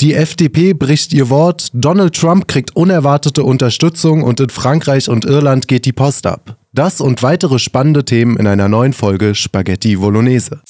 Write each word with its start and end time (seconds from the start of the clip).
Die 0.00 0.14
FDP 0.14 0.74
bricht 0.74 1.12
ihr 1.12 1.28
Wort, 1.28 1.70
Donald 1.72 2.14
Trump 2.14 2.46
kriegt 2.46 2.76
unerwartete 2.76 3.42
Unterstützung 3.42 4.22
und 4.22 4.38
in 4.38 4.48
Frankreich 4.48 5.08
und 5.08 5.24
Irland 5.24 5.66
geht 5.66 5.86
die 5.86 5.92
Post 5.92 6.24
ab. 6.24 6.56
Das 6.72 7.00
und 7.00 7.24
weitere 7.24 7.58
spannende 7.58 8.04
Themen 8.04 8.36
in 8.36 8.46
einer 8.46 8.68
neuen 8.68 8.92
Folge 8.92 9.34
Spaghetti 9.34 9.96
Bolognese. 9.96 10.60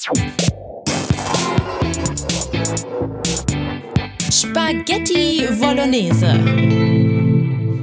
Spaghetti 4.30 5.46
Bolognese. 5.60 7.17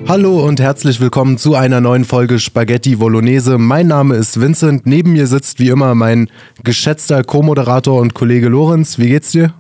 Hallo 0.07 0.45
und 0.45 0.59
herzlich 0.59 1.01
willkommen 1.01 1.39
zu 1.39 1.55
einer 1.55 1.81
neuen 1.81 2.05
Folge 2.05 2.38
Spaghetti 2.38 2.97
Bolognese. 2.97 3.57
Mein 3.57 3.88
Name 3.88 4.15
ist 4.15 4.39
Vincent. 4.39 4.85
Neben 4.85 5.13
mir 5.13 5.25
sitzt 5.25 5.57
wie 5.57 5.70
immer 5.70 5.95
mein 5.95 6.29
geschätzter 6.63 7.23
Co-Moderator 7.23 7.99
und 7.99 8.13
Kollege 8.13 8.47
Lorenz. 8.47 8.99
Wie 8.99 9.09
geht's 9.09 9.31
dir? 9.31 9.55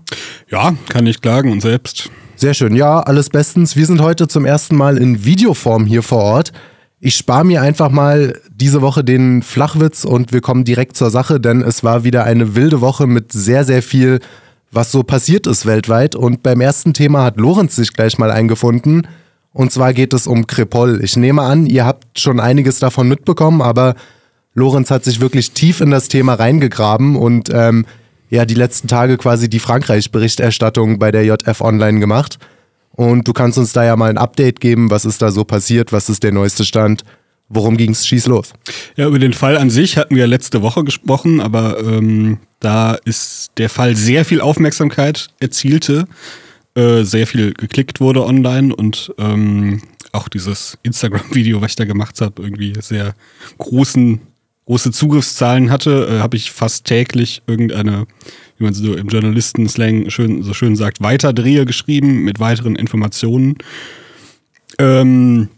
Ja, 0.51 0.75
kann 0.87 1.07
ich 1.07 1.19
klagen 1.19 1.51
und 1.51 1.61
selbst. 1.61 2.11
Sehr 2.35 2.53
schön. 2.53 2.75
Ja, 2.75 2.99
alles 2.99 3.31
bestens. 3.31 3.75
Wir 3.75 3.87
sind 3.87 4.01
heute 4.01 4.27
zum 4.27 4.45
ersten 4.45 4.75
Mal 4.75 4.99
in 4.99 5.25
Videoform 5.25 5.87
hier 5.87 6.03
vor 6.03 6.21
Ort. 6.21 6.53
Ich 6.99 7.15
spare 7.15 7.43
mir 7.43 7.63
einfach 7.63 7.89
mal 7.89 8.39
diese 8.53 8.83
Woche 8.83 9.03
den 9.03 9.41
Flachwitz 9.41 10.05
und 10.05 10.31
wir 10.31 10.41
kommen 10.41 10.63
direkt 10.63 10.95
zur 10.95 11.09
Sache, 11.09 11.39
denn 11.39 11.63
es 11.63 11.83
war 11.83 12.03
wieder 12.03 12.23
eine 12.23 12.55
wilde 12.55 12.81
Woche 12.81 13.07
mit 13.07 13.31
sehr, 13.31 13.65
sehr 13.65 13.81
viel, 13.81 14.19
was 14.71 14.91
so 14.91 15.01
passiert 15.01 15.47
ist 15.47 15.65
weltweit. 15.65 16.15
Und 16.15 16.43
beim 16.43 16.61
ersten 16.61 16.93
Thema 16.93 17.23
hat 17.23 17.37
Lorenz 17.37 17.75
sich 17.75 17.93
gleich 17.93 18.19
mal 18.19 18.29
eingefunden. 18.29 19.07
Und 19.55 19.71
zwar 19.71 19.93
geht 19.93 20.13
es 20.13 20.27
um 20.27 20.47
Krepol. 20.47 20.99
Ich 21.01 21.15
nehme 21.15 21.41
an, 21.41 21.65
ihr 21.65 21.85
habt 21.85 22.19
schon 22.19 22.41
einiges 22.41 22.79
davon 22.79 23.07
mitbekommen, 23.07 23.61
aber 23.61 23.95
Lorenz 24.53 24.91
hat 24.91 25.05
sich 25.05 25.21
wirklich 25.21 25.51
tief 25.51 25.79
in 25.79 25.91
das 25.91 26.09
Thema 26.09 26.33
reingegraben 26.33 27.15
und 27.15 27.49
ähm, 27.53 27.85
ja, 28.29 28.43
die 28.43 28.53
letzten 28.53 28.89
Tage 28.89 29.17
quasi 29.17 29.49
die 29.49 29.59
Frankreich-Berichterstattung 29.59 30.99
bei 30.99 31.09
der 31.09 31.23
JF 31.23 31.61
Online 31.61 32.01
gemacht. 32.01 32.37
Und 32.91 33.29
du 33.29 33.31
kannst 33.31 33.57
uns 33.57 33.71
da 33.71 33.85
ja 33.85 33.95
mal 33.95 34.09
ein 34.09 34.17
Update 34.17 34.59
geben, 34.59 34.91
was 34.91 35.05
ist 35.05 35.21
da 35.21 35.31
so 35.31 35.45
passiert, 35.45 35.93
was 35.93 36.09
ist 36.09 36.23
der 36.23 36.33
neueste 36.33 36.65
Stand, 36.65 37.05
worum 37.47 37.77
ging 37.77 37.91
es, 37.91 38.05
schieß 38.05 38.27
los. 38.27 38.51
Ja, 38.97 39.07
über 39.07 39.19
den 39.19 39.31
Fall 39.31 39.57
an 39.57 39.69
sich 39.69 39.95
hatten 39.95 40.17
wir 40.17 40.27
letzte 40.27 40.63
Woche 40.63 40.83
gesprochen, 40.83 41.39
aber 41.39 41.79
ähm, 41.79 42.39
da 42.59 42.95
ist 43.05 43.51
der 43.55 43.69
Fall 43.69 43.95
sehr 43.95 44.25
viel 44.25 44.41
Aufmerksamkeit 44.41 45.29
erzielte 45.39 46.07
äh, 46.75 47.03
sehr 47.03 47.25
viel 47.25 47.53
geklickt 47.53 48.01
wurde 48.01 48.25
online 48.25 48.75
und 48.75 49.13
ähm, 49.17 49.81
auch 50.11 50.27
dieses 50.27 50.77
Instagram-Video, 50.83 51.61
was 51.61 51.71
ich 51.71 51.75
da 51.75 51.85
gemacht 51.85 52.19
habe, 52.21 52.41
irgendwie 52.41 52.73
sehr 52.81 53.15
großen, 53.57 54.19
große 54.65 54.91
Zugriffszahlen 54.91 55.69
hatte, 55.69 56.07
äh, 56.09 56.19
habe 56.19 56.37
ich 56.37 56.51
fast 56.51 56.85
täglich 56.85 57.41
irgendeine, 57.47 58.07
wie 58.57 58.63
man 58.63 58.73
so 58.73 58.93
im 58.93 59.07
Journalisten-Slang 59.07 60.09
schön, 60.09 60.43
so 60.43 60.53
schön 60.53 60.75
sagt, 60.75 61.01
Weiterdrehe 61.01 61.65
geschrieben 61.65 62.23
mit 62.23 62.39
weiteren 62.39 62.75
Informationen. 62.75 63.57
Ähm, 64.77 65.49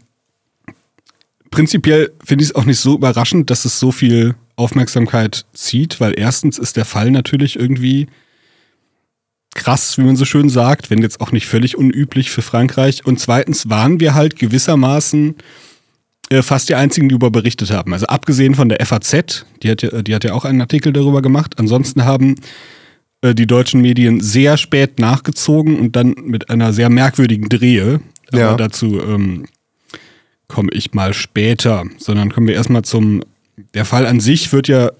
prinzipiell 1.50 2.12
finde 2.24 2.44
ich 2.44 2.50
es 2.50 2.56
auch 2.56 2.64
nicht 2.64 2.80
so 2.80 2.94
überraschend, 2.94 3.50
dass 3.50 3.64
es 3.64 3.80
so 3.80 3.92
viel 3.92 4.34
Aufmerksamkeit 4.56 5.46
zieht, 5.52 6.00
weil 6.00 6.18
erstens 6.18 6.58
ist 6.58 6.76
der 6.76 6.84
Fall 6.84 7.10
natürlich 7.10 7.56
irgendwie 7.56 8.08
krass, 9.58 9.98
wie 9.98 10.02
man 10.02 10.16
so 10.16 10.24
schön 10.24 10.48
sagt, 10.48 10.90
wenn 10.90 11.02
jetzt 11.02 11.20
auch 11.20 11.32
nicht 11.32 11.46
völlig 11.46 11.76
unüblich 11.76 12.30
für 12.30 12.42
Frankreich. 12.42 13.04
Und 13.04 13.20
zweitens 13.20 13.68
waren 13.68 14.00
wir 14.00 14.14
halt 14.14 14.36
gewissermaßen 14.36 15.34
äh, 16.30 16.42
fast 16.42 16.68
die 16.68 16.74
einzigen, 16.74 17.08
die 17.08 17.14
darüber 17.14 17.30
berichtet 17.30 17.70
haben. 17.70 17.92
Also 17.92 18.06
abgesehen 18.06 18.54
von 18.54 18.68
der 18.68 18.84
FAZ, 18.84 19.44
die 19.62 19.70
hat 19.70 19.82
ja, 19.82 20.02
die 20.02 20.14
hat 20.14 20.24
ja 20.24 20.32
auch 20.32 20.44
einen 20.44 20.60
Artikel 20.60 20.92
darüber 20.92 21.22
gemacht. 21.22 21.58
Ansonsten 21.58 22.04
haben 22.04 22.36
äh, 23.22 23.34
die 23.34 23.46
deutschen 23.46 23.80
Medien 23.80 24.20
sehr 24.20 24.56
spät 24.56 24.98
nachgezogen 24.98 25.78
und 25.78 25.96
dann 25.96 26.14
mit 26.22 26.50
einer 26.50 26.72
sehr 26.72 26.88
merkwürdigen 26.88 27.48
Drehe. 27.48 28.00
Aber 28.30 28.40
ja. 28.40 28.56
dazu 28.56 29.00
ähm, 29.00 29.46
komme 30.46 30.70
ich 30.72 30.94
mal 30.94 31.14
später, 31.14 31.84
sondern 31.98 32.32
kommen 32.32 32.46
wir 32.46 32.54
erstmal 32.54 32.82
zum. 32.82 33.22
Der 33.74 33.84
Fall 33.84 34.06
an 34.06 34.20
sich 34.20 34.52
wird 34.52 34.68
ja 34.68 34.92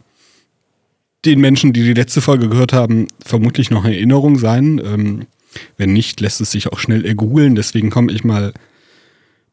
den 1.28 1.41
Menschen, 1.41 1.72
die 1.72 1.83
die 1.83 1.94
letzte 1.94 2.21
Folge 2.21 2.49
gehört 2.49 2.72
haben, 2.72 3.09
vermutlich 3.25 3.71
noch 3.71 3.84
in 3.84 3.93
Erinnerung 3.93 4.39
sein. 4.39 4.81
Ähm, 4.84 5.27
wenn 5.77 5.93
nicht, 5.93 6.21
lässt 6.21 6.41
es 6.41 6.50
sich 6.50 6.69
auch 6.69 6.78
schnell 6.78 7.05
ergoogeln. 7.05 7.55
Deswegen 7.55 7.91
komme 7.91 8.12
ich 8.12 8.25
mal 8.25 8.53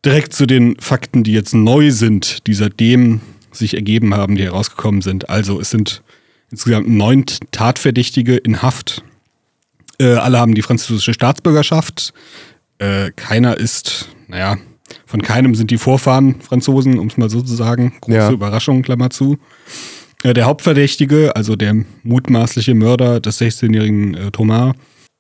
direkt 0.03 0.33
zu 0.33 0.45
den 0.45 0.77
Fakten, 0.79 1.23
die 1.23 1.33
jetzt 1.33 1.53
neu 1.53 1.91
sind, 1.91 2.47
die 2.47 2.53
seitdem 2.53 3.21
sich 3.51 3.73
ergeben 3.73 4.13
haben, 4.13 4.35
die 4.35 4.43
herausgekommen 4.43 5.01
sind. 5.01 5.29
Also 5.29 5.59
es 5.59 5.69
sind 5.69 6.03
insgesamt 6.51 6.87
neun 6.87 7.25
Tatverdächtige 7.51 8.37
in 8.37 8.61
Haft. 8.61 9.03
Äh, 9.99 10.13
alle 10.13 10.39
haben 10.39 10.55
die 10.55 10.61
französische 10.61 11.13
Staatsbürgerschaft. 11.13 12.13
Äh, 12.77 13.11
keiner 13.15 13.57
ist, 13.57 14.09
naja, 14.27 14.57
von 15.05 15.21
keinem 15.21 15.55
sind 15.55 15.71
die 15.71 15.77
Vorfahren 15.77 16.41
Franzosen, 16.41 16.99
um 16.99 17.07
es 17.07 17.17
mal 17.17 17.29
so 17.29 17.41
zu 17.41 17.55
sagen. 17.55 17.93
Große 18.01 18.17
ja. 18.17 18.31
Überraschung, 18.31 18.81
Klammer 18.81 19.09
zu. 19.09 19.37
Der 20.33 20.45
Hauptverdächtige, 20.45 21.35
also 21.35 21.55
der 21.55 21.85
mutmaßliche 22.01 22.73
Mörder 22.73 23.19
des 23.19 23.39
16-jährigen 23.39 24.15
äh, 24.15 24.31
Thomas, 24.31 24.73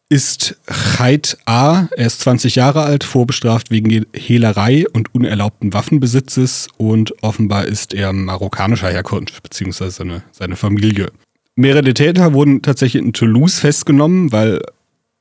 ist 0.09 0.59
Cheit 0.65 1.37
A. 1.45 1.87
Er 1.95 2.07
ist 2.07 2.21
20 2.21 2.55
Jahre 2.55 2.81
alt, 2.81 3.03
vorbestraft 3.03 3.69
wegen 3.69 4.07
Hehlerei 4.15 4.85
und 4.93 5.13
unerlaubten 5.13 5.73
Waffenbesitzes 5.73 6.69
und 6.77 7.13
offenbar 7.21 7.65
ist 7.65 7.93
er 7.93 8.13
marokkanischer 8.13 8.89
Herkunft, 8.89 9.43
beziehungsweise 9.43 9.91
seine, 9.91 10.23
seine 10.31 10.55
Familie. 10.55 11.11
Mehrere 11.55 11.93
Täter 11.93 12.33
wurden 12.33 12.63
tatsächlich 12.63 13.03
in 13.03 13.13
Toulouse 13.13 13.59
festgenommen, 13.59 14.31
weil 14.31 14.59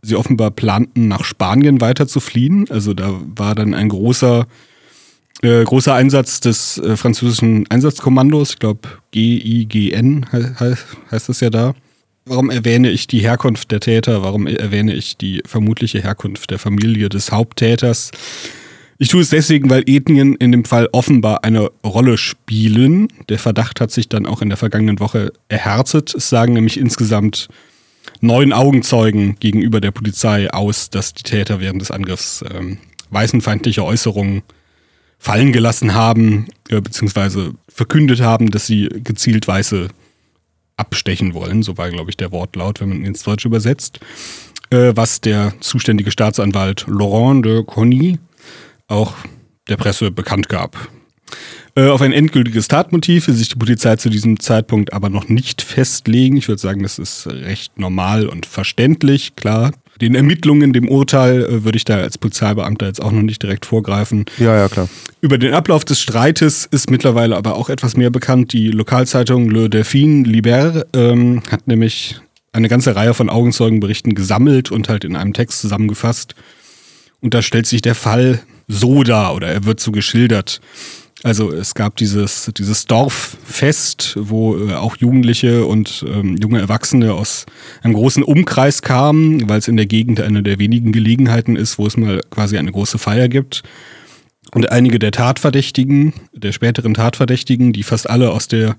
sie 0.01 0.17
offenbar 0.17 0.51
planten, 0.51 1.09
nach 1.09 1.25
Spanien 1.25 1.83
weiter 1.83 2.07
zu 2.07 2.21
fliehen. 2.21 2.67
Also 2.71 2.95
da 2.95 3.21
war 3.37 3.55
dann 3.55 3.75
ein 3.75 3.91
großer 3.91 4.47
äh, 5.45 5.65
großer 5.65 5.95
Einsatz 5.95 6.41
des 6.41 6.79
äh, 6.79 6.97
französischen 6.97 7.71
Einsatzkommandos, 7.71 8.51
ich 8.51 8.59
glaube 8.59 8.89
GIGN 9.13 10.27
he 10.31 10.75
heißt 11.11 11.29
es 11.29 11.41
ja 11.41 11.51
da. 11.51 11.75
Warum 12.27 12.51
erwähne 12.51 12.91
ich 12.91 13.07
die 13.07 13.21
Herkunft 13.21 13.71
der 13.71 13.81
Täter? 13.81 14.23
Warum 14.23 14.47
erwähne 14.47 14.95
ich 14.95 15.19
die 15.19 15.43
vermutliche 15.45 16.03
Herkunft 16.03 16.51
der 16.51 16.59
Familie 16.59 17.11
des 17.11 17.31
Haupttäters? 17.31 18.13
Ich 18.97 19.09
tue 19.09 19.21
es 19.21 19.29
deswegen, 19.29 19.69
weil 19.69 19.83
Ethnien 19.87 20.35
in 20.37 20.53
dem 20.53 20.65
Fall 20.65 20.89
offenbar 20.93 21.45
eine 21.45 21.71
Rolle 21.85 22.17
spielen. 22.17 23.09
Der 23.29 23.39
Verdacht 23.39 23.81
hat 23.81 23.91
sich 23.91 24.09
dann 24.09 24.25
auch 24.25 24.41
in 24.41 24.49
der 24.49 24.57
vergangenen 24.57 25.01
Woche 25.01 25.33
erhärtet. 25.49 26.15
Es 26.15 26.31
sagen 26.31 26.55
nämlich 26.55 26.79
insgesamt 26.79 27.49
neun 28.21 28.53
Augenzeugen 28.53 29.37
gegenüber 29.41 29.81
der 29.81 29.91
Polizei 29.91 30.51
aus, 30.51 30.89
dass 30.89 31.13
die 31.13 31.25
Täter 31.25 31.61
während 31.61 31.83
des 31.83 31.91
Angriffs 31.91 32.43
ähm, 32.51 32.79
weißenfeindliche 33.11 33.85
Äußerungen 33.85 34.43
fallen 35.25 35.53
gelassen 35.53 35.95
haben, 35.95 36.49
äh, 36.69 36.83
beziehungsweise 36.83 37.55
verkündet 37.67 38.21
haben, 38.21 38.51
dass 38.51 38.67
sie 38.67 38.91
gezielt 38.91 39.49
Weiße 39.49 39.89
abstechen 40.77 41.33
wollen. 41.33 41.63
So 41.63 41.79
war, 41.79 41.89
glaube 41.89 42.11
ich, 42.11 42.19
der 42.19 42.31
Wortlaut, 42.31 42.83
wenn 42.83 42.91
man 42.91 42.99
ihn 42.99 43.07
ins 43.07 43.23
Deutsche 43.23 43.49
übersetzt. 43.49 44.01
Äh, 44.69 44.93
was 44.95 45.23
der 45.23 45.55
zuständige 45.61 46.11
Staatsanwalt 46.11 46.85
Laurent 46.89 47.43
de 47.43 47.65
Conny 47.65 48.19
auch 48.87 49.15
der 49.67 49.79
Presse 49.79 50.11
bekannt 50.11 50.51
gab. 50.51 50.91
Äh, 51.75 51.89
auf 51.89 52.03
ein 52.03 52.13
endgültiges 52.13 52.69
Tatmotiv 52.69 53.27
will 53.27 53.35
sich 53.35 53.49
die 53.49 53.57
Polizei 53.57 53.97
zu 53.97 54.11
diesem 54.11 54.39
Zeitpunkt 54.41 54.93
aber 54.93 55.09
noch 55.09 55.31
nicht 55.31 55.63
festlegen. 55.63 56.37
Ich 56.37 56.49
würde 56.49 56.61
sagen, 56.61 56.83
das 56.83 56.99
ist 56.99 57.27
recht 57.29 57.79
normal 57.79 58.27
und 58.27 58.45
verständlich. 58.45 59.37
Klar, 59.37 59.73
den 60.01 60.15
Ermittlungen, 60.15 60.73
dem 60.73 60.89
Urteil 60.89 61.45
äh, 61.45 61.65
würde 61.65 61.77
ich 61.77 61.85
da 61.85 61.97
als 61.97 62.19
Polizeibeamter 62.19 62.87
jetzt 62.87 63.03
auch 63.03 63.13
noch 63.13 63.23
nicht 63.23 63.43
direkt 63.43 63.67
vorgreifen. 63.67 64.25
Ja, 64.39 64.57
ja, 64.57 64.69
klar. 64.69 64.89
Über 65.21 65.39
den 65.39 65.55
Ablauf 65.55 65.85
des 65.85 66.01
Streites 66.01 66.67
ist 66.71 66.91
mittlerweile 66.91 67.37
aber 67.37 67.55
auch 67.57 67.69
etwas 67.69 67.97
mehr 67.97 68.11
bekannt. 68.11 68.53
Die 68.53 68.69
Lokalzeitung 68.69 69.51
Le 69.51 69.71
Delphine 69.71 70.29
Liber 70.29 70.87
ähm, 70.95 71.43
hat 71.51 71.67
nämlich 71.67 72.21
eine 72.53 72.69
ganze 72.69 72.95
Reihe 72.95 73.15
von 73.15 73.29
Augenzeugenberichten 73.29 74.15
gesammelt 74.15 74.71
und 74.71 74.89
halt 74.89 75.05
in 75.05 75.17
einem 75.17 75.33
Text 75.33 75.61
zusammengefasst. 75.61 76.35
Und 77.21 77.35
da 77.35 77.43
stellt 77.43 77.67
sich 77.67 77.83
der 77.83 77.95
Fall 77.95 78.43
so 78.69 79.03
dar 79.03 79.35
oder 79.35 79.49
er 79.49 79.65
wird 79.65 79.81
so 79.81 79.93
geschildert. 79.93 80.61
Also 81.25 81.51
es 81.51 81.75
gab 81.75 81.97
dieses, 81.97 82.53
dieses 82.55 82.85
Dorffest, 82.85 84.15
wo 84.21 84.59
äh, 84.59 84.75
auch 84.75 84.99
Jugendliche 84.99 85.65
und 85.65 86.05
ähm, 86.07 86.37
junge 86.37 86.61
Erwachsene 86.61 87.15
aus 87.15 87.47
einem 87.83 87.95
großen 87.95 88.23
Umkreis 88.23 88.83
kamen, 88.83 89.49
weil 89.49 89.61
es 89.61 89.67
in 89.67 89.79
der 89.79 89.87
Gegend 89.87 90.21
eine 90.21 90.43
der 90.43 90.59
wenigen 90.59 90.93
Gelegenheiten 90.93 91.57
ist, 91.57 91.79
wo 91.79 91.87
es 91.87 91.97
mal 91.97 92.21
quasi 92.29 92.59
eine 92.59 92.71
große 92.71 92.99
Feier 92.99 93.31
gibt. 93.31 93.63
Und 94.53 94.71
einige 94.71 94.99
der 94.99 95.13
Tatverdächtigen, 95.13 96.13
der 96.35 96.53
späteren 96.53 96.93
Tatverdächtigen, 96.93 97.73
die 97.73 97.85
fast 97.85 98.11
alle 98.11 98.31
aus 98.31 98.47
der 98.47 98.77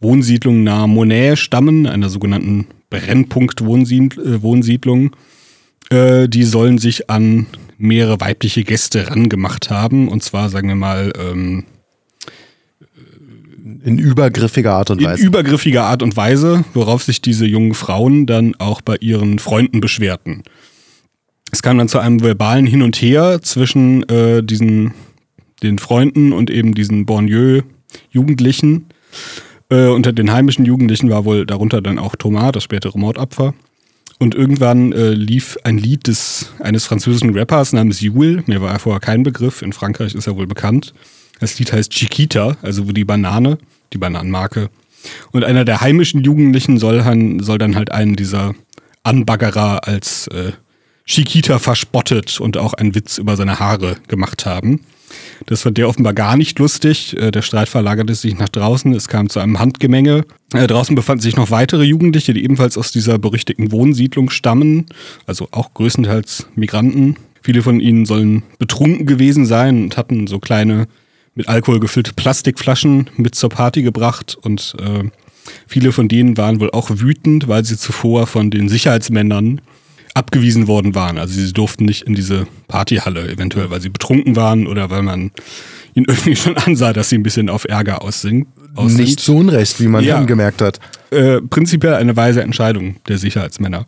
Wohnsiedlung 0.00 0.62
nahe 0.62 0.88
Monet 0.88 1.38
stammen, 1.38 1.86
einer 1.86 2.08
sogenannten 2.08 2.68
Brennpunkt-Wohnsiedlung, 2.88 5.14
äh, 5.90 6.26
die 6.26 6.44
sollen 6.44 6.78
sich 6.78 7.10
an 7.10 7.44
mehrere 7.78 8.20
weibliche 8.20 8.64
Gäste 8.64 9.10
rangemacht 9.10 9.70
haben. 9.70 10.08
Und 10.08 10.22
zwar, 10.22 10.48
sagen 10.48 10.68
wir 10.68 10.76
mal, 10.76 11.12
ähm, 11.18 11.64
in 13.84 13.98
übergriffiger 13.98 14.74
Art 14.74 14.90
und 14.90 15.02
Weise. 15.02 15.22
In 15.22 15.28
übergriffiger 15.28 15.84
Art 15.84 16.02
und 16.02 16.16
Weise, 16.16 16.64
worauf 16.74 17.02
sich 17.02 17.20
diese 17.20 17.46
jungen 17.46 17.74
Frauen 17.74 18.26
dann 18.26 18.54
auch 18.58 18.80
bei 18.80 18.96
ihren 19.00 19.38
Freunden 19.38 19.80
beschwerten. 19.80 20.42
Es 21.52 21.62
kam 21.62 21.78
dann 21.78 21.88
zu 21.88 21.98
einem 21.98 22.22
verbalen 22.22 22.66
Hin 22.66 22.82
und 22.82 22.96
Her 22.96 23.40
zwischen 23.42 24.08
äh, 24.08 24.42
diesen, 24.42 24.94
den 25.62 25.78
Freunden 25.78 26.32
und 26.32 26.50
eben 26.50 26.74
diesen 26.74 27.06
Bornieu-Jugendlichen. 27.06 28.86
Äh, 29.68 29.88
unter 29.88 30.12
den 30.12 30.32
heimischen 30.32 30.64
Jugendlichen 30.64 31.10
war 31.10 31.24
wohl 31.24 31.46
darunter 31.46 31.80
dann 31.80 31.98
auch 31.98 32.16
Thomas, 32.16 32.52
das 32.52 32.64
spätere 32.64 32.98
Mordopfer. 32.98 33.54
Und 34.18 34.34
irgendwann 34.34 34.92
äh, 34.92 35.10
lief 35.10 35.58
ein 35.64 35.76
Lied 35.76 36.06
des, 36.06 36.52
eines 36.60 36.86
französischen 36.86 37.36
Rappers 37.36 37.72
namens 37.72 38.00
Jule. 38.00 38.42
Mir 38.46 38.62
war 38.62 38.72
er 38.72 38.78
vorher 38.78 39.00
kein 39.00 39.22
Begriff. 39.22 39.60
In 39.60 39.72
Frankreich 39.72 40.14
ist 40.14 40.26
er 40.26 40.36
wohl 40.36 40.46
bekannt. 40.46 40.94
Das 41.38 41.58
Lied 41.58 41.72
heißt 41.72 41.92
Chiquita, 41.92 42.56
also 42.62 42.88
wo 42.88 42.92
die 42.92 43.04
Banane, 43.04 43.58
die 43.92 43.98
Bananenmarke. 43.98 44.70
Und 45.32 45.44
einer 45.44 45.64
der 45.64 45.82
heimischen 45.82 46.24
Jugendlichen 46.24 46.78
soll, 46.78 47.02
soll 47.42 47.58
dann 47.58 47.76
halt 47.76 47.92
einen 47.92 48.16
dieser 48.16 48.54
Anbaggerer 49.02 49.86
als 49.86 50.28
äh, 50.28 50.52
Chiquita 51.04 51.58
verspottet 51.58 52.40
und 52.40 52.56
auch 52.56 52.74
einen 52.74 52.94
Witz 52.94 53.18
über 53.18 53.36
seine 53.36 53.60
Haare 53.60 53.96
gemacht 54.08 54.46
haben. 54.46 54.80
Das 55.46 55.62
fand 55.62 55.78
der 55.78 55.88
offenbar 55.88 56.14
gar 56.14 56.36
nicht 56.36 56.58
lustig. 56.58 57.16
Äh, 57.16 57.30
der 57.30 57.42
Streit 57.42 57.68
verlagerte 57.68 58.14
sich 58.14 58.38
nach 58.38 58.48
draußen. 58.48 58.92
Es 58.94 59.08
kam 59.08 59.28
zu 59.28 59.40
einem 59.40 59.58
Handgemenge. 59.58 60.24
Äh, 60.52 60.66
draußen 60.66 60.94
befanden 60.94 61.22
sich 61.22 61.36
noch 61.36 61.50
weitere 61.50 61.84
Jugendliche, 61.84 62.34
die 62.34 62.44
ebenfalls 62.44 62.78
aus 62.78 62.92
dieser 62.92 63.18
berüchtigten 63.18 63.72
Wohnsiedlung 63.72 64.30
stammen. 64.30 64.86
Also 65.26 65.48
auch 65.52 65.74
größtenteils 65.74 66.48
Migranten. 66.54 67.16
Viele 67.42 67.62
von 67.62 67.80
ihnen 67.80 68.06
sollen 68.06 68.42
betrunken 68.58 69.06
gewesen 69.06 69.46
sein 69.46 69.84
und 69.84 69.96
hatten 69.96 70.26
so 70.26 70.40
kleine 70.40 70.88
mit 71.36 71.48
Alkohol 71.48 71.78
gefüllte 71.78 72.12
Plastikflaschen 72.14 73.10
mit 73.16 73.34
zur 73.34 73.50
Party 73.50 73.82
gebracht. 73.82 74.36
Und 74.40 74.74
äh, 74.80 75.04
viele 75.66 75.92
von 75.92 76.08
denen 76.08 76.36
waren 76.36 76.60
wohl 76.60 76.70
auch 76.70 76.90
wütend, 76.90 77.46
weil 77.46 77.64
sie 77.64 77.76
zuvor 77.76 78.26
von 78.26 78.50
den 78.50 78.68
Sicherheitsmännern 78.68 79.60
abgewiesen 80.16 80.66
worden 80.66 80.94
waren. 80.94 81.18
Also 81.18 81.34
sie 81.34 81.52
durften 81.52 81.84
nicht 81.84 82.02
in 82.02 82.14
diese 82.14 82.46
Partyhalle, 82.68 83.28
eventuell 83.28 83.70
weil 83.70 83.82
sie 83.82 83.90
betrunken 83.90 84.34
waren 84.34 84.66
oder 84.66 84.88
weil 84.88 85.02
man 85.02 85.30
ihnen 85.94 86.06
irgendwie 86.08 86.36
schon 86.36 86.56
ansah, 86.56 86.92
dass 86.92 87.10
sie 87.10 87.18
ein 87.18 87.22
bisschen 87.22 87.50
auf 87.50 87.66
Ärger 87.68 88.02
aussingen. 88.02 88.46
aussehen. 88.74 88.96
Nicht 88.96 89.20
zu 89.20 89.36
Unrecht, 89.36 89.80
wie 89.80 89.88
man 89.88 90.02
ja. 90.02 90.22
gemerkt 90.22 90.62
hat. 90.62 90.80
Äh, 91.10 91.42
prinzipiell 91.42 91.94
eine 91.94 92.16
weise 92.16 92.42
Entscheidung 92.42 92.96
der 93.08 93.18
Sicherheitsmänner. 93.18 93.84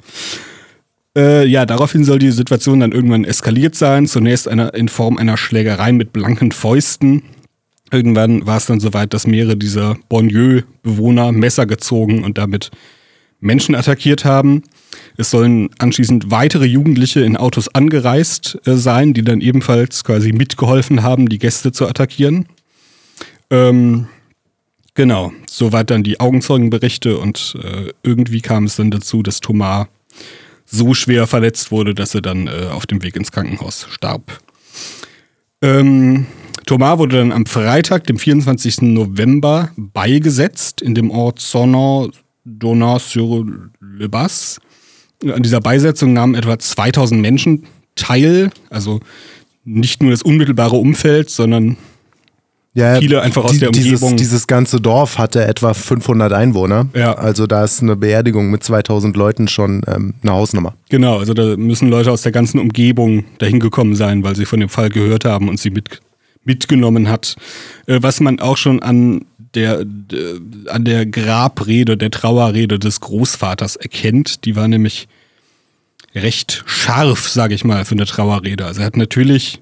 Äh, 1.16 1.46
ja, 1.46 1.64
daraufhin 1.64 2.04
soll 2.04 2.19
die 2.19 2.30
Situation 2.30 2.80
dann 2.80 2.92
irgendwann 2.92 3.25
eskaliert 3.25 3.75
sein. 3.75 4.06
Zunächst 4.06 4.48
eine, 4.48 4.69
in 4.69 4.88
Form 4.88 5.16
einer 5.16 5.38
Schlägerei 5.38 5.92
mit 5.92 6.12
blanken 6.12 6.52
Fäusten. 6.52 7.22
Irgendwann 7.90 8.46
war 8.46 8.58
es 8.58 8.66
dann 8.66 8.80
soweit, 8.80 9.14
dass 9.14 9.26
mehrere 9.26 9.56
dieser 9.56 9.96
Bonlieu-Bewohner 10.10 11.32
Messer 11.32 11.64
gezogen 11.64 12.22
und 12.22 12.36
damit 12.36 12.70
Menschen 13.40 13.75
attackiert 13.75 14.26
haben. 14.26 14.62
Es 15.17 15.31
sollen 15.31 15.71
anschließend 15.79 16.31
weitere 16.31 16.67
Jugendliche 16.67 17.21
in 17.21 17.37
Autos 17.37 17.69
angereist 17.75 18.59
äh, 18.65 18.75
sein, 18.75 19.15
die 19.15 19.23
dann 19.23 19.41
ebenfalls 19.41 20.05
quasi 20.05 20.33
mitgeholfen 20.33 21.03
haben, 21.03 21.29
die 21.29 21.39
Gäste 21.39 21.73
zu 21.73 21.87
attackieren. 21.87 22.47
Ähm, 23.50 24.09
genau, 24.95 25.33
soweit 25.49 25.91
dann 25.91 26.03
die 26.03 26.21
Augenzeugenberichte 26.21 27.19
und 27.19 27.56
äh, 27.62 27.93
irgendwie 28.03 28.41
kam 28.41 28.65
es 28.65 28.77
dann 28.77 28.91
dazu, 28.91 29.23
dass 29.23 29.41
Thomas 29.41 29.87
so 30.67 30.95
schwer 30.95 31.27
verletzt 31.27 31.71
wurde, 31.71 31.95
dass 31.95 32.15
er 32.15 32.23
dann 32.23 32.47
äh, 32.47 32.69
auf 32.71 32.87
dem 32.87 33.03
Weg 33.03 33.17
ins 33.17 33.33
Krankenhaus 33.33 33.87
starb. 33.91 34.39
Ähm, 35.62 36.27
Thomas 36.67 36.99
wurde 36.99 37.17
dann 37.17 37.33
am 37.33 37.47
Freitag, 37.47 38.06
dem 38.06 38.19
24. 38.19 38.83
November, 38.83 39.71
beigesetzt 39.77 40.83
in 40.83 40.95
dem 40.95 41.11
Ort 41.11 41.41
Sonon 41.41 42.12
Donau-sur-le-Bas. 42.45 44.61
An 45.25 45.43
dieser 45.43 45.61
Beisetzung 45.61 46.12
nahmen 46.12 46.35
etwa 46.35 46.59
2000 46.59 47.20
Menschen 47.20 47.65
teil, 47.97 48.50
also 48.70 49.00
nicht 49.65 50.03
nur 50.03 50.12
das 50.12 50.23
unmittelbare 50.23 50.76
Umfeld, 50.76 51.31
sondern 51.31 51.76
ja, 52.75 53.00
viele 53.00 53.23
einfach 53.23 53.44
aus 53.44 53.53
die, 53.53 53.59
der 53.59 53.70
Umgebung. 53.70 54.17
Dieses, 54.17 54.31
dieses, 54.31 54.47
ganze 54.47 54.81
Dorf 54.81 55.19
hatte 55.19 55.44
etwa 55.44 55.75
500 55.75 56.32
Einwohner. 56.32 56.87
Ja. 56.94 57.15
Also 57.15 57.47
da 57.47 57.65
ist 57.65 57.82
eine 57.82 57.97
Beerdigung 57.97 58.50
mit 58.50 58.62
2000 58.62 59.17
Leuten 59.17 59.49
schon 59.49 59.82
ähm, 59.88 60.15
eine 60.23 60.32
Hausnummer. 60.32 60.75
Genau, 60.88 61.19
also 61.19 61.35
da 61.35 61.56
müssen 61.56 61.88
Leute 61.88 62.12
aus 62.12 62.23
der 62.23 62.32
ganzen 62.32 62.61
Umgebung 62.61 63.25
dahin 63.38 63.59
gekommen 63.59 63.97
sein, 63.97 64.23
weil 64.23 64.37
sie 64.37 64.44
von 64.44 64.61
dem 64.61 64.69
Fall 64.69 64.91
gehört 64.91 65.25
haben 65.25 65.49
und 65.49 65.59
sie 65.59 65.71
mit, 65.71 66.00
mitgenommen 66.44 67.09
hat. 67.09 67.35
Äh, 67.87 67.99
was 68.00 68.21
man 68.21 68.38
auch 68.38 68.56
schon 68.56 68.81
an 68.81 69.25
der, 69.55 69.85
der, 69.85 70.41
an 70.67 70.85
der 70.85 71.06
Grabrede, 71.06 71.97
der 71.97 72.11
Trauerrede 72.11 72.79
des 72.79 73.00
Großvaters 73.00 73.77
erkennt. 73.77 74.45
Die 74.45 74.56
war 74.56 74.69
nämlich 74.69 75.09
recht 76.15 76.65
scharf, 76.67 77.29
sage 77.29 77.55
ich 77.55 77.65
mal, 77.65 77.85
für 77.85 77.95
eine 77.95 78.06
Trauerrede. 78.06 78.67
Also 78.67 78.81
er 78.81 78.87
hat 78.87 78.97
natürlich 78.97 79.61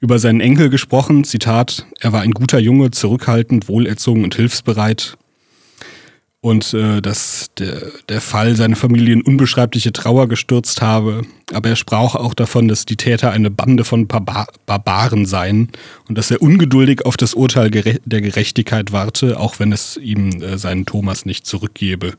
über 0.00 0.18
seinen 0.18 0.40
Enkel 0.40 0.68
gesprochen, 0.68 1.24
Zitat, 1.24 1.86
er 2.00 2.12
war 2.12 2.20
ein 2.20 2.32
guter 2.32 2.58
Junge, 2.58 2.90
zurückhaltend, 2.90 3.68
wohlerzogen 3.68 4.24
und 4.24 4.34
hilfsbereit 4.34 5.16
und 6.46 6.72
äh, 6.74 7.02
dass 7.02 7.50
der, 7.58 7.90
der 8.08 8.20
Fall 8.20 8.54
seine 8.54 8.76
Familie 8.76 9.14
in 9.14 9.22
unbeschreibliche 9.22 9.92
Trauer 9.92 10.28
gestürzt 10.28 10.80
habe. 10.80 11.22
Aber 11.52 11.70
er 11.70 11.74
sprach 11.74 12.14
auch 12.14 12.34
davon, 12.34 12.68
dass 12.68 12.84
die 12.84 12.94
Täter 12.94 13.32
eine 13.32 13.50
Bande 13.50 13.84
von 13.84 14.06
Barbar 14.06 14.46
Barbaren 14.64 15.26
seien 15.26 15.70
und 16.08 16.16
dass 16.16 16.30
er 16.30 16.40
ungeduldig 16.40 17.04
auf 17.04 17.16
das 17.16 17.34
Urteil 17.34 17.70
gere 17.70 17.98
der 18.04 18.20
Gerechtigkeit 18.20 18.92
warte, 18.92 19.40
auch 19.40 19.58
wenn 19.58 19.72
es 19.72 19.96
ihm 19.96 20.40
äh, 20.40 20.56
seinen 20.56 20.86
Thomas 20.86 21.26
nicht 21.26 21.46
zurückgebe. 21.46 22.12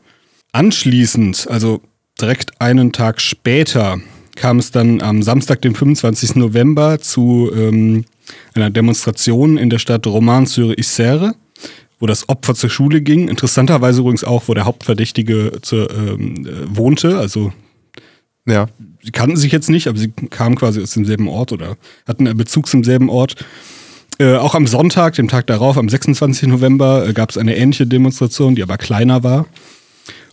Anschließend, 0.52 1.48
also 1.50 1.80
direkt 2.20 2.60
einen 2.60 2.92
Tag 2.92 3.22
später, 3.22 4.02
kam 4.36 4.60
es 4.60 4.72
dann 4.72 5.02
am 5.02 5.24
Samstag, 5.24 5.62
dem 5.62 5.74
25. 5.74 6.36
November, 6.36 7.00
zu 7.00 7.50
ähm, 7.56 8.04
einer 8.54 8.72
Demonstration 8.72 9.58
in 9.58 9.70
der 9.70 9.80
Stadt 9.80 10.06
Romans-sur-Isère 10.06 11.34
wo 12.00 12.06
das 12.06 12.30
Opfer 12.30 12.56
zur 12.56 12.70
Schule 12.70 13.02
ging. 13.02 13.28
Interessanterweise 13.28 14.02
übrigens 14.02 14.24
auch, 14.24 14.44
wo 14.48 14.54
der 14.54 14.66
Hauptverdächtige 14.66 15.60
zur, 15.62 15.90
ähm, 15.92 16.46
äh, 16.46 16.78
wohnte. 16.78 17.18
Also 17.18 17.54
ja. 18.46 18.68
sie 19.02 19.12
kannten 19.12 19.38
sich 19.38 19.52
jetzt 19.52 19.70
nicht, 19.70 19.88
aber 19.88 19.98
sie 19.98 20.12
kamen 20.30 20.56
quasi 20.56 20.82
aus 20.82 20.92
demselben 20.92 21.28
Ort 21.28 21.52
oder 21.52 21.78
hatten 22.08 22.28
einen 22.28 22.38
Bezug 22.38 22.68
zum 22.68 22.84
selben 22.84 23.10
Ort. 23.10 23.36
Äh, 24.20 24.36
auch 24.36 24.56
am 24.56 24.66
Sonntag, 24.66 25.16
dem 25.16 25.28
Tag 25.28 25.48
darauf, 25.48 25.78
am 25.78 25.90
26. 25.90 26.48
November, 26.48 27.08
äh, 27.08 27.14
gab 27.14 27.30
es 27.30 27.38
eine 27.38 27.56
ähnliche 27.56 27.86
Demonstration, 27.86 28.56
die 28.56 28.64
aber 28.64 28.78
kleiner 28.78 29.24
war. 29.24 29.46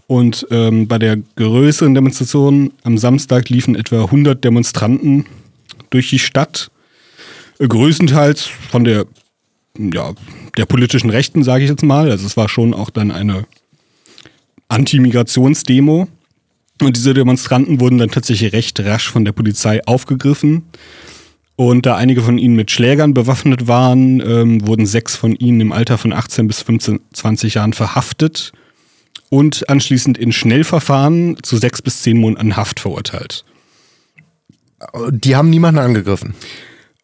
Und 0.07 0.47
ähm, 0.51 0.87
bei 0.87 0.99
der 0.99 1.17
größeren 1.37 1.95
Demonstration 1.95 2.73
am 2.83 2.99
Samstag 2.99 3.49
liefen 3.49 3.75
etwa 3.75 4.05
100 4.05 4.43
Demonstranten 4.43 5.27
durch 5.91 6.11
die 6.11 6.19
Stadt. 6.19 6.71
Äh, 7.59 7.69
größtenteils 7.69 8.43
von 8.43 8.85
der 8.85 9.07
ja, 9.79 10.13
der 10.57 10.67
politischen 10.67 11.11
Rechten, 11.11 11.43
sage 11.43 11.65
ich 11.65 11.71
jetzt 11.71 11.83
mal. 11.83 12.11
Also 12.11 12.27
es 12.27 12.37
war 12.37 12.49
schon 12.49 12.75
auch 12.75 12.91
dann 12.91 13.11
eine 13.11 13.47
Anti-Migrationsdemo. 14.69 16.09
Und 16.81 16.97
diese 16.97 17.15
Demonstranten 17.15 17.81
wurden 17.81 17.99
dann 17.99 18.11
tatsächlich 18.11 18.53
recht 18.53 18.81
rasch 18.81 19.11
von 19.11 19.25
der 19.25 19.33
Polizei 19.33 19.81
aufgegriffen. 19.87 20.65
Und 21.57 21.87
da 21.87 21.97
einige 21.97 22.23
von 22.23 22.37
ihnen 22.37 22.57
mit 22.57 22.73
Schlägern 22.73 23.15
bewaffnet 23.15 23.69
waren, 23.69 24.21
ähm, 24.21 24.67
wurden 24.67 24.87
sechs 24.87 25.15
von 25.15 25.37
ihnen 25.37 25.61
im 25.61 25.73
Alter 25.73 25.99
von 25.99 26.13
18 26.13 26.49
bis 26.49 26.63
15, 26.63 27.01
20 27.13 27.55
Jahren 27.55 27.73
verhaftet 27.73 28.53
und 29.31 29.69
anschließend 29.69 30.19
in 30.19 30.33
Schnellverfahren 30.33 31.37
zu 31.43 31.57
sechs 31.57 31.81
bis 31.81 32.03
zehn 32.03 32.19
Monaten 32.19 32.57
Haft 32.57 32.81
verurteilt. 32.81 33.45
Die 35.11 35.37
haben 35.37 35.51
niemanden 35.51 35.79
angegriffen? 35.79 36.35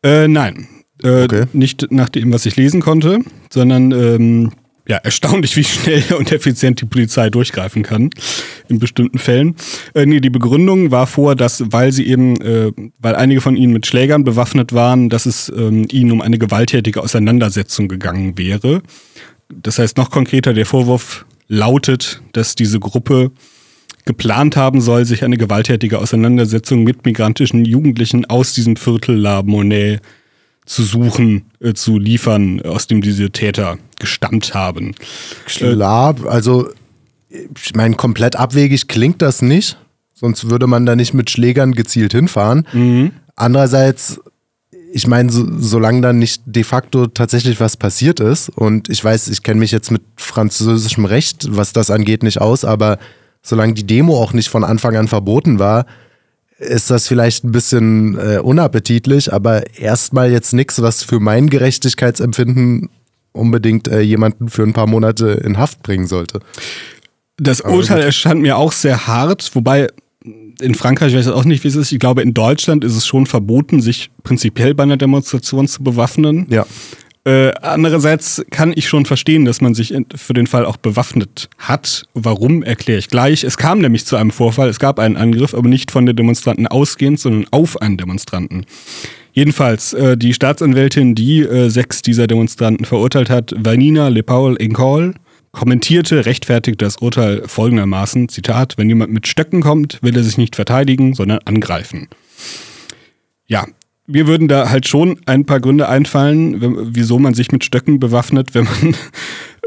Äh, 0.03 0.27
nein, 0.27 0.67
äh, 1.03 1.25
okay. 1.25 1.45
Nicht 1.53 1.91
nach 1.91 2.09
dem, 2.09 2.33
was 2.33 2.47
ich 2.47 2.57
lesen 2.57 2.81
konnte, 2.81 3.21
sondern 3.51 3.93
ähm, 3.93 4.53
ja, 4.89 4.97
erstaunlich, 4.97 5.57
wie 5.57 5.65
schnell 5.65 6.03
und 6.19 6.33
effizient 6.33 6.81
die 6.81 6.87
Polizei 6.87 7.31
durchgreifen 7.31 7.83
kann 7.83 8.11
in 8.69 8.79
bestimmten 8.79 9.19
Fällen. 9.19 9.55
Äh, 9.95 10.07
nee, 10.07 10.21
die 10.21 10.31
Begründung 10.31 10.91
war 10.91 11.07
vor, 11.07 11.37
dass, 11.37 11.63
weil 11.67 11.93
sie 11.93 12.07
eben, 12.07 12.41
äh, 12.41 12.73
weil 12.99 13.15
einige 13.15 13.41
von 13.41 13.57
ihnen 13.57 13.73
mit 13.73 13.87
Schlägern 13.87 14.25
bewaffnet 14.25 14.73
waren, 14.73 15.09
dass 15.09 15.27
es 15.27 15.51
ähm, 15.57 15.87
ihnen 15.91 16.13
um 16.13 16.21
eine 16.21 16.39
gewalttätige 16.39 17.03
Auseinandersetzung 17.03 17.89
gegangen 17.89 18.37
wäre. 18.37 18.83
Das 19.49 19.79
heißt, 19.79 19.97
noch 19.97 20.11
konkreter, 20.11 20.55
der 20.55 20.67
Vorwurf 20.67 21.25
lautet, 21.49 22.23
dass 22.33 22.55
diese 22.55 22.79
Gruppe 22.79 23.33
geplant 24.05 24.57
haben 24.57 24.81
soll, 24.81 25.05
sich 25.05 25.25
eine 25.25 25.37
gewalttätige 25.37 25.99
Auseinandersetzung 25.99 26.85
mit 26.85 27.05
migrantischen 27.05 27.65
Jugendlichen 27.65 28.25
aus 28.25 28.55
diesem 28.55 28.77
Viertel 28.77 29.17
La 29.17 29.43
Monnaie 29.43 29.99
zu 30.67 30.83
suchen, 30.83 31.47
äh, 31.61 31.75
zu 31.75 31.99
liefern, 31.99 32.63
aus 32.63 32.87
dem 32.87 33.01
diese 33.01 33.31
Täter 33.31 33.79
gestammt 33.99 34.55
haben. 34.55 34.95
Klar, 35.47 36.15
also 36.27 36.69
ich 37.31 37.75
meine, 37.75 37.97
komplett 37.97 38.37
abwegig 38.37 38.89
klingt 38.89 39.23
das 39.23 39.43
nicht. 39.43 39.77
Sonst 40.15 40.51
würde 40.51 40.67
man 40.67 40.85
da 40.85 40.97
nicht 40.97 41.15
mit 41.15 41.31
Schlägern 41.31 41.73
gezielt 41.73 42.13
hinfahren. 42.13 42.67
Mhm. 42.73 43.13
Andererseits, 43.37 44.21
ich 44.93 45.07
meine, 45.07 45.31
so, 45.31 45.47
solange 45.59 46.03
dann 46.03 46.19
nicht 46.19 46.43
de 46.45 46.63
facto 46.63 47.07
tatsächlich 47.07 47.59
was 47.59 47.77
passiert 47.77 48.21
ist, 48.21 48.51
und 48.51 48.89
ich 48.91 49.03
weiß, 49.03 49.29
ich 49.29 49.43
kenne 49.43 49.61
mich 49.61 49.71
jetzt 49.71 49.91
mit 49.91 50.03
französischem 50.17 51.07
Recht, 51.07 51.47
was 51.51 51.73
das 51.73 51.91
angeht, 51.91 52.23
nicht 52.23 52.41
aus, 52.41 52.65
aber 52.65 52.99
solange 53.43 53.73
die 53.73 53.87
Demo 53.87 54.21
auch 54.23 54.35
nicht 54.35 54.51
von 54.51 54.65
Anfang 54.65 54.97
an 54.97 55.09
verboten 55.09 55.59
war, 55.59 55.87
ist 56.61 56.91
das 56.91 57.09
vielleicht 57.09 57.45
ein 57.45 57.53
bisschen 57.53 58.19
äh, 58.19 58.39
unappetitlich, 58.39 59.33
aber 59.33 59.79
erstmal 59.79 60.31
jetzt 60.31 60.53
nichts, 60.53 60.81
was 60.83 61.03
für 61.03 61.19
mein 61.19 61.49
Gerechtigkeitsempfinden 61.49 62.91
unbedingt 63.33 63.89
äh, 63.89 64.01
jemanden 64.01 64.49
für 64.49 64.63
ein 64.63 64.73
paar 64.73 64.87
Monate 64.87 65.31
in 65.31 65.59
Haft 65.59 65.83
bringen 65.83 66.07
sollte. 66.07 66.41
Das 67.39 67.63
Urteil 67.63 68.03
erscheint 68.03 68.43
mir 68.43 68.59
auch 68.59 68.73
sehr 68.73 69.07
hart, 69.07 69.51
wobei 69.55 69.89
in 70.61 70.75
Frankreich 70.75 71.15
weiß 71.15 71.27
ich 71.27 71.33
auch 71.33 71.45
nicht, 71.45 71.65
wie 71.65 71.69
es 71.69 71.77
ist. 71.77 71.93
Ich 71.93 71.99
glaube, 71.99 72.21
in 72.21 72.35
Deutschland 72.35 72.85
ist 72.85 72.95
es 72.95 73.07
schon 73.07 73.25
verboten, 73.25 73.81
sich 73.81 74.11
prinzipiell 74.23 74.75
bei 74.75 74.83
einer 74.83 74.99
Demonstration 74.99 75.67
zu 75.67 75.83
bewaffnen. 75.83 76.47
Ja. 76.51 76.67
Äh, 77.25 77.53
andererseits 77.61 78.43
kann 78.51 78.73
ich 78.75 78.89
schon 78.89 79.05
verstehen, 79.05 79.45
dass 79.45 79.61
man 79.61 79.75
sich 79.75 79.95
für 80.17 80.33
den 80.33 80.47
Fall 80.47 80.65
auch 80.65 80.79
bewaffnet 80.79 81.51
hat. 81.59 82.07
Warum, 82.15 82.63
erkläre 82.63 82.99
ich 82.99 83.09
gleich. 83.09 83.45
Es 83.45 83.59
kam 83.59 83.81
nämlich 83.81 84.07
zu 84.07 84.17
einem 84.17 84.31
Vorfall, 84.31 84.69
es 84.71 84.79
gab 84.79 84.99
einen 84.99 85.17
Angriff, 85.17 85.55
aber 85.55 85.69
nicht 85.69 85.91
von 85.91 86.07
den 86.07 86.17
Demonstranten 86.17 86.67
ausgehend, 86.67 87.21
sondern 87.21 87.47
auf 87.51 87.81
einen 87.83 87.99
Demonstranten. 87.99 88.65
Jedenfalls, 89.33 89.93
äh, 89.93 90.17
die 90.17 90.33
Staatsanwältin, 90.33 91.15
die 91.15 91.41
äh, 91.41 91.69
sechs 91.69 92.01
dieser 92.03 92.27
Demonstranten 92.27 92.87
verurteilt 92.87 93.29
hat, 93.29 93.55
Vanina 93.57 94.09
Lepaul 94.09 94.57
Encol, 94.57 95.15
kommentierte, 95.53 96.27
rechtfertigte 96.27 96.85
das 96.85 96.97
Urteil 96.97 97.43
folgendermaßen, 97.47 98.29
Zitat, 98.29 98.79
wenn 98.79 98.89
jemand 98.89 99.13
mit 99.13 99.27
Stöcken 99.27 99.61
kommt, 99.61 99.99
will 100.03 100.17
er 100.17 100.23
sich 100.23 100.39
nicht 100.39 100.57
verteidigen, 100.57 101.15
sondern 101.15 101.41
angreifen. 101.45 102.09
Ja, 103.47 103.67
mir 104.11 104.27
würden 104.27 104.49
da 104.49 104.71
halt 104.71 104.87
schon 104.89 105.19
ein 105.27 105.45
paar 105.45 105.61
Gründe 105.61 105.89
einfallen, 105.89 106.95
wieso 106.95 107.19
man 107.19 107.35
sich 107.35 107.53
mit 107.53 107.65
Stöcken 107.65 108.01
bewaffnet, 108.01 108.55
wenn 108.55 108.65
man 108.65 108.97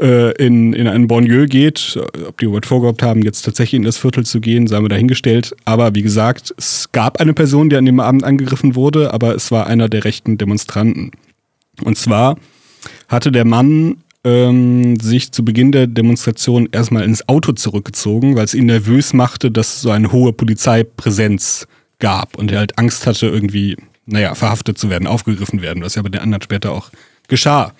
äh, 0.00 0.32
in, 0.44 0.72
in 0.72 0.86
einen 0.86 1.06
Bonlieu 1.06 1.46
geht. 1.46 1.98
Ob 2.28 2.38
die 2.38 2.44
überhaupt 2.44 2.66
vorgehabt 2.66 3.02
haben, 3.02 3.22
jetzt 3.22 3.42
tatsächlich 3.42 3.78
in 3.78 3.84
das 3.84 3.98
Viertel 3.98 4.24
zu 4.24 4.40
gehen, 4.40 4.66
sei 4.66 4.80
wir 4.80 4.88
dahingestellt. 4.88 5.54
Aber 5.64 5.94
wie 5.94 6.02
gesagt, 6.02 6.54
es 6.56 6.90
gab 6.92 7.20
eine 7.20 7.32
Person, 7.32 7.70
die 7.70 7.76
an 7.76 7.86
dem 7.86 8.00
Abend 8.00 8.24
angegriffen 8.24 8.74
wurde, 8.74 9.12
aber 9.12 9.34
es 9.34 9.50
war 9.50 9.66
einer 9.66 9.88
der 9.88 10.04
rechten 10.04 10.38
Demonstranten. 10.38 11.12
Und 11.82 11.98
zwar 11.98 12.36
hatte 13.08 13.32
der 13.32 13.44
Mann 13.44 13.96
ähm, 14.24 14.96
sich 15.00 15.32
zu 15.32 15.44
Beginn 15.44 15.72
der 15.72 15.86
Demonstration 15.86 16.68
erstmal 16.72 17.04
ins 17.04 17.28
Auto 17.28 17.52
zurückgezogen, 17.52 18.36
weil 18.36 18.44
es 18.44 18.54
ihn 18.54 18.66
nervös 18.66 19.12
machte, 19.12 19.50
dass 19.50 19.76
es 19.76 19.82
so 19.82 19.90
eine 19.90 20.12
hohe 20.12 20.32
Polizeipräsenz 20.32 21.66
gab 21.98 22.36
und 22.36 22.50
er 22.50 22.58
halt 22.58 22.78
Angst 22.78 23.06
hatte, 23.06 23.26
irgendwie 23.26 23.76
naja, 24.06 24.34
verhaftet 24.34 24.78
zu 24.78 24.90
werden, 24.90 25.06
aufgegriffen 25.06 25.62
werden, 25.62 25.82
was 25.82 25.94
ja 25.94 26.02
bei 26.02 26.08
den 26.08 26.20
anderen 26.20 26.42
später 26.42 26.72
auch 26.72 26.90
geschah. 27.28 27.72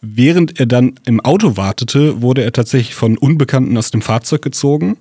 Während 0.00 0.58
er 0.58 0.66
dann 0.66 0.94
im 1.04 1.20
Auto 1.20 1.56
wartete, 1.56 2.22
wurde 2.22 2.42
er 2.42 2.52
tatsächlich 2.52 2.94
von 2.94 3.18
Unbekannten 3.18 3.76
aus 3.76 3.90
dem 3.90 4.00
Fahrzeug 4.00 4.40
gezogen. 4.42 4.96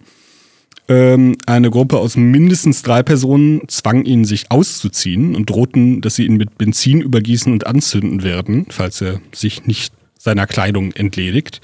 Ähm, 0.90 1.38
eine 1.46 1.70
Gruppe 1.70 2.00
aus 2.00 2.18
mindestens 2.18 2.82
drei 2.82 3.04
Personen 3.04 3.62
zwang 3.70 4.04
ihn, 4.04 4.26
sich 4.26 4.52
auszuziehen 4.52 5.36
und 5.36 5.50
drohten, 5.50 6.02
dass 6.02 6.16
sie 6.16 6.26
ihn 6.26 6.36
mit 6.36 6.58
Benzin 6.58 7.00
übergießen 7.00 7.54
und 7.54 7.68
anzünden 7.68 8.24
werden, 8.24 8.66
falls 8.70 9.00
er 9.02 9.22
sich 9.32 9.66
nicht 9.68 9.94
seiner 10.18 10.48
Kleidung 10.48 10.92
entledigt. 10.94 11.62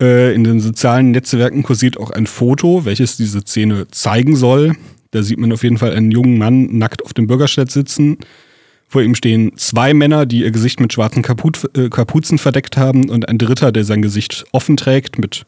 Äh, 0.00 0.34
in 0.34 0.44
den 0.44 0.60
sozialen 0.60 1.10
Netzwerken 1.10 1.62
kursiert 1.64 1.98
auch 1.98 2.10
ein 2.10 2.26
Foto, 2.26 2.84
welches 2.84 3.16
diese 3.16 3.40
Szene 3.40 3.88
zeigen 3.90 4.36
soll. 4.36 4.74
Da 5.10 5.22
sieht 5.22 5.38
man 5.38 5.52
auf 5.52 5.62
jeden 5.62 5.78
Fall 5.78 5.94
einen 5.94 6.10
jungen 6.10 6.38
Mann 6.38 6.78
nackt 6.78 7.04
auf 7.04 7.14
dem 7.14 7.26
Bürgersteig 7.26 7.70
sitzen. 7.70 8.18
Vor 8.88 9.02
ihm 9.02 9.14
stehen 9.14 9.52
zwei 9.56 9.92
Männer, 9.92 10.24
die 10.24 10.40
ihr 10.40 10.50
Gesicht 10.50 10.80
mit 10.80 10.92
schwarzen 10.92 11.22
Kaput, 11.22 11.70
äh, 11.76 11.88
Kapuzen 11.90 12.38
verdeckt 12.38 12.76
haben 12.76 13.10
und 13.10 13.28
ein 13.28 13.38
dritter, 13.38 13.70
der 13.70 13.84
sein 13.84 14.02
Gesicht 14.02 14.46
offen 14.52 14.76
trägt 14.76 15.18
mit 15.18 15.44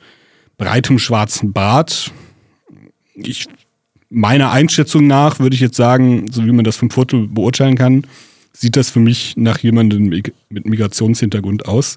breitem 0.58 0.98
schwarzen 0.98 1.52
Bart. 1.52 2.12
Ich, 3.14 3.46
meiner 4.10 4.52
Einschätzung 4.52 5.06
nach 5.06 5.38
würde 5.40 5.54
ich 5.54 5.60
jetzt 5.60 5.76
sagen, 5.76 6.30
so 6.30 6.44
wie 6.44 6.52
man 6.52 6.64
das 6.64 6.76
vom 6.76 6.90
Foto 6.90 7.26
beurteilen 7.28 7.76
kann, 7.76 8.06
sieht 8.52 8.76
das 8.76 8.90
für 8.90 9.00
mich 9.00 9.34
nach 9.36 9.58
jemandem 9.60 10.08
mit 10.08 10.66
Migrationshintergrund 10.66 11.66
aus. 11.66 11.96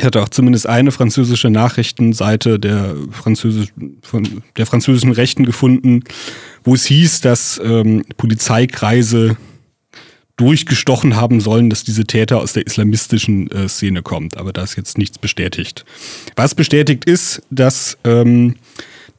Ich 0.00 0.06
hatte 0.06 0.22
auch 0.22 0.30
zumindest 0.30 0.66
eine 0.66 0.92
französische 0.92 1.50
Nachrichtenseite 1.50 2.58
der, 2.58 2.96
Französisch, 3.10 3.68
von 4.00 4.42
der 4.56 4.64
französischen 4.64 5.12
Rechten 5.12 5.44
gefunden, 5.44 6.04
wo 6.64 6.72
es 6.72 6.86
hieß, 6.86 7.20
dass 7.20 7.60
ähm, 7.62 8.06
Polizeikreise 8.16 9.36
durchgestochen 10.38 11.16
haben 11.16 11.42
sollen, 11.42 11.68
dass 11.68 11.84
diese 11.84 12.06
Täter 12.06 12.40
aus 12.40 12.54
der 12.54 12.66
islamistischen 12.66 13.50
äh, 13.50 13.68
Szene 13.68 14.00
kommt. 14.00 14.38
Aber 14.38 14.54
da 14.54 14.62
ist 14.62 14.74
jetzt 14.74 14.96
nichts 14.96 15.18
bestätigt. 15.18 15.84
Was 16.34 16.54
bestätigt 16.54 17.04
ist, 17.04 17.42
dass 17.50 17.98
ähm, 18.04 18.54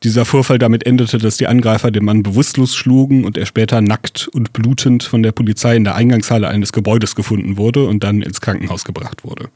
dieser 0.01 0.25
Vorfall 0.25 0.57
damit 0.57 0.87
endete, 0.87 1.19
dass 1.19 1.37
die 1.37 1.45
Angreifer 1.45 1.91
den 1.91 2.05
Mann 2.05 2.23
bewusstlos 2.23 2.75
schlugen 2.75 3.23
und 3.23 3.37
er 3.37 3.45
später 3.45 3.81
nackt 3.81 4.29
und 4.29 4.51
blutend 4.51 5.03
von 5.03 5.21
der 5.21 5.31
Polizei 5.31 5.75
in 5.75 5.83
der 5.83 5.93
Eingangshalle 5.93 6.47
eines 6.47 6.73
Gebäudes 6.73 7.13
gefunden 7.13 7.57
wurde 7.57 7.85
und 7.85 8.03
dann 8.03 8.23
ins 8.23 8.41
Krankenhaus 8.41 8.83
gebracht 8.83 9.23
wurde. 9.23 9.49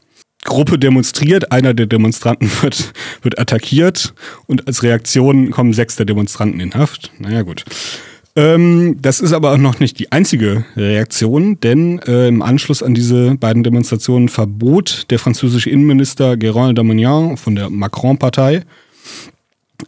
Gruppe 0.46 0.78
demonstriert, 0.78 1.52
einer 1.52 1.74
der 1.74 1.86
Demonstranten 1.86 2.50
wird, 2.62 2.92
wird 3.22 3.38
attackiert 3.38 4.14
und 4.46 4.66
als 4.66 4.82
Reaktion 4.82 5.50
kommen 5.50 5.72
sechs 5.72 5.96
der 5.96 6.06
Demonstranten 6.06 6.60
in 6.60 6.74
Haft. 6.74 7.12
Naja, 7.18 7.42
gut. 7.42 7.64
Ähm, 8.34 8.96
das 9.00 9.20
ist 9.20 9.32
aber 9.32 9.52
auch 9.52 9.58
noch 9.58 9.80
nicht 9.80 9.98
die 9.98 10.12
einzige 10.12 10.64
Reaktion, 10.76 11.58
denn 11.60 12.00
äh, 12.00 12.28
im 12.28 12.42
Anschluss 12.42 12.82
an 12.82 12.92
diese 12.92 13.34
beiden 13.34 13.62
Demonstrationen 13.62 14.28
verbot 14.28 15.06
der 15.10 15.18
französische 15.18 15.70
Innenminister 15.70 16.32
Gérald 16.32 16.74
Darmanin 16.74 17.38
von 17.38 17.54
der 17.54 17.70
Macron-Partei 17.70 18.62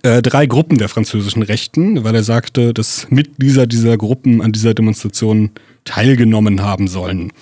äh, 0.02 0.22
drei 0.22 0.46
Gruppen 0.46 0.78
der 0.78 0.88
französischen 0.88 1.42
Rechten, 1.42 2.04
weil 2.04 2.14
er 2.14 2.22
sagte, 2.22 2.74
dass 2.74 3.06
Mitglieder 3.10 3.66
dieser 3.66 3.96
Gruppen 3.96 4.42
an 4.42 4.52
dieser 4.52 4.74
Demonstration 4.74 5.50
teilgenommen 5.84 6.62
haben 6.62 6.88
sollen. 6.88 7.32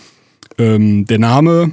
Ähm, 0.58 1.06
der 1.06 1.18
Name 1.18 1.72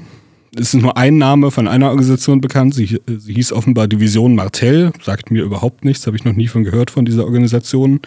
es 0.56 0.74
ist 0.74 0.82
nur 0.82 0.98
ein 0.98 1.18
Name 1.18 1.52
von 1.52 1.68
einer 1.68 1.90
Organisation 1.90 2.42
bekannt. 2.42 2.76
Sie, 2.76 3.00
sie 3.08 3.34
hieß 3.34 3.54
offenbar 3.54 3.88
Division 3.88 4.36
Martell. 4.36 4.92
Sagt 5.02 5.32
mir 5.32 5.44
überhaupt 5.44 5.84
nichts, 5.84 6.06
habe 6.06 6.16
ich 6.16 6.26
noch 6.26 6.34
nie 6.34 6.48
von 6.48 6.64
gehört 6.64 6.92
von 6.92 7.06
dieser 7.06 7.26
Organisation. 7.26 8.02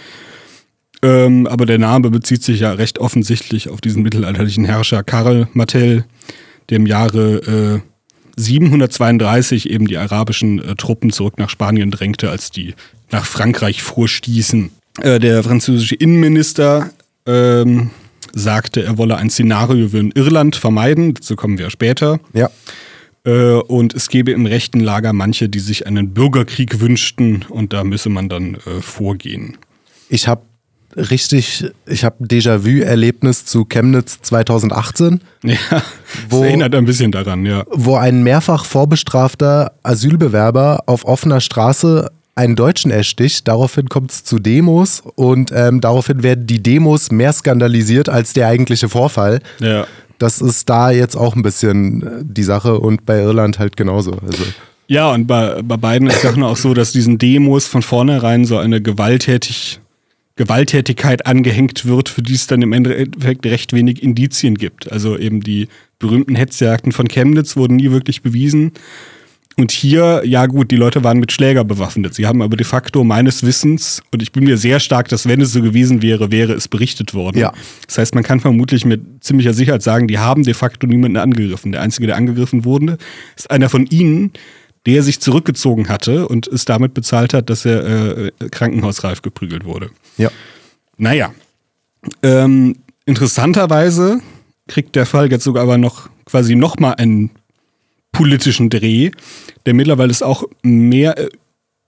Ähm, 1.02 1.46
aber 1.46 1.66
der 1.66 1.78
Name 1.78 2.10
bezieht 2.10 2.42
sich 2.42 2.60
ja 2.60 2.72
recht 2.72 2.98
offensichtlich 2.98 3.68
auf 3.68 3.80
diesen 3.80 4.02
mittelalterlichen 4.02 4.64
Herrscher 4.64 5.02
Karl 5.02 5.48
Martell, 5.52 6.04
der 6.70 6.76
im 6.76 6.86
Jahre 6.86 7.82
äh, 8.36 8.40
732 8.40 9.70
eben 9.70 9.86
die 9.86 9.96
arabischen 9.96 10.58
äh, 10.58 10.74
Truppen 10.76 11.10
zurück 11.10 11.38
nach 11.38 11.50
Spanien 11.50 11.90
drängte, 11.90 12.30
als 12.30 12.50
die 12.50 12.74
nach 13.10 13.24
Frankreich 13.24 13.82
vorstießen. 13.82 14.70
Äh, 15.02 15.18
der 15.18 15.42
französische 15.42 15.94
Innenminister 15.94 16.90
ähm, 17.26 17.90
sagte, 18.38 18.84
er 18.84 18.98
wolle 18.98 19.16
ein 19.16 19.30
Szenario 19.30 19.92
wie 19.92 19.98
in 19.98 20.10
Irland 20.12 20.54
vermeiden. 20.56 21.14
Dazu 21.14 21.34
kommen 21.36 21.58
wir 21.58 21.70
später. 21.70 22.20
Ja. 22.34 22.50
Äh, 23.24 23.54
und 23.54 23.94
es 23.94 24.08
gäbe 24.08 24.30
im 24.30 24.44
rechten 24.46 24.78
Lager 24.80 25.12
manche, 25.12 25.48
die 25.48 25.58
sich 25.58 25.86
einen 25.86 26.12
Bürgerkrieg 26.14 26.78
wünschten 26.80 27.44
und 27.48 27.72
da 27.72 27.82
müsse 27.82 28.10
man 28.10 28.28
dann 28.28 28.54
äh, 28.66 28.80
vorgehen. 28.82 29.56
Ich 30.10 30.28
habe 30.28 30.42
richtig, 30.94 31.64
ich 31.86 32.04
habe 32.04 32.24
Déjà-vu-Erlebnis 32.24 33.44
zu 33.46 33.64
Chemnitz 33.64 34.20
2018. 34.22 35.20
Ja, 35.42 35.56
Wo- 36.30 36.40
das 36.40 36.48
erinnert 36.48 36.74
ein 36.74 36.84
bisschen 36.84 37.12
daran, 37.12 37.46
ja. 37.46 37.64
wo 37.70 37.96
ein 37.96 38.22
mehrfach 38.22 38.64
vorbestrafter 38.64 39.72
Asylbewerber 39.82 40.84
auf 40.86 41.04
offener 41.04 41.40
Straße 41.40 42.10
einen 42.36 42.54
Deutschen 42.54 42.90
ersticht. 42.90 43.48
Daraufhin 43.48 43.88
kommt 43.88 44.12
es 44.12 44.22
zu 44.22 44.38
Demos 44.38 45.02
und 45.16 45.50
ähm, 45.52 45.80
daraufhin 45.80 46.22
werden 46.22 46.46
die 46.46 46.62
Demos 46.62 47.10
mehr 47.10 47.32
skandalisiert 47.32 48.08
als 48.08 48.34
der 48.34 48.46
eigentliche 48.46 48.88
Vorfall. 48.88 49.40
Ja. 49.58 49.86
Das 50.18 50.40
ist 50.40 50.68
da 50.68 50.90
jetzt 50.90 51.16
auch 51.16 51.34
ein 51.34 51.42
bisschen 51.42 52.02
äh, 52.02 52.06
die 52.22 52.42
Sache 52.44 52.78
und 52.78 53.04
bei 53.04 53.20
Irland 53.20 53.58
halt 53.58 53.76
genauso. 53.76 54.12
Also, 54.12 54.44
Ja, 54.86 55.10
und 55.12 55.26
bei, 55.26 55.62
bei 55.62 55.76
beiden 55.76 56.08
ist 56.08 56.24
es 56.24 56.36
auch 56.36 56.56
so, 56.56 56.74
dass 56.74 56.92
diesen 56.92 57.18
Demos 57.18 57.66
von 57.66 57.82
vornherein 57.82 58.44
so 58.44 58.58
eine 58.58 58.80
gewalttätig, 58.80 59.80
Gewalttätigkeit 60.36 61.26
angehängt 61.26 61.86
wird, 61.86 62.10
für 62.10 62.22
die 62.22 62.34
es 62.34 62.46
dann 62.46 62.60
im 62.62 62.72
Endeffekt 62.72 63.46
recht 63.46 63.72
wenig 63.72 64.02
Indizien 64.02 64.56
gibt. 64.56 64.92
Also 64.92 65.16
eben 65.18 65.40
die 65.40 65.68
berühmten 65.98 66.34
Hetzjagden 66.34 66.92
von 66.92 67.08
Chemnitz 67.08 67.56
wurden 67.56 67.76
nie 67.76 67.90
wirklich 67.90 68.22
bewiesen. 68.22 68.72
Und 69.58 69.72
hier, 69.72 70.22
ja 70.26 70.44
gut, 70.46 70.70
die 70.70 70.76
Leute 70.76 71.02
waren 71.02 71.18
mit 71.18 71.32
Schläger 71.32 71.64
bewaffnet. 71.64 72.14
Sie 72.14 72.26
haben 72.26 72.42
aber 72.42 72.56
de 72.58 72.66
facto 72.66 73.04
meines 73.04 73.42
Wissens, 73.42 74.02
und 74.12 74.22
ich 74.22 74.30
bin 74.30 74.44
mir 74.44 74.58
sehr 74.58 74.80
stark, 74.80 75.08
dass 75.08 75.26
wenn 75.26 75.40
es 75.40 75.52
so 75.52 75.62
gewesen 75.62 76.02
wäre, 76.02 76.30
wäre 76.30 76.52
es 76.52 76.68
berichtet 76.68 77.14
worden. 77.14 77.38
Ja. 77.38 77.54
Das 77.86 77.96
heißt, 77.96 78.14
man 78.14 78.22
kann 78.22 78.40
vermutlich 78.40 78.84
mit 78.84 79.24
ziemlicher 79.24 79.54
Sicherheit 79.54 79.82
sagen, 79.82 80.08
die 80.08 80.18
haben 80.18 80.42
de 80.42 80.52
facto 80.52 80.86
niemanden 80.86 81.16
angegriffen. 81.16 81.72
Der 81.72 81.80
Einzige, 81.80 82.06
der 82.06 82.16
angegriffen 82.16 82.66
wurde, 82.66 82.98
ist 83.34 83.50
einer 83.50 83.70
von 83.70 83.86
ihnen, 83.86 84.32
der 84.84 85.02
sich 85.02 85.20
zurückgezogen 85.20 85.88
hatte 85.88 86.28
und 86.28 86.46
es 86.48 86.66
damit 86.66 86.92
bezahlt 86.92 87.32
hat, 87.32 87.48
dass 87.48 87.64
er 87.64 88.18
äh, 88.18 88.32
krankenhausreif 88.50 89.22
geprügelt 89.22 89.64
wurde. 89.64 89.90
ja. 90.18 90.30
Naja. 90.98 91.34
Ähm, 92.22 92.76
interessanterweise 93.04 94.20
kriegt 94.66 94.96
der 94.96 95.04
Fall 95.04 95.30
jetzt 95.30 95.44
sogar 95.44 95.64
aber 95.64 95.76
noch 95.76 96.08
quasi 96.24 96.54
nochmal 96.54 96.94
einen 96.94 97.30
politischen 98.16 98.70
Dreh, 98.70 99.10
denn 99.64 99.76
mittlerweile 99.76 100.10
ist 100.10 100.22
auch 100.22 100.44
mehr 100.62 101.18
äh, 101.18 101.28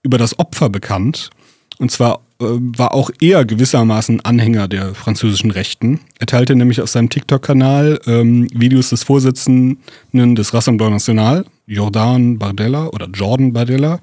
über 0.03 0.17
das 0.17 0.37
Opfer 0.39 0.69
bekannt. 0.69 1.29
Und 1.77 1.91
zwar 1.91 2.21
äh, 2.41 2.45
war 2.45 2.93
auch 2.93 3.09
er 3.21 3.45
gewissermaßen 3.45 4.21
Anhänger 4.21 4.67
der 4.67 4.93
französischen 4.93 5.51
Rechten. 5.51 6.01
Er 6.19 6.27
teilte 6.27 6.55
nämlich 6.55 6.81
auf 6.81 6.89
seinem 6.89 7.09
TikTok-Kanal 7.09 7.99
ähm, 8.05 8.47
Videos 8.53 8.89
des 8.89 9.03
Vorsitzenden 9.03 10.35
des 10.35 10.53
Rassemblement 10.53 10.95
National, 10.95 11.45
Jordan 11.67 12.37
Bardella 12.37 12.87
oder 12.87 13.07
Jordan 13.07 13.53
Bardella. 13.53 13.99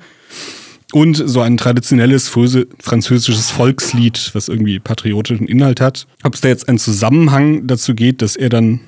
Und 0.92 1.16
so 1.16 1.40
ein 1.40 1.56
traditionelles 1.56 2.28
französisches 2.28 3.50
Volkslied, 3.50 4.30
was 4.34 4.48
irgendwie 4.48 4.78
patriotischen 4.78 5.48
Inhalt 5.48 5.80
hat. 5.80 6.06
Ob 6.22 6.34
es 6.34 6.40
da 6.40 6.48
jetzt 6.48 6.68
einen 6.68 6.78
Zusammenhang 6.78 7.66
dazu 7.66 7.94
geht, 7.94 8.22
dass 8.22 8.36
er 8.36 8.48
dann 8.48 8.80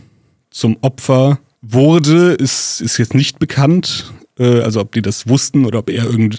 zum 0.51 0.77
Opfer 0.81 1.41
wurde, 1.63 2.33
ist, 2.35 2.81
ist 2.81 2.99
jetzt 2.99 3.15
nicht 3.15 3.39
bekannt. 3.39 4.13
Äh, 4.39 4.61
also 4.61 4.81
ob 4.81 4.93
die 4.93 5.03
das 5.03 5.29
wussten 5.29 5.65
oder 5.65 5.81
ob 5.81 5.91
er 5.91 6.05
irgend, 6.05 6.39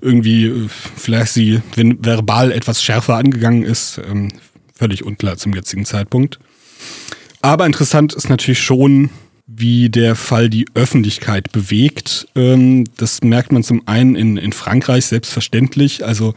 irgendwie 0.00 0.46
äh, 0.46 0.68
vielleicht 0.96 1.32
sie 1.32 1.62
wenn 1.74 2.04
verbal 2.04 2.52
etwas 2.52 2.82
schärfer 2.82 3.16
angegangen 3.16 3.62
ist. 3.62 4.00
Ähm, 4.08 4.28
völlig 4.74 5.04
unklar 5.04 5.36
zum 5.36 5.54
jetzigen 5.54 5.84
Zeitpunkt. 5.84 6.38
Aber 7.40 7.66
interessant 7.66 8.14
ist 8.14 8.28
natürlich 8.28 8.60
schon, 8.60 9.10
wie 9.46 9.90
der 9.90 10.14
Fall 10.14 10.48
die 10.48 10.66
Öffentlichkeit 10.74 11.52
bewegt. 11.52 12.28
Ähm, 12.34 12.84
das 12.96 13.22
merkt 13.22 13.52
man 13.52 13.62
zum 13.62 13.86
einen 13.86 14.14
in, 14.14 14.36
in 14.36 14.52
Frankreich 14.52 15.06
selbstverständlich. 15.06 16.04
Also 16.04 16.34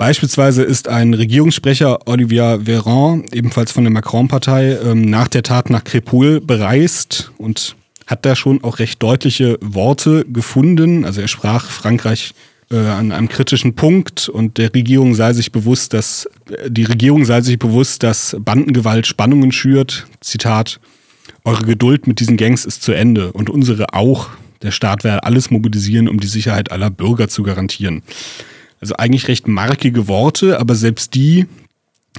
Beispielsweise 0.00 0.62
ist 0.62 0.88
ein 0.88 1.12
Regierungssprecher, 1.12 2.08
Olivier 2.08 2.60
Véran, 2.64 3.30
ebenfalls 3.34 3.70
von 3.70 3.84
der 3.84 3.90
Macron-Partei, 3.90 4.78
ähm, 4.82 5.02
nach 5.02 5.28
der 5.28 5.42
Tat 5.42 5.68
nach 5.68 5.84
Crépol 5.84 6.40
bereist 6.40 7.32
und 7.36 7.76
hat 8.06 8.24
da 8.24 8.34
schon 8.34 8.64
auch 8.64 8.78
recht 8.78 9.02
deutliche 9.02 9.58
Worte 9.60 10.24
gefunden. 10.24 11.04
Also 11.04 11.20
er 11.20 11.28
sprach 11.28 11.66
Frankreich 11.66 12.32
äh, 12.70 12.78
an 12.78 13.12
einem 13.12 13.28
kritischen 13.28 13.74
Punkt 13.74 14.30
und 14.30 14.56
der 14.56 14.72
Regierung 14.74 15.14
sei 15.14 15.34
sich 15.34 15.52
bewusst, 15.52 15.92
dass 15.92 16.26
äh, 16.48 16.70
die 16.70 16.84
Regierung 16.84 17.26
sei 17.26 17.42
sich 17.42 17.58
bewusst, 17.58 18.02
dass 18.02 18.34
Bandengewalt 18.40 19.06
Spannungen 19.06 19.52
schürt. 19.52 20.06
Zitat: 20.22 20.80
Eure 21.44 21.66
Geduld 21.66 22.06
mit 22.06 22.20
diesen 22.20 22.38
Gangs 22.38 22.64
ist 22.64 22.82
zu 22.82 22.92
Ende 22.92 23.34
und 23.34 23.50
unsere 23.50 23.92
auch. 23.92 24.30
Der 24.62 24.70
Staat 24.70 25.04
werde 25.04 25.24
alles 25.24 25.50
mobilisieren, 25.50 26.08
um 26.08 26.20
die 26.20 26.26
Sicherheit 26.26 26.72
aller 26.72 26.88
Bürger 26.88 27.28
zu 27.28 27.42
garantieren. 27.42 28.02
Also 28.80 28.96
eigentlich 28.96 29.28
recht 29.28 29.46
markige 29.46 30.08
Worte, 30.08 30.58
aber 30.58 30.74
selbst 30.74 31.14
die 31.14 31.46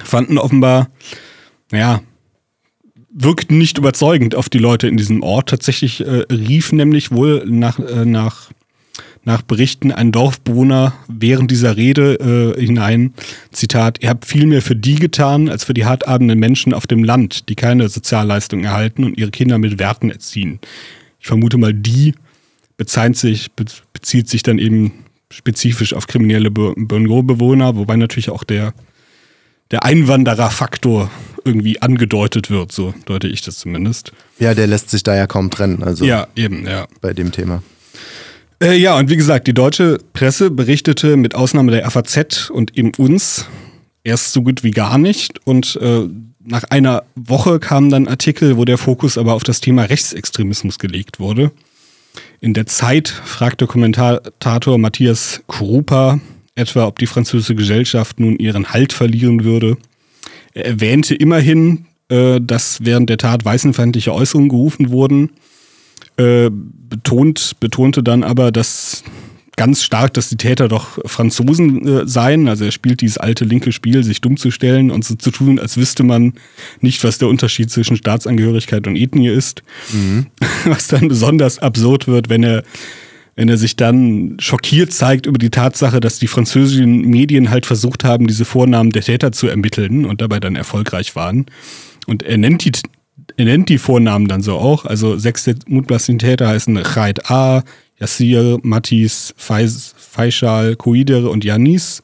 fanden 0.02 0.38
offenbar, 0.38 0.88
naja, 1.70 2.00
wirkten 3.12 3.58
nicht 3.58 3.78
überzeugend 3.78 4.34
auf 4.34 4.48
die 4.48 4.58
Leute 4.58 4.88
in 4.88 4.96
diesem 4.96 5.22
Ort. 5.22 5.50
Tatsächlich 5.50 6.00
äh, 6.00 6.24
rief 6.30 6.72
nämlich 6.72 7.10
wohl 7.10 7.44
nach, 7.46 7.78
äh, 7.78 8.04
nach, 8.04 8.50
nach 9.24 9.42
Berichten 9.42 9.92
ein 9.92 10.12
Dorfbewohner 10.12 10.94
während 11.08 11.50
dieser 11.50 11.76
Rede 11.76 12.54
äh, 12.56 12.60
hinein, 12.60 13.12
Zitat, 13.50 14.02
ihr 14.02 14.08
habt 14.08 14.24
viel 14.24 14.46
mehr 14.46 14.62
für 14.62 14.76
die 14.76 14.94
getan, 14.94 15.48
als 15.48 15.64
für 15.64 15.74
die 15.74 15.84
hartabenden 15.84 16.38
Menschen 16.38 16.72
auf 16.72 16.86
dem 16.86 17.04
Land, 17.04 17.48
die 17.48 17.54
keine 17.54 17.88
Sozialleistungen 17.88 18.64
erhalten 18.64 19.04
und 19.04 19.18
ihre 19.18 19.30
Kinder 19.30 19.58
mit 19.58 19.78
Werten 19.78 20.10
erziehen. 20.10 20.58
Ich 21.20 21.26
vermute 21.26 21.58
mal, 21.58 21.74
die 21.74 22.14
bezieht 22.76 23.16
sich, 23.16 23.52
bezieht 23.52 24.28
sich 24.28 24.42
dann 24.42 24.58
eben 24.58 24.92
spezifisch 25.32 25.94
auf 25.94 26.06
kriminelle 26.06 26.50
Bongo-Bewohner, 26.50 27.76
wobei 27.76 27.96
natürlich 27.96 28.30
auch 28.30 28.44
der, 28.44 28.72
der 29.70 29.84
Einwandererfaktor 29.84 31.10
irgendwie 31.44 31.82
angedeutet 31.82 32.50
wird, 32.50 32.72
so 32.72 32.94
deute 33.06 33.26
ich 33.26 33.42
das 33.42 33.58
zumindest. 33.58 34.12
Ja, 34.38 34.54
der 34.54 34.66
lässt 34.66 34.90
sich 34.90 35.02
da 35.02 35.16
ja 35.16 35.26
kaum 35.26 35.50
trennen, 35.50 35.82
also 35.82 36.04
ja, 36.04 36.28
eben, 36.36 36.66
ja. 36.66 36.86
bei 37.00 37.12
dem 37.12 37.32
Thema. 37.32 37.62
Äh, 38.62 38.76
ja, 38.76 38.96
und 38.96 39.10
wie 39.10 39.16
gesagt, 39.16 39.48
die 39.48 39.54
deutsche 39.54 39.98
Presse 40.12 40.50
berichtete 40.50 41.16
mit 41.16 41.34
Ausnahme 41.34 41.72
der 41.72 41.90
FAZ 41.90 42.50
und 42.50 42.76
eben 42.76 42.92
uns 42.96 43.46
erst 44.04 44.32
so 44.32 44.42
gut 44.42 44.62
wie 44.62 44.70
gar 44.70 44.98
nicht. 44.98 45.44
Und 45.44 45.76
äh, 45.82 46.08
nach 46.44 46.64
einer 46.64 47.04
Woche 47.16 47.58
kamen 47.58 47.90
dann 47.90 48.06
Artikel, 48.06 48.56
wo 48.56 48.64
der 48.64 48.78
Fokus 48.78 49.18
aber 49.18 49.34
auf 49.34 49.42
das 49.42 49.60
Thema 49.60 49.82
Rechtsextremismus 49.82 50.78
gelegt 50.78 51.18
wurde. 51.18 51.50
In 52.40 52.54
der 52.54 52.66
Zeit 52.66 53.08
fragte 53.08 53.66
Kommentator 53.66 54.78
Matthias 54.78 55.42
Krupa 55.46 56.20
etwa, 56.54 56.86
ob 56.86 56.98
die 56.98 57.06
französische 57.06 57.54
Gesellschaft 57.54 58.20
nun 58.20 58.36
ihren 58.36 58.70
Halt 58.70 58.92
verlieren 58.92 59.44
würde. 59.44 59.76
Er 60.54 60.66
erwähnte 60.66 61.14
immerhin, 61.14 61.86
äh, 62.08 62.40
dass 62.40 62.84
während 62.84 63.08
der 63.08 63.18
Tat 63.18 63.44
weißenfeindliche 63.44 64.12
Äußerungen 64.12 64.50
gerufen 64.50 64.90
wurden, 64.90 65.30
äh, 66.18 66.50
betont, 66.50 67.56
betonte 67.58 68.02
dann 68.02 68.22
aber, 68.22 68.52
dass 68.52 69.02
ganz 69.56 69.82
stark, 69.82 70.14
dass 70.14 70.28
die 70.28 70.36
Täter 70.36 70.68
doch 70.68 70.98
Franzosen 71.04 71.86
äh, 71.86 72.06
seien. 72.06 72.48
Also 72.48 72.64
er 72.64 72.72
spielt 72.72 73.00
dieses 73.00 73.18
alte 73.18 73.44
linke 73.44 73.72
Spiel, 73.72 74.02
sich 74.02 74.20
dumm 74.20 74.36
zu 74.36 74.50
stellen 74.50 74.90
und 74.90 75.04
so 75.04 75.14
zu 75.14 75.30
tun, 75.30 75.58
als 75.58 75.76
wüsste 75.76 76.02
man 76.02 76.34
nicht, 76.80 77.04
was 77.04 77.18
der 77.18 77.28
Unterschied 77.28 77.70
zwischen 77.70 77.96
Staatsangehörigkeit 77.96 78.86
und 78.86 78.96
Ethnie 78.96 79.28
ist. 79.28 79.62
Mhm. 79.92 80.26
Was 80.64 80.86
dann 80.86 81.08
besonders 81.08 81.58
absurd 81.58 82.06
wird, 82.06 82.28
wenn 82.28 82.44
er 82.44 82.62
wenn 83.34 83.48
er 83.48 83.56
sich 83.56 83.76
dann 83.76 84.36
schockiert 84.38 84.92
zeigt 84.92 85.26
über 85.26 85.38
die 85.38 85.50
Tatsache, 85.50 86.00
dass 86.00 86.18
die 86.18 86.26
französischen 86.26 87.00
Medien 87.00 87.50
halt 87.50 87.64
versucht 87.64 88.04
haben, 88.04 88.26
diese 88.26 88.44
Vornamen 88.44 88.90
der 88.90 89.02
Täter 89.02 89.32
zu 89.32 89.46
ermitteln 89.46 90.04
und 90.04 90.20
dabei 90.20 90.38
dann 90.38 90.54
erfolgreich 90.54 91.16
waren. 91.16 91.46
Und 92.06 92.22
er 92.22 92.36
nennt 92.36 92.64
die, 92.64 92.72
er 93.36 93.44
nennt 93.46 93.68
die 93.68 93.78
Vornamen 93.78 94.28
dann 94.28 94.42
so 94.42 94.58
auch. 94.58 94.84
Also 94.84 95.16
sechs 95.16 95.44
der 95.44 95.54
mutmaßlichen 95.66 96.18
Täter 96.18 96.48
heißen 96.48 96.76
Raid 96.76 97.30
A, 97.30 97.62
Yassir, 98.02 98.58
Mattis, 98.62 99.32
Faisal, 99.36 100.74
Koidere 100.74 101.30
und 101.30 101.44
Yanis 101.44 102.02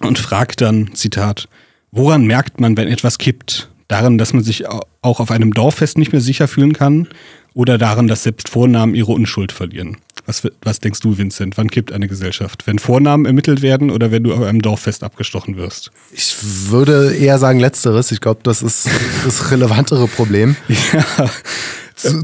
und 0.00 0.18
fragt 0.18 0.62
dann, 0.62 0.94
Zitat, 0.94 1.48
woran 1.90 2.24
merkt 2.24 2.60
man, 2.60 2.78
wenn 2.78 2.88
etwas 2.88 3.18
kippt? 3.18 3.68
Daran, 3.88 4.16
dass 4.16 4.32
man 4.32 4.42
sich 4.42 4.64
auch 4.66 5.20
auf 5.20 5.30
einem 5.30 5.52
Dorffest 5.52 5.98
nicht 5.98 6.12
mehr 6.12 6.22
sicher 6.22 6.48
fühlen 6.48 6.72
kann 6.72 7.08
oder 7.52 7.76
daran, 7.76 8.08
dass 8.08 8.22
selbst 8.22 8.48
Vornamen 8.48 8.94
ihre 8.94 9.12
Unschuld 9.12 9.52
verlieren? 9.52 9.98
Was, 10.24 10.42
was 10.62 10.80
denkst 10.80 11.00
du, 11.00 11.18
Vincent? 11.18 11.56
Wann 11.58 11.70
kippt 11.70 11.92
eine 11.92 12.08
Gesellschaft? 12.08 12.66
Wenn 12.66 12.78
Vornamen 12.78 13.26
ermittelt 13.26 13.60
werden 13.62 13.90
oder 13.90 14.10
wenn 14.10 14.24
du 14.24 14.32
auf 14.32 14.42
einem 14.42 14.62
Dorffest 14.62 15.04
abgestochen 15.04 15.56
wirst? 15.56 15.92
Ich 16.10 16.36
würde 16.68 17.14
eher 17.14 17.38
sagen 17.38 17.60
Letzteres. 17.60 18.10
Ich 18.10 18.20
glaube, 18.20 18.40
das 18.42 18.62
ist 18.62 18.88
das 19.24 19.50
relevantere 19.52 20.08
Problem. 20.08 20.56
ja. 20.68 21.30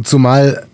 Zumal 0.02 0.66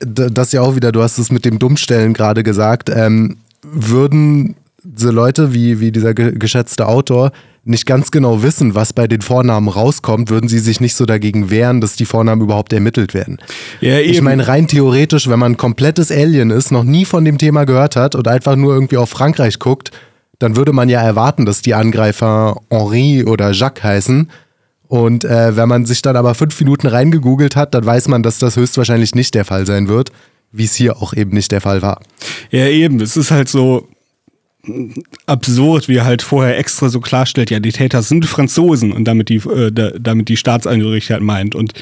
das 0.00 0.52
ja 0.52 0.62
auch 0.62 0.76
wieder, 0.76 0.92
du 0.92 1.02
hast 1.02 1.18
es 1.18 1.30
mit 1.30 1.44
dem 1.44 1.58
Dummstellen 1.58 2.12
gerade 2.12 2.42
gesagt, 2.42 2.90
ähm, 2.90 3.38
würden 3.62 4.56
diese 4.82 5.10
Leute 5.10 5.52
wie, 5.52 5.80
wie 5.80 5.90
dieser 5.90 6.14
geschätzte 6.14 6.86
Autor 6.86 7.32
nicht 7.64 7.84
ganz 7.84 8.12
genau 8.12 8.44
wissen, 8.44 8.76
was 8.76 8.92
bei 8.92 9.08
den 9.08 9.22
Vornamen 9.22 9.68
rauskommt, 9.68 10.30
würden 10.30 10.48
sie 10.48 10.60
sich 10.60 10.80
nicht 10.80 10.94
so 10.94 11.04
dagegen 11.04 11.50
wehren, 11.50 11.80
dass 11.80 11.96
die 11.96 12.04
Vornamen 12.04 12.42
überhaupt 12.42 12.72
ermittelt 12.72 13.12
werden. 13.12 13.38
Ja, 13.80 13.98
ich 13.98 14.22
meine, 14.22 14.46
rein 14.46 14.68
theoretisch, 14.68 15.28
wenn 15.28 15.40
man 15.40 15.52
ein 15.52 15.56
komplettes 15.56 16.12
Alien 16.12 16.50
ist, 16.50 16.70
noch 16.70 16.84
nie 16.84 17.04
von 17.04 17.24
dem 17.24 17.38
Thema 17.38 17.64
gehört 17.64 17.96
hat 17.96 18.14
und 18.14 18.28
einfach 18.28 18.54
nur 18.54 18.72
irgendwie 18.72 18.98
auf 18.98 19.10
Frankreich 19.10 19.58
guckt, 19.58 19.90
dann 20.38 20.54
würde 20.54 20.72
man 20.72 20.88
ja 20.88 21.02
erwarten, 21.02 21.44
dass 21.44 21.60
die 21.60 21.74
Angreifer 21.74 22.60
Henri 22.70 23.24
oder 23.24 23.50
Jacques 23.50 23.82
heißen 23.82 24.30
und 24.88 25.24
äh, 25.24 25.56
wenn 25.56 25.68
man 25.68 25.86
sich 25.86 26.02
dann 26.02 26.16
aber 26.16 26.34
fünf 26.34 26.58
Minuten 26.60 26.86
reingegoogelt 26.86 27.56
hat, 27.56 27.74
dann 27.74 27.84
weiß 27.84 28.08
man, 28.08 28.22
dass 28.22 28.38
das 28.38 28.56
höchstwahrscheinlich 28.56 29.14
nicht 29.14 29.34
der 29.34 29.44
Fall 29.44 29.66
sein 29.66 29.88
wird, 29.88 30.12
wie 30.52 30.64
es 30.64 30.74
hier 30.74 30.96
auch 31.02 31.12
eben 31.12 31.32
nicht 31.32 31.52
der 31.52 31.60
Fall 31.60 31.82
war. 31.82 32.00
Ja, 32.50 32.66
eben. 32.66 33.00
Es 33.00 33.16
ist 33.16 33.30
halt 33.30 33.48
so 33.48 33.88
absurd, 35.26 35.88
wie 35.88 35.96
er 35.96 36.04
halt 36.04 36.22
vorher 36.22 36.58
extra 36.58 36.88
so 36.88 37.00
klarstellt, 37.00 37.50
ja, 37.50 37.60
die 37.60 37.72
Täter 37.72 38.02
sind 38.02 38.26
Franzosen 38.26 38.92
und 38.92 39.04
damit 39.04 39.28
die, 39.28 39.36
äh, 39.36 39.70
damit 39.98 40.28
die 40.28 40.36
Staatsangehörigkeit 40.36 41.20
meint. 41.20 41.54
Und 41.54 41.72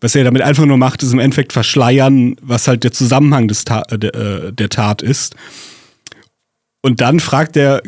was 0.00 0.14
er 0.14 0.24
damit 0.24 0.42
einfach 0.42 0.64
nur 0.64 0.76
macht, 0.76 1.02
ist 1.02 1.12
im 1.12 1.18
Endeffekt 1.18 1.52
verschleiern, 1.52 2.36
was 2.40 2.68
halt 2.68 2.84
der 2.84 2.92
Zusammenhang 2.92 3.48
des 3.48 3.64
Ta 3.64 3.82
der, 3.82 4.14
äh, 4.14 4.52
der 4.52 4.68
Tat 4.68 5.02
ist. 5.02 5.34
Und 6.82 7.00
dann 7.00 7.20
fragt 7.20 7.56
er 7.56 7.82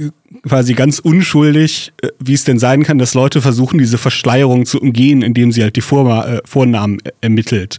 quasi 0.47 0.75
ganz 0.75 0.99
unschuldig, 0.99 1.93
äh, 2.03 2.09
wie 2.19 2.35
es 2.35 2.45
denn 2.45 2.59
sein 2.59 2.83
kann, 2.83 2.99
dass 2.99 3.15
Leute 3.15 3.41
versuchen, 3.41 3.79
diese 3.79 3.99
Verschleierung 3.99 4.67
zu 4.67 4.81
umgehen, 4.81 5.23
indem 5.23 5.53
sie 5.53 5.63
halt 5.63 5.77
die 5.77 5.81
Vorma 5.81 6.25
äh, 6.25 6.41
Vornamen 6.45 6.99
ermittelt. 7.21 7.79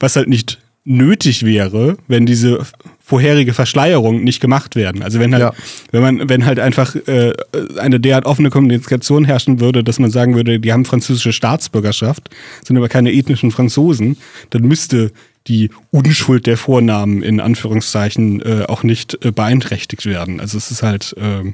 Was 0.00 0.16
halt 0.16 0.28
nicht 0.28 0.58
nötig 0.84 1.44
wäre, 1.44 1.96
wenn 2.08 2.24
diese 2.24 2.60
vorherige 2.98 3.52
Verschleierung 3.52 4.24
nicht 4.24 4.40
gemacht 4.40 4.74
werden. 4.74 5.02
Also 5.02 5.18
wenn 5.18 5.32
halt, 5.32 5.42
ja. 5.42 5.52
wenn 5.92 6.02
man, 6.02 6.28
wenn 6.28 6.46
halt 6.46 6.58
einfach 6.58 6.94
äh, 6.94 7.32
eine 7.78 8.00
derart 8.00 8.26
offene 8.26 8.50
Kommunikation 8.50 9.24
herrschen 9.24 9.60
würde, 9.60 9.84
dass 9.84 9.98
man 9.98 10.10
sagen 10.10 10.34
würde, 10.34 10.60
die 10.60 10.72
haben 10.72 10.84
französische 10.84 11.32
Staatsbürgerschaft, 11.32 12.30
sind 12.66 12.76
aber 12.76 12.88
keine 12.88 13.12
ethnischen 13.12 13.50
Franzosen, 13.50 14.16
dann 14.50 14.62
müsste 14.62 15.12
die 15.48 15.70
Unschuld 15.90 16.46
der 16.46 16.56
Vornamen 16.56 17.22
in 17.22 17.40
Anführungszeichen 17.40 18.40
äh, 18.42 18.64
auch 18.68 18.82
nicht 18.82 19.24
äh, 19.24 19.32
beeinträchtigt 19.32 20.06
werden. 20.06 20.40
Also 20.40 20.58
es 20.58 20.70
ist 20.70 20.82
halt 20.82 21.16
äh, 21.18 21.52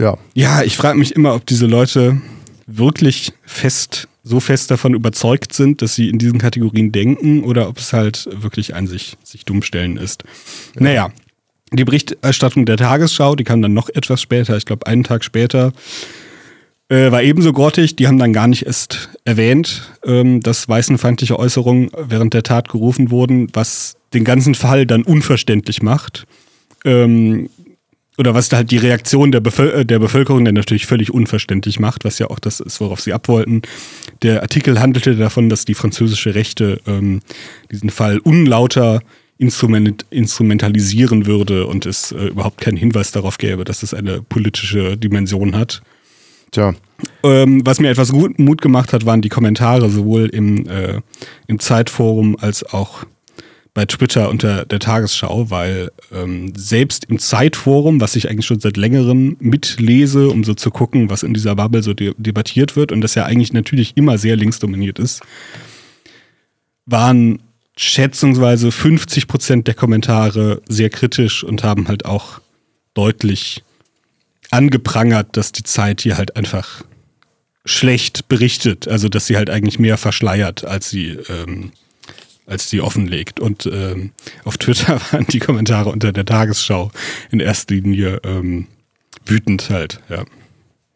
ja. 0.00 0.16
Ja, 0.34 0.62
ich 0.62 0.76
frage 0.76 0.98
mich 0.98 1.14
immer, 1.14 1.34
ob 1.34 1.44
diese 1.44 1.66
Leute 1.66 2.20
wirklich 2.66 3.32
fest, 3.44 4.08
so 4.24 4.40
fest 4.40 4.70
davon 4.70 4.94
überzeugt 4.94 5.52
sind, 5.52 5.82
dass 5.82 5.94
sie 5.94 6.08
in 6.08 6.18
diesen 6.18 6.38
Kategorien 6.38 6.90
denken 6.90 7.44
oder 7.44 7.68
ob 7.68 7.78
es 7.78 7.92
halt 7.92 8.28
wirklich 8.32 8.74
ein 8.74 8.86
sich, 8.86 9.18
sich 9.22 9.44
dumm 9.44 9.62
stellen 9.62 9.98
ist. 9.98 10.24
Ja. 10.76 10.82
Naja. 10.82 11.12
die 11.72 11.84
Berichterstattung 11.84 12.64
der 12.64 12.78
Tagesschau, 12.78 13.36
die 13.36 13.44
kam 13.44 13.60
dann 13.60 13.74
noch 13.74 13.90
etwas 13.90 14.22
später, 14.22 14.56
ich 14.56 14.64
glaube 14.64 14.86
einen 14.86 15.04
Tag 15.04 15.22
später, 15.22 15.72
äh, 16.90 17.10
war 17.10 17.22
ebenso 17.22 17.52
grottig. 17.52 17.96
Die 17.96 18.06
haben 18.06 18.18
dann 18.18 18.32
gar 18.32 18.48
nicht 18.48 18.66
erst 18.66 19.10
erwähnt, 19.24 19.90
ähm, 20.04 20.40
dass 20.40 20.68
weißenfeindliche 20.68 21.38
Äußerungen 21.38 21.90
während 21.96 22.34
der 22.34 22.42
Tat 22.42 22.68
gerufen 22.68 23.10
wurden, 23.10 23.48
was 23.52 23.96
den 24.12 24.24
ganzen 24.24 24.54
Fall 24.54 24.86
dann 24.86 25.04
unverständlich 25.04 25.82
macht. 25.82 26.26
Ähm, 26.84 27.48
oder 28.18 28.34
was 28.34 28.52
halt 28.52 28.70
die 28.70 28.76
Reaktion 28.76 29.32
der, 29.32 29.40
Bevöl 29.40 29.70
äh, 29.70 29.86
der 29.86 29.98
Bevölkerung 29.98 30.44
dann 30.44 30.54
natürlich 30.54 30.86
völlig 30.86 31.10
unverständlich 31.14 31.80
macht, 31.80 32.04
was 32.04 32.18
ja 32.18 32.28
auch 32.28 32.38
das 32.38 32.60
ist, 32.60 32.80
worauf 32.80 33.00
sie 33.00 33.14
abwollten. 33.14 33.62
Der 34.22 34.42
Artikel 34.42 34.78
handelte 34.78 35.16
davon, 35.16 35.48
dass 35.48 35.64
die 35.64 35.74
französische 35.74 36.34
Rechte 36.34 36.82
ähm, 36.86 37.20
diesen 37.70 37.88
Fall 37.88 38.18
unlauter 38.18 39.00
instrument 39.38 40.04
instrumentalisieren 40.10 41.24
würde 41.24 41.66
und 41.66 41.86
es 41.86 42.12
äh, 42.12 42.26
überhaupt 42.26 42.60
keinen 42.60 42.76
Hinweis 42.76 43.10
darauf 43.10 43.38
gäbe, 43.38 43.64
dass 43.64 43.82
es 43.82 43.94
eine 43.94 44.20
politische 44.20 44.98
Dimension 44.98 45.56
hat. 45.56 45.80
Tja. 46.50 46.74
Ähm, 47.22 47.64
was 47.64 47.80
mir 47.80 47.88
etwas 47.88 48.12
gut, 48.12 48.38
Mut 48.38 48.60
gemacht 48.60 48.92
hat, 48.92 49.06
waren 49.06 49.22
die 49.22 49.28
Kommentare 49.28 49.88
sowohl 49.88 50.26
im, 50.26 50.66
äh, 50.68 51.00
im 51.46 51.58
Zeitforum 51.58 52.36
als 52.38 52.64
auch 52.64 53.04
bei 53.72 53.84
Twitter 53.86 54.28
unter 54.28 54.64
der 54.64 54.80
Tagesschau, 54.80 55.50
weil 55.50 55.90
ähm, 56.12 56.52
selbst 56.56 57.04
im 57.04 57.18
Zeitforum, 57.18 58.00
was 58.00 58.16
ich 58.16 58.28
eigentlich 58.28 58.46
schon 58.46 58.60
seit 58.60 58.76
längerem 58.76 59.36
mitlese, 59.38 60.28
um 60.28 60.42
so 60.42 60.54
zu 60.54 60.70
gucken, 60.70 61.08
was 61.08 61.22
in 61.22 61.34
dieser 61.34 61.54
Bubble 61.54 61.82
so 61.82 61.94
de 61.94 62.14
debattiert 62.18 62.74
wird 62.74 62.90
und 62.90 63.00
das 63.00 63.14
ja 63.14 63.24
eigentlich 63.24 63.52
natürlich 63.52 63.96
immer 63.96 64.18
sehr 64.18 64.36
linksdominiert 64.36 64.98
ist, 64.98 65.22
waren 66.84 67.40
schätzungsweise 67.76 68.72
50 68.72 69.28
Prozent 69.28 69.66
der 69.68 69.74
Kommentare 69.74 70.60
sehr 70.68 70.90
kritisch 70.90 71.44
und 71.44 71.62
haben 71.62 71.86
halt 71.86 72.04
auch 72.04 72.40
deutlich 72.94 73.62
angeprangert, 74.50 75.36
dass 75.36 75.52
die 75.52 75.62
Zeit 75.62 76.00
hier 76.00 76.16
halt 76.16 76.36
einfach 76.36 76.84
schlecht 77.64 78.28
berichtet, 78.28 78.88
also 78.88 79.08
dass 79.08 79.26
sie 79.26 79.36
halt 79.36 79.50
eigentlich 79.50 79.78
mehr 79.78 79.98
verschleiert, 79.98 80.64
als 80.64 80.90
sie 80.90 81.18
ähm, 81.28 81.72
als 82.50 82.68
sie 82.68 82.80
offenlegt. 82.80 83.40
Und 83.40 83.66
ähm, 83.66 84.12
auf 84.44 84.58
Twitter 84.58 85.00
waren 85.12 85.26
die 85.26 85.38
Kommentare 85.38 85.88
unter 85.90 86.12
der 86.12 86.26
Tagesschau 86.26 86.90
in 87.30 87.40
erster 87.40 87.74
Linie 87.74 88.20
ähm, 88.24 88.66
wütend 89.24 89.70
halt, 89.70 90.00
ja. 90.08 90.24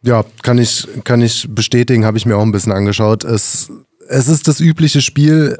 Ja, 0.02 0.22
kann 0.42 0.58
ich, 0.58 0.86
kann 1.04 1.22
ich 1.22 1.46
bestätigen, 1.48 2.04
habe 2.04 2.18
ich 2.18 2.26
mir 2.26 2.36
auch 2.36 2.42
ein 2.42 2.52
bisschen 2.52 2.72
angeschaut. 2.72 3.24
Es, 3.24 3.72
es 4.06 4.28
ist 4.28 4.48
das 4.48 4.60
übliche 4.60 5.00
Spiel. 5.00 5.58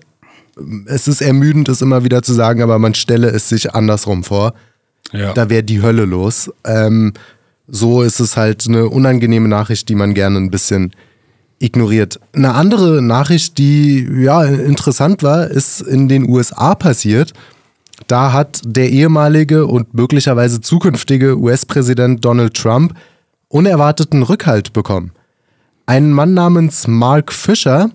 Es 0.85 1.09
ist 1.09 1.23
ermüdend, 1.23 1.71
es 1.71 1.81
immer 1.81 2.05
wieder 2.05 2.23
zu 2.23 2.35
sagen, 2.35 2.61
aber 2.61 2.79
man 2.79 2.95
stelle 2.95 3.29
es 3.29 3.49
sich 3.49 3.75
andersrum 3.75 4.23
vor. 4.23 4.53
Ja. 5.13 5.33
Da 5.33 5.49
wäre 5.49 5.63
die 5.63 5.81
Hölle 5.81 6.05
los. 6.05 6.51
Ähm, 6.67 7.15
so 7.67 8.03
ist 8.03 8.21
es 8.21 8.37
halt 8.37 8.67
eine 8.69 8.89
unangenehme 8.89 9.49
Nachricht, 9.49 9.89
die 9.89 9.95
man 9.95 10.15
gerne 10.15 10.39
ein 10.39 10.51
bisschen 10.51 10.93
ignoriert. 11.59 12.21
Eine 12.33 12.55
andere 12.55 13.01
Nachricht, 13.01 13.59
die 13.59 14.07
ja 14.23 14.45
interessant 14.45 15.23
war, 15.23 15.47
ist 15.47 15.81
in 15.81 16.09
den 16.09 16.29
USA 16.29 16.75
passiert. 16.75 17.33
Da 18.07 18.33
hat 18.33 18.61
der 18.65 18.91
ehemalige 18.91 19.67
und 19.67 19.95
möglicherweise 19.95 20.61
zukünftige 20.61 21.39
US-Präsident 21.39 22.25
Donald 22.25 22.55
Trump 22.55 22.95
unerwarteten 23.49 24.23
Rückhalt 24.23 24.73
bekommen. 24.73 25.13
Ein 25.87 26.11
Mann 26.11 26.35
namens 26.35 26.89
Mark 26.89 27.33
Fisher, 27.33 27.91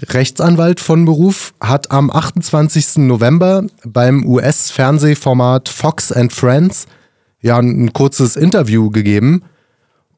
Rechtsanwalt 0.00 0.80
von 0.80 1.04
Beruf, 1.04 1.52
hat 1.60 1.90
am 1.90 2.10
28. 2.10 2.98
November 2.98 3.64
beim 3.84 4.24
US-Fernsehformat 4.24 5.68
Fox 5.68 6.10
and 6.10 6.32
Friends 6.32 6.86
ja 7.42 7.58
ein 7.58 7.92
kurzes 7.92 8.36
Interview 8.36 8.90
gegeben 8.90 9.42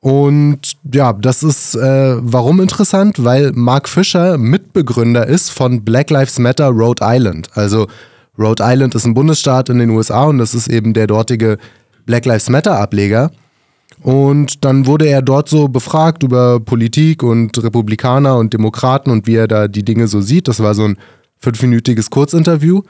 und 0.02 0.58
ja, 0.92 1.12
das 1.12 1.44
ist 1.44 1.76
äh, 1.76 2.16
warum 2.18 2.60
interessant, 2.60 3.22
weil 3.22 3.52
Mark 3.52 3.88
Fisher 3.88 4.36
Mitbegründer 4.36 5.28
ist 5.28 5.50
von 5.50 5.84
Black 5.84 6.10
Lives 6.10 6.40
Matter 6.40 6.70
Rhode 6.70 7.04
Island. 7.04 7.48
Also 7.54 7.86
Rhode 8.36 8.64
Island 8.66 8.96
ist 8.96 9.06
ein 9.06 9.14
Bundesstaat 9.14 9.68
in 9.68 9.78
den 9.78 9.90
USA 9.90 10.24
und 10.24 10.38
das 10.38 10.56
ist 10.56 10.66
eben 10.66 10.92
der 10.92 11.06
dortige 11.06 11.56
Black 12.04 12.26
Lives 12.26 12.50
Matter 12.50 12.80
Ableger. 12.80 13.30
Und 14.00 14.64
dann 14.64 14.86
wurde 14.86 15.06
er 15.06 15.22
dort 15.22 15.48
so 15.48 15.68
befragt 15.68 16.24
über 16.24 16.58
Politik 16.58 17.22
und 17.22 17.62
Republikaner 17.62 18.38
und 18.38 18.52
Demokraten 18.52 19.12
und 19.12 19.28
wie 19.28 19.36
er 19.36 19.46
da 19.46 19.68
die 19.68 19.84
Dinge 19.84 20.08
so 20.08 20.20
sieht. 20.20 20.48
Das 20.48 20.58
war 20.58 20.74
so 20.74 20.84
ein 20.84 20.96
fünfminütiges 21.38 22.10
Kurzinterview. 22.10 22.82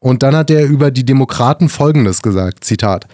Und 0.00 0.24
dann 0.24 0.34
hat 0.34 0.50
er 0.50 0.66
über 0.66 0.90
die 0.90 1.04
Demokraten 1.04 1.68
Folgendes 1.68 2.20
gesagt, 2.20 2.64
Zitat. 2.64 3.06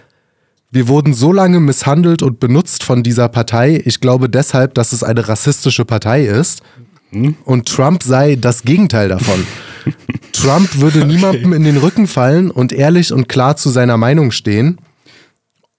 Wir 0.74 0.88
wurden 0.88 1.14
so 1.14 1.32
lange 1.32 1.60
misshandelt 1.60 2.20
und 2.20 2.40
benutzt 2.40 2.82
von 2.82 3.04
dieser 3.04 3.28
Partei. 3.28 3.80
Ich 3.84 4.00
glaube 4.00 4.28
deshalb, 4.28 4.74
dass 4.74 4.92
es 4.92 5.04
eine 5.04 5.28
rassistische 5.28 5.84
Partei 5.84 6.24
ist. 6.24 6.62
Und 7.44 7.68
Trump 7.68 8.02
sei 8.02 8.34
das 8.34 8.62
Gegenteil 8.62 9.08
davon. 9.08 9.46
Trump 10.32 10.80
würde 10.80 11.06
niemandem 11.06 11.52
in 11.52 11.62
den 11.62 11.76
Rücken 11.76 12.08
fallen 12.08 12.50
und 12.50 12.72
ehrlich 12.72 13.12
und 13.12 13.28
klar 13.28 13.56
zu 13.56 13.70
seiner 13.70 13.96
Meinung 13.98 14.32
stehen. 14.32 14.78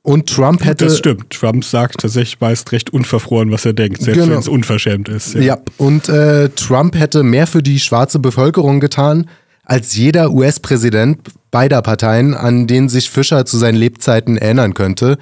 Und 0.02 0.30
Trump 0.30 0.64
hätte. 0.64 0.86
Das 0.86 0.98
stimmt. 1.00 1.30
Trump 1.30 1.66
sagt 1.66 2.00
tatsächlich 2.00 2.40
meist 2.40 2.72
recht 2.72 2.92
unverfroren, 2.94 3.52
was 3.52 3.66
er 3.66 3.74
denkt, 3.74 4.02
selbst 4.02 4.20
Genau. 4.22 4.32
wenn 4.32 4.40
es 4.40 4.48
unverschämt 4.48 5.10
ist. 5.10 5.34
Ja, 5.34 5.58
und 5.78 6.08
äh, 6.08 6.48
Trump 6.50 6.98
hätte 6.98 7.24
mehr 7.24 7.48
für 7.48 7.62
die 7.62 7.82
schwarze 7.82 8.20
Bevölkerung 8.20 8.80
getan, 8.80 9.28
als 9.66 9.96
jeder 9.96 10.32
US-Präsident 10.32 11.20
beider 11.52 11.82
Parteien, 11.82 12.34
an 12.34 12.68
den 12.68 12.90
sich 12.90 13.10
Fischer 13.10 13.46
zu 13.46 13.58
seinen 13.58 13.76
Lebzeiten 13.76 14.38
erinnern 14.38 14.74
könnte. 14.74 15.18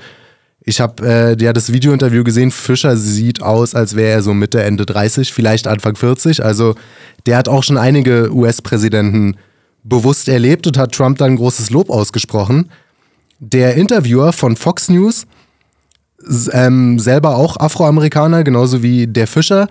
Ich 0.65 0.79
habe 0.79 1.05
äh, 1.05 1.43
ja 1.43 1.51
das 1.53 1.73
Videointerview 1.73 2.23
gesehen. 2.23 2.51
Fischer 2.51 2.95
sieht 2.95 3.41
aus, 3.41 3.75
als 3.75 3.95
wäre 3.95 4.11
er 4.11 4.21
so 4.21 4.33
Mitte, 4.33 4.63
Ende 4.63 4.85
30, 4.85 5.33
vielleicht 5.33 5.67
Anfang 5.67 5.95
40. 5.95 6.43
Also 6.43 6.75
der 7.25 7.37
hat 7.37 7.47
auch 7.49 7.63
schon 7.63 7.77
einige 7.77 8.33
US-Präsidenten 8.33 9.35
bewusst 9.83 10.29
erlebt 10.29 10.65
und 10.67 10.77
hat 10.77 10.93
Trump 10.93 11.17
dann 11.17 11.35
großes 11.35 11.69
Lob 11.69 11.89
ausgesprochen. 11.89 12.69
Der 13.39 13.75
Interviewer 13.75 14.31
von 14.31 14.55
Fox 14.55 14.89
News, 14.89 15.25
ähm, 16.51 16.99
selber 16.99 17.35
auch 17.35 17.57
Afroamerikaner, 17.57 18.45
genauso 18.45 18.81
wie 18.81 19.07
der 19.07 19.27
Fischer, 19.27 19.67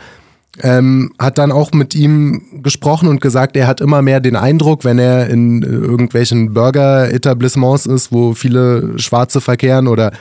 ähm, 0.60 1.12
hat 1.18 1.38
dann 1.38 1.50
auch 1.50 1.72
mit 1.72 1.94
ihm 1.94 2.62
gesprochen 2.62 3.08
und 3.08 3.20
gesagt, 3.20 3.56
er 3.56 3.66
hat 3.66 3.80
immer 3.80 4.02
mehr 4.02 4.20
den 4.20 4.36
Eindruck, 4.36 4.84
wenn 4.84 4.98
er 4.98 5.28
in 5.30 5.62
äh, 5.62 5.66
irgendwelchen 5.66 6.52
Burger-Etablissements 6.52 7.86
ist, 7.86 8.12
wo 8.12 8.34
viele 8.34 8.98
Schwarze 8.98 9.40
verkehren 9.40 9.88
oder 9.88 10.12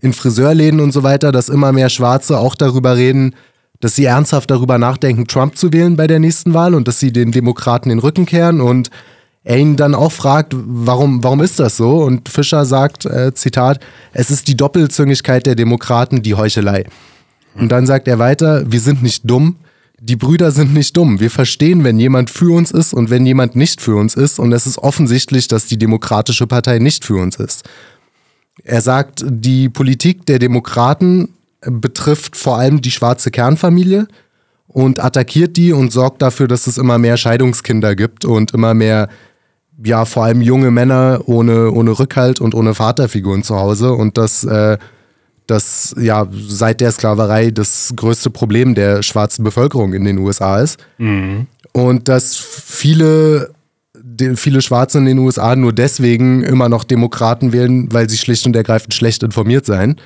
in 0.00 0.12
Friseurläden 0.12 0.80
und 0.80 0.92
so 0.92 1.02
weiter, 1.02 1.32
dass 1.32 1.48
immer 1.48 1.72
mehr 1.72 1.88
Schwarze 1.88 2.38
auch 2.38 2.54
darüber 2.54 2.96
reden, 2.96 3.34
dass 3.80 3.96
sie 3.96 4.04
ernsthaft 4.04 4.50
darüber 4.50 4.78
nachdenken, 4.78 5.26
Trump 5.26 5.56
zu 5.56 5.72
wählen 5.72 5.96
bei 5.96 6.06
der 6.06 6.18
nächsten 6.18 6.52
Wahl 6.52 6.74
und 6.74 6.86
dass 6.86 7.00
sie 7.00 7.12
den 7.12 7.32
Demokraten 7.32 7.88
den 7.88 7.98
Rücken 7.98 8.26
kehren 8.26 8.60
und 8.60 8.90
er 9.44 9.56
ihn 9.56 9.76
dann 9.76 9.94
auch 9.94 10.12
fragt, 10.12 10.54
warum, 10.54 11.24
warum 11.24 11.40
ist 11.40 11.58
das 11.58 11.76
so? 11.76 12.02
Und 12.02 12.28
Fischer 12.28 12.66
sagt, 12.66 13.06
äh, 13.06 13.32
Zitat, 13.32 13.80
es 14.12 14.30
ist 14.30 14.48
die 14.48 14.56
Doppelzüngigkeit 14.56 15.46
der 15.46 15.54
Demokraten, 15.54 16.22
die 16.22 16.34
Heuchelei. 16.34 16.84
Und 17.54 17.70
dann 17.70 17.86
sagt 17.86 18.08
er 18.08 18.18
weiter, 18.18 18.70
wir 18.70 18.80
sind 18.80 19.02
nicht 19.02 19.22
dumm, 19.28 19.56
die 20.00 20.16
Brüder 20.16 20.52
sind 20.52 20.74
nicht 20.74 20.96
dumm. 20.96 21.18
Wir 21.18 21.30
verstehen, 21.30 21.82
wenn 21.82 21.98
jemand 21.98 22.30
für 22.30 22.54
uns 22.54 22.70
ist 22.70 22.94
und 22.94 23.10
wenn 23.10 23.26
jemand 23.26 23.56
nicht 23.56 23.80
für 23.80 23.96
uns 23.96 24.14
ist. 24.14 24.38
Und 24.38 24.52
es 24.52 24.66
ist 24.66 24.78
offensichtlich, 24.78 25.48
dass 25.48 25.66
die 25.66 25.78
Demokratische 25.78 26.46
Partei 26.46 26.78
nicht 26.78 27.04
für 27.04 27.16
uns 27.16 27.36
ist. 27.36 27.68
Er 28.64 28.80
sagt, 28.80 29.24
die 29.28 29.68
Politik 29.68 30.26
der 30.26 30.38
Demokraten 30.38 31.30
betrifft 31.60 32.36
vor 32.36 32.58
allem 32.58 32.80
die 32.80 32.90
schwarze 32.90 33.30
Kernfamilie 33.30 34.06
und 34.68 35.02
attackiert 35.02 35.56
die 35.56 35.72
und 35.72 35.92
sorgt 35.92 36.22
dafür, 36.22 36.46
dass 36.46 36.66
es 36.66 36.78
immer 36.78 36.98
mehr 36.98 37.16
Scheidungskinder 37.16 37.96
gibt 37.96 38.24
und 38.24 38.52
immer 38.54 38.74
mehr, 38.74 39.08
ja, 39.82 40.04
vor 40.04 40.24
allem 40.24 40.42
junge 40.42 40.70
Männer 40.70 41.22
ohne, 41.26 41.72
ohne 41.72 41.98
Rückhalt 41.98 42.40
und 42.40 42.54
ohne 42.54 42.74
Vaterfiguren 42.74 43.42
zu 43.42 43.56
Hause. 43.56 43.92
Und 43.92 44.18
das, 44.18 44.44
äh, 44.44 44.78
das 45.48 45.94
ja 45.98 46.28
seit 46.30 46.80
der 46.80 46.92
Sklaverei 46.92 47.50
das 47.50 47.92
größte 47.96 48.30
Problem 48.30 48.74
der 48.74 49.02
schwarzen 49.02 49.42
Bevölkerung 49.42 49.94
in 49.94 50.04
den 50.04 50.18
USA 50.18 50.60
ist. 50.60 50.78
Und 51.72 52.08
dass 52.08 52.36
viele, 52.36 53.52
viele 54.36 54.62
Schwarze 54.62 54.98
in 54.98 55.06
den 55.06 55.18
USA 55.18 55.56
nur 55.56 55.72
deswegen 55.72 56.42
immer 56.42 56.68
noch 56.68 56.84
Demokraten 56.84 57.52
wählen, 57.52 57.92
weil 57.92 58.08
sie 58.08 58.18
schlicht 58.18 58.46
und 58.46 58.54
ergreifend 58.54 58.94
schlecht 58.94 59.22
informiert 59.22 59.66
seien. 59.66 59.96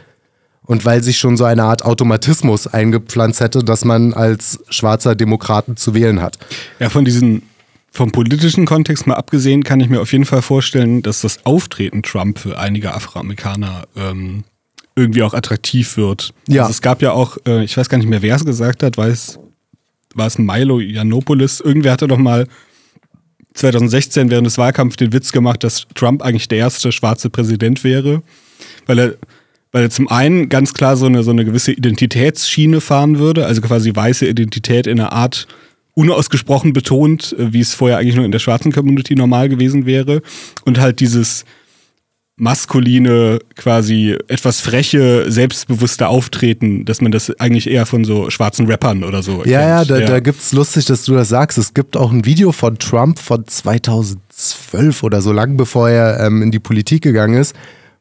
Und 0.65 0.85
weil 0.85 1.03
sich 1.03 1.19
schon 1.19 1.37
so 1.37 1.45
eine 1.45 1.65
Art 1.65 1.85
Automatismus 1.85 2.69
eingepflanzt 2.69 3.41
hätte, 3.41 3.65
dass 3.65 3.85
man 3.85 4.15
als 4.15 4.61
schwarzer 4.69 5.17
Demokraten 5.17 5.77
zu 5.77 5.93
wählen 5.93 6.23
hat. 6.23 6.39
Ja, 6.79 6.89
von 6.89 7.05
diesen, 7.05 7.43
vom 7.91 8.13
politischen 8.13 8.65
Kontext 8.65 9.09
mal 9.09 9.17
abgesehen, 9.17 9.65
kann 9.65 9.81
ich 9.81 9.89
mir 9.89 10.01
auf 10.01 10.13
jeden 10.13 10.25
Fall 10.25 10.41
vorstellen, 10.41 11.03
dass 11.03 11.23
das 11.23 11.45
Auftreten 11.45 12.05
Trump 12.05 12.39
für 12.39 12.61
einige 12.61 12.95
Afroamerikaner 12.95 13.83
ähm, 13.97 14.45
irgendwie 14.95 15.23
auch 15.23 15.35
attraktiv 15.35 15.97
wird. 15.97 16.35
Ja. 16.49 16.63
Also 16.63 16.73
es 16.73 16.83
gab 16.83 17.03
ja 17.03 17.13
auch, 17.13 17.39
äh, 17.47 17.65
ich 17.65 17.77
weiß 17.77 17.89
gar 17.89 17.99
nicht 17.99 18.09
mehr, 18.09 18.23
wer 18.23 18.37
es 18.37 18.45
gesagt 18.45 18.83
hat, 18.83 18.97
war 18.97 19.09
es, 19.09 19.39
war 20.15 20.27
es 20.27 20.39
Milo 20.39 20.81
Yiannopoulos, 20.81 21.61
irgendwer 21.61 21.93
hatte 21.93 22.09
doch 22.09 22.19
mal 22.19 22.47
2016 23.55 24.31
während 24.31 24.47
des 24.47 24.59
Wahlkampfs 24.59 24.97
den 24.97 25.13
Witz 25.13 25.33
gemacht, 25.33 25.65
dass 25.65 25.87
Trump 25.95 26.23
eigentlich 26.23 26.49
der 26.49 26.59
erste 26.59 26.93
schwarze 26.93 27.31
Präsident 27.31 27.85
wäre, 27.85 28.23
weil 28.87 28.99
er, 28.99 29.15
weil 29.73 29.85
er 29.85 29.91
zum 29.91 30.09
einen 30.09 30.49
ganz 30.49 30.75
klar 30.75 30.97
so 30.97 31.07
eine, 31.07 31.23
so 31.23 31.31
eine 31.31 31.45
gewisse 31.45 31.73
Identitätsschiene 31.73 32.81
fahren 32.81 33.19
würde, 33.19 33.47
also 33.47 33.61
quasi 33.61 33.95
weiße 33.95 34.27
Identität 34.27 34.87
in 34.87 35.01
einer 35.01 35.13
Art 35.13 35.47
unausgesprochen 35.95 36.73
betont, 36.73 37.35
äh, 37.39 37.53
wie 37.53 37.61
es 37.61 37.75
vorher 37.75 37.99
eigentlich 37.99 38.17
nur 38.17 38.25
in 38.25 38.33
der 38.33 38.39
schwarzen 38.39 38.73
Community 38.73 39.15
normal 39.15 39.49
gewesen 39.49 39.87
wäre 39.87 40.23
und 40.65 40.79
halt 40.79 41.01
dieses 41.01 41.45
maskuline, 42.43 43.39
quasi 43.55 44.19
etwas 44.27 44.61
freche, 44.61 45.31
selbstbewusste 45.31 46.09
Auftreten, 46.09 46.85
dass 46.85 47.01
man 47.01 47.13
das 47.13 47.31
eigentlich 47.39 47.71
eher 47.71 47.87
von 47.87 48.05
so 48.05 48.31
schwarzen 48.31 48.67
Rappern 48.67 49.05
oder 49.05 49.23
so 49.23 49.45
Ja, 49.45 49.61
ja, 49.61 49.85
da, 49.85 50.01
da 50.01 50.19
gibt's 50.19 50.53
lustig, 50.53 50.87
dass 50.87 51.05
du 51.05 51.15
das 51.15 51.29
sagst. 51.29 51.57
Es 51.57 51.73
gibt 51.73 51.97
auch 51.97 52.11
ein 52.11 52.25
Video 52.25 52.51
von 52.51 52.79
Trump 52.79 53.21
von 53.21 53.47
2012 53.47 55.05
oder 55.05 55.23
so 55.23 55.33
lang, 55.33 55.57
bevor 55.57 55.89
er 55.89 56.19
ähm, 56.19 56.43
in 56.43 56.51
die 56.51 56.59
Politik 56.59 57.03
gegangen 57.05 57.41
ist, 57.41 57.55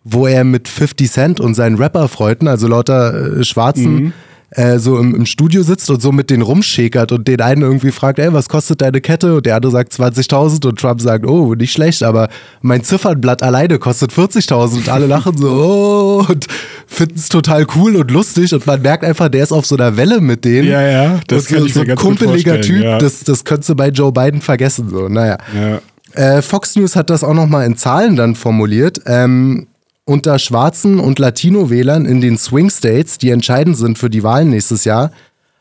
wo 0.04 0.26
er 0.26 0.44
mit 0.44 0.68
50 0.68 1.12
Cent 1.12 1.40
und 1.40 1.54
seinen 1.54 1.78
Rapperfreunden, 1.78 2.48
also 2.48 2.68
lauter 2.68 3.38
äh, 3.38 3.44
Schwarzen, 3.44 4.12
äh, 4.52 4.80
so 4.80 4.98
im, 5.00 5.16
im 5.16 5.26
Studio 5.26 5.64
sitzt 5.64 5.90
und 5.90 6.02
so 6.02 6.12
mit 6.12 6.30
denen 6.30 6.42
rumschäkert 6.42 7.14
und 7.14 7.28
den 7.28 7.40
einen 7.40 7.62
irgendwie 7.62 7.92
fragt, 7.92 8.20
ey, 8.20 8.34
was 8.34 8.50
kostet 8.50 8.82
deine 8.82 9.00
Kette? 9.00 9.36
Und 9.36 9.46
der 9.46 9.56
andere 9.56 9.72
sagt 9.72 9.94
20.000 9.94 10.68
und 10.68 10.80
Trump 10.80 11.00
sagt, 11.00 11.26
oh, 11.26 11.56
nicht 11.56 11.72
schlecht, 11.72 12.04
aber 12.04 12.28
mein 12.62 12.84
Ziffernblatt 12.84 13.44
alleine 13.44 13.80
kostet 13.80 14.12
40.000 14.12 14.76
und 14.76 14.90
alle 14.90 15.08
lachen 15.08 15.38
so, 15.38 15.48
oh, 15.50 16.26
und 16.30 16.48
finden 16.86 17.16
es 17.16 17.30
total 17.30 17.66
cool 17.76 17.96
und 17.96 18.12
lustig 18.12 18.54
und 18.54 18.68
man 18.68 18.82
merkt 18.82 19.06
einfach, 19.06 19.30
der 19.30 19.44
ist 19.44 19.54
auf 19.54 19.66
so 19.66 19.78
einer 19.78 19.96
Welle 19.96 20.20
mit 20.20 20.44
denen. 20.44 20.68
Ja, 20.68 20.82
ja, 20.82 21.20
das 21.28 21.44
und 21.44 21.50
kann 21.50 21.60
so, 21.60 21.66
ich 21.68 21.74
so 21.74 21.80
mir 21.80 21.86
ganz 21.88 22.02
kumpeliger 22.02 22.60
Typ, 22.60 22.84
ja. 22.84 22.98
das, 22.98 23.24
das 23.24 23.46
könntest 23.46 23.70
du 23.70 23.76
bei 23.76 23.88
Joe 23.88 24.12
Biden 24.12 24.42
vergessen, 24.42 24.90
so, 24.90 25.08
naja. 25.08 25.38
Ja. 25.56 25.82
Äh, 26.14 26.42
Fox 26.42 26.76
News 26.76 26.98
hat 26.98 27.10
das 27.10 27.24
auch 27.24 27.34
nochmal 27.34 27.66
in 27.66 27.78
Zahlen 27.78 28.18
dann 28.18 28.36
formuliert. 28.36 29.00
Ähm, 29.06 29.68
unter 30.12 30.40
schwarzen 30.40 31.00
und 31.00 31.20
Latino-Wählern 31.20 32.06
in 32.06 32.20
den 32.20 32.38
Swing 32.38 32.70
States, 32.70 33.18
die 33.18 33.30
entscheidend 33.30 33.78
sind 33.78 33.98
für 33.98 34.10
die 34.10 34.24
Wahlen 34.24 34.50
nächstes 34.50 34.84
Jahr, 34.84 35.12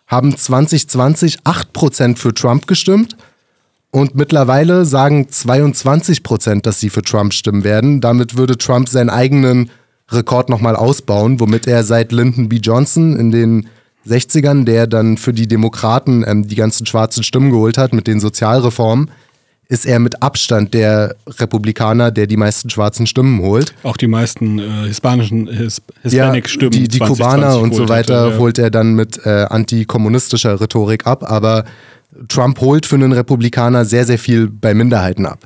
haben 0.08 0.36
2020 0.36 1.42
8% 1.42 2.16
für 2.16 2.34
Trump 2.34 2.66
gestimmt. 2.66 3.16
Und 3.92 4.16
mittlerweile 4.16 4.86
sagen 4.86 5.28
22%, 5.30 6.62
dass 6.62 6.80
sie 6.80 6.90
für 6.90 7.02
Trump 7.02 7.32
stimmen 7.32 7.62
werden. 7.62 8.00
Damit 8.00 8.36
würde 8.36 8.58
Trump 8.58 8.88
seinen 8.88 9.08
eigenen 9.08 9.70
Rekord 10.08 10.48
nochmal 10.48 10.74
ausbauen, 10.74 11.38
womit 11.38 11.68
er 11.68 11.84
seit 11.84 12.10
Lyndon 12.10 12.48
B. 12.48 12.56
Johnson 12.56 13.14
in 13.14 13.30
den 13.30 13.68
60ern, 14.04 14.64
der 14.64 14.88
dann 14.88 15.16
für 15.16 15.32
die 15.32 15.46
Demokraten 15.46 16.24
ähm, 16.26 16.48
die 16.48 16.56
ganzen 16.56 16.86
schwarzen 16.86 17.22
Stimmen 17.22 17.52
geholt 17.52 17.78
hat 17.78 17.92
mit 17.92 18.08
den 18.08 18.18
Sozialreformen, 18.18 19.12
ist 19.70 19.86
er 19.86 20.00
mit 20.00 20.20
Abstand 20.20 20.74
der 20.74 21.14
Republikaner, 21.28 22.10
der 22.10 22.26
die 22.26 22.36
meisten 22.36 22.68
schwarzen 22.70 23.06
Stimmen 23.06 23.40
holt. 23.40 23.72
Auch 23.84 23.96
die 23.96 24.08
meisten 24.08 24.58
äh, 24.58 24.88
hispanischen 24.88 25.46
His 25.46 25.80
Hispanic-Stimmen. 26.02 26.72
die, 26.72 26.88
die 26.88 26.98
2020 26.98 27.16
Kubaner 27.16 27.60
und 27.60 27.74
so 27.76 27.88
weiter 27.88 28.24
hätte, 28.24 28.32
ja. 28.32 28.38
holt 28.38 28.58
er 28.58 28.70
dann 28.72 28.94
mit 28.94 29.24
äh, 29.24 29.46
antikommunistischer 29.48 30.60
Rhetorik 30.60 31.06
ab, 31.06 31.22
aber 31.30 31.64
Trump 32.26 32.60
holt 32.60 32.84
für 32.84 32.96
einen 32.96 33.12
Republikaner 33.12 33.84
sehr, 33.84 34.04
sehr 34.04 34.18
viel 34.18 34.48
bei 34.48 34.74
Minderheiten 34.74 35.24
ab. 35.24 35.44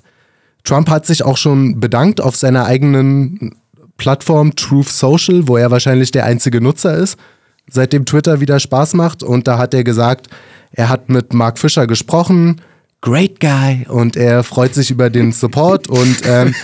Trump 0.65 0.89
hat 0.89 1.05
sich 1.05 1.23
auch 1.23 1.37
schon 1.37 1.79
bedankt 1.79 2.23
auf 2.23 2.35
seiner 2.35 2.65
eigenen 2.65 3.57
Plattform 3.99 4.57
Truth 4.57 4.89
Social, 4.89 5.49
wo 5.49 5.59
er 5.59 5.71
wahrscheinlich 5.71 6.13
der 6.13 6.25
einzige 6.25 6.63
Nutzer 6.63 6.97
ist, 6.97 7.19
seitdem 7.71 8.07
Twitter 8.07 8.41
wieder 8.41 8.59
Spaß 8.59 8.95
macht. 8.95 9.23
Und 9.23 9.47
da 9.47 9.59
hat 9.59 9.75
er 9.75 9.85
gesagt, 9.85 10.29
er 10.73 10.89
hat 10.89 11.11
mit 11.11 11.35
Mark 11.35 11.59
Fisher 11.59 11.87
gesprochen, 11.87 12.63
great 13.05 13.39
guy, 13.39 13.85
und 13.87 14.17
er 14.17 14.43
freut 14.43 14.75
sich 14.75 14.91
über 14.91 15.11
den 15.11 15.31
Support 15.31 15.89
und 15.89 16.17
ähm, 16.25 16.55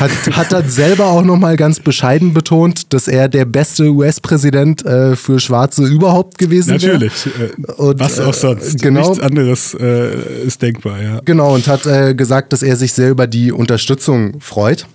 hat, 0.00 0.10
hat 0.32 0.52
dann 0.52 0.68
selber 0.68 1.06
auch 1.06 1.22
nochmal 1.22 1.56
ganz 1.56 1.78
bescheiden 1.78 2.34
betont, 2.34 2.92
dass 2.92 3.06
er 3.06 3.28
der 3.28 3.44
beste 3.44 3.90
US-Präsident 3.90 4.84
äh, 4.84 5.14
für 5.14 5.38
Schwarze 5.38 5.84
überhaupt 5.84 6.36
gewesen 6.36 6.82
wäre. 6.82 6.94
Natürlich. 6.94 7.26
Äh, 7.26 7.72
Und, 7.74 8.00
was 8.00 8.18
äh, 8.18 8.22
auch 8.22 8.34
sonst. 8.34 8.82
genau. 8.82 9.08
Nichts 9.08 9.20
anderes 9.20 9.74
äh, 9.74 10.44
ist 10.44 10.60
denkbar, 10.60 11.00
ja. 11.00 11.20
Genau, 11.24 11.54
und 11.54 11.68
hat 11.68 11.86
äh, 11.86 12.14
gesagt, 12.14 12.52
dass 12.52 12.64
er 12.64 12.74
sich 12.74 12.92
sehr 12.92 13.10
über 13.10 13.28
die 13.28 13.52
Unterstützung 13.52 14.40
freut. 14.40 14.86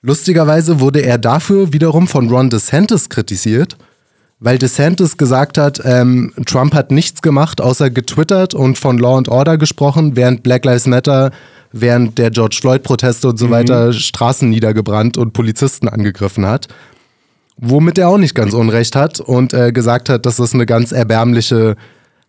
Lustigerweise 0.00 0.80
wurde 0.80 1.02
er 1.02 1.18
dafür 1.18 1.74
wiederum 1.74 2.08
von 2.08 2.30
Ron 2.30 2.48
DeSantis 2.48 3.10
kritisiert, 3.10 3.76
weil 4.40 4.58
DeSantis 4.58 5.16
gesagt 5.16 5.58
hat, 5.58 5.80
ähm, 5.84 6.32
Trump 6.46 6.74
hat 6.74 6.90
nichts 6.90 7.22
gemacht, 7.22 7.60
außer 7.60 7.90
getwittert 7.90 8.54
und 8.54 8.78
von 8.78 8.98
Law 8.98 9.18
and 9.18 9.28
Order 9.28 9.58
gesprochen, 9.58 10.14
während 10.14 10.42
Black 10.42 10.64
Lives 10.64 10.86
Matter, 10.86 11.30
während 11.72 12.18
der 12.18 12.30
George 12.30 12.56
Floyd-Proteste 12.60 13.28
und 13.28 13.38
so 13.38 13.50
weiter 13.50 13.92
Straßen 13.92 14.48
niedergebrannt 14.48 15.18
und 15.18 15.32
Polizisten 15.32 15.88
angegriffen 15.88 16.46
hat. 16.46 16.68
Womit 17.56 17.98
er 17.98 18.08
auch 18.08 18.18
nicht 18.18 18.36
ganz 18.36 18.54
unrecht 18.54 18.94
hat 18.94 19.18
und 19.18 19.52
äh, 19.52 19.72
gesagt 19.72 20.08
hat, 20.08 20.24
dass 20.24 20.36
das 20.36 20.54
eine 20.54 20.64
ganz 20.66 20.92
erbärmliche 20.92 21.74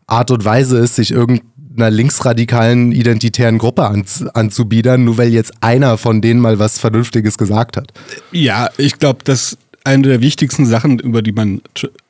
Art 0.08 0.32
und 0.32 0.43
Weise 0.43 0.80
ist, 0.80 0.95
sich 0.95 1.12
irgendeiner 1.12 1.91
linksradikalen 1.91 2.91
identitären 2.91 3.60
Gruppe 3.60 3.86
anz 3.86 4.26
anzubiedern, 4.34 5.04
nur 5.04 5.19
weil 5.19 5.30
jetzt 5.30 5.54
einer 5.62 6.00
von 6.00 6.22
denen 6.22 6.39
mal 6.39 6.58
was 6.58 6.80
Vernünftiges 6.80 7.38
gesagt 7.38 7.78
hat. 7.78 7.93
Ja, 8.32 8.69
ich 8.78 8.98
glaube, 8.98 9.19
dass 9.24 9.60
eine 9.89 10.08
der 10.08 10.21
wichtigsten 10.21 10.65
Sachen, 10.65 10.99
über 10.99 11.21
die 11.21 11.32
man, 11.32 11.62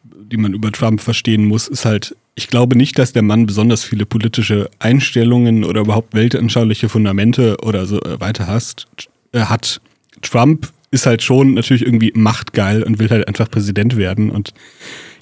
die 0.03 0.37
man 0.37 0.53
über 0.53 0.71
Trump 0.71 0.99
verstehen 1.01 1.45
muss, 1.45 1.67
ist 1.67 1.85
halt, 1.85 2.15
ich 2.35 2.47
glaube 2.47 2.77
nicht, 2.77 2.99
dass 2.99 3.13
der 3.13 3.21
Mann 3.23 3.45
besonders 3.45 3.83
viele 3.83 4.05
politische 4.05 4.69
Einstellungen 4.79 5.63
oder 5.63 5.81
überhaupt 5.81 6.13
weltanschauliche 6.13 6.89
Fundamente 6.89 7.57
oder 7.63 7.85
so 7.85 8.01
äh, 8.01 8.19
weiter 8.19 8.47
hast, 8.47 8.87
äh, 9.31 9.41
hat. 9.41 9.81
Trump 10.21 10.71
ist 10.91 11.05
halt 11.05 11.23
schon 11.23 11.53
natürlich 11.53 11.83
irgendwie 11.83 12.11
machtgeil 12.15 12.83
und 12.83 12.99
will 12.99 13.09
halt 13.09 13.27
einfach 13.27 13.49
Präsident 13.49 13.95
werden 13.95 14.29
und 14.29 14.53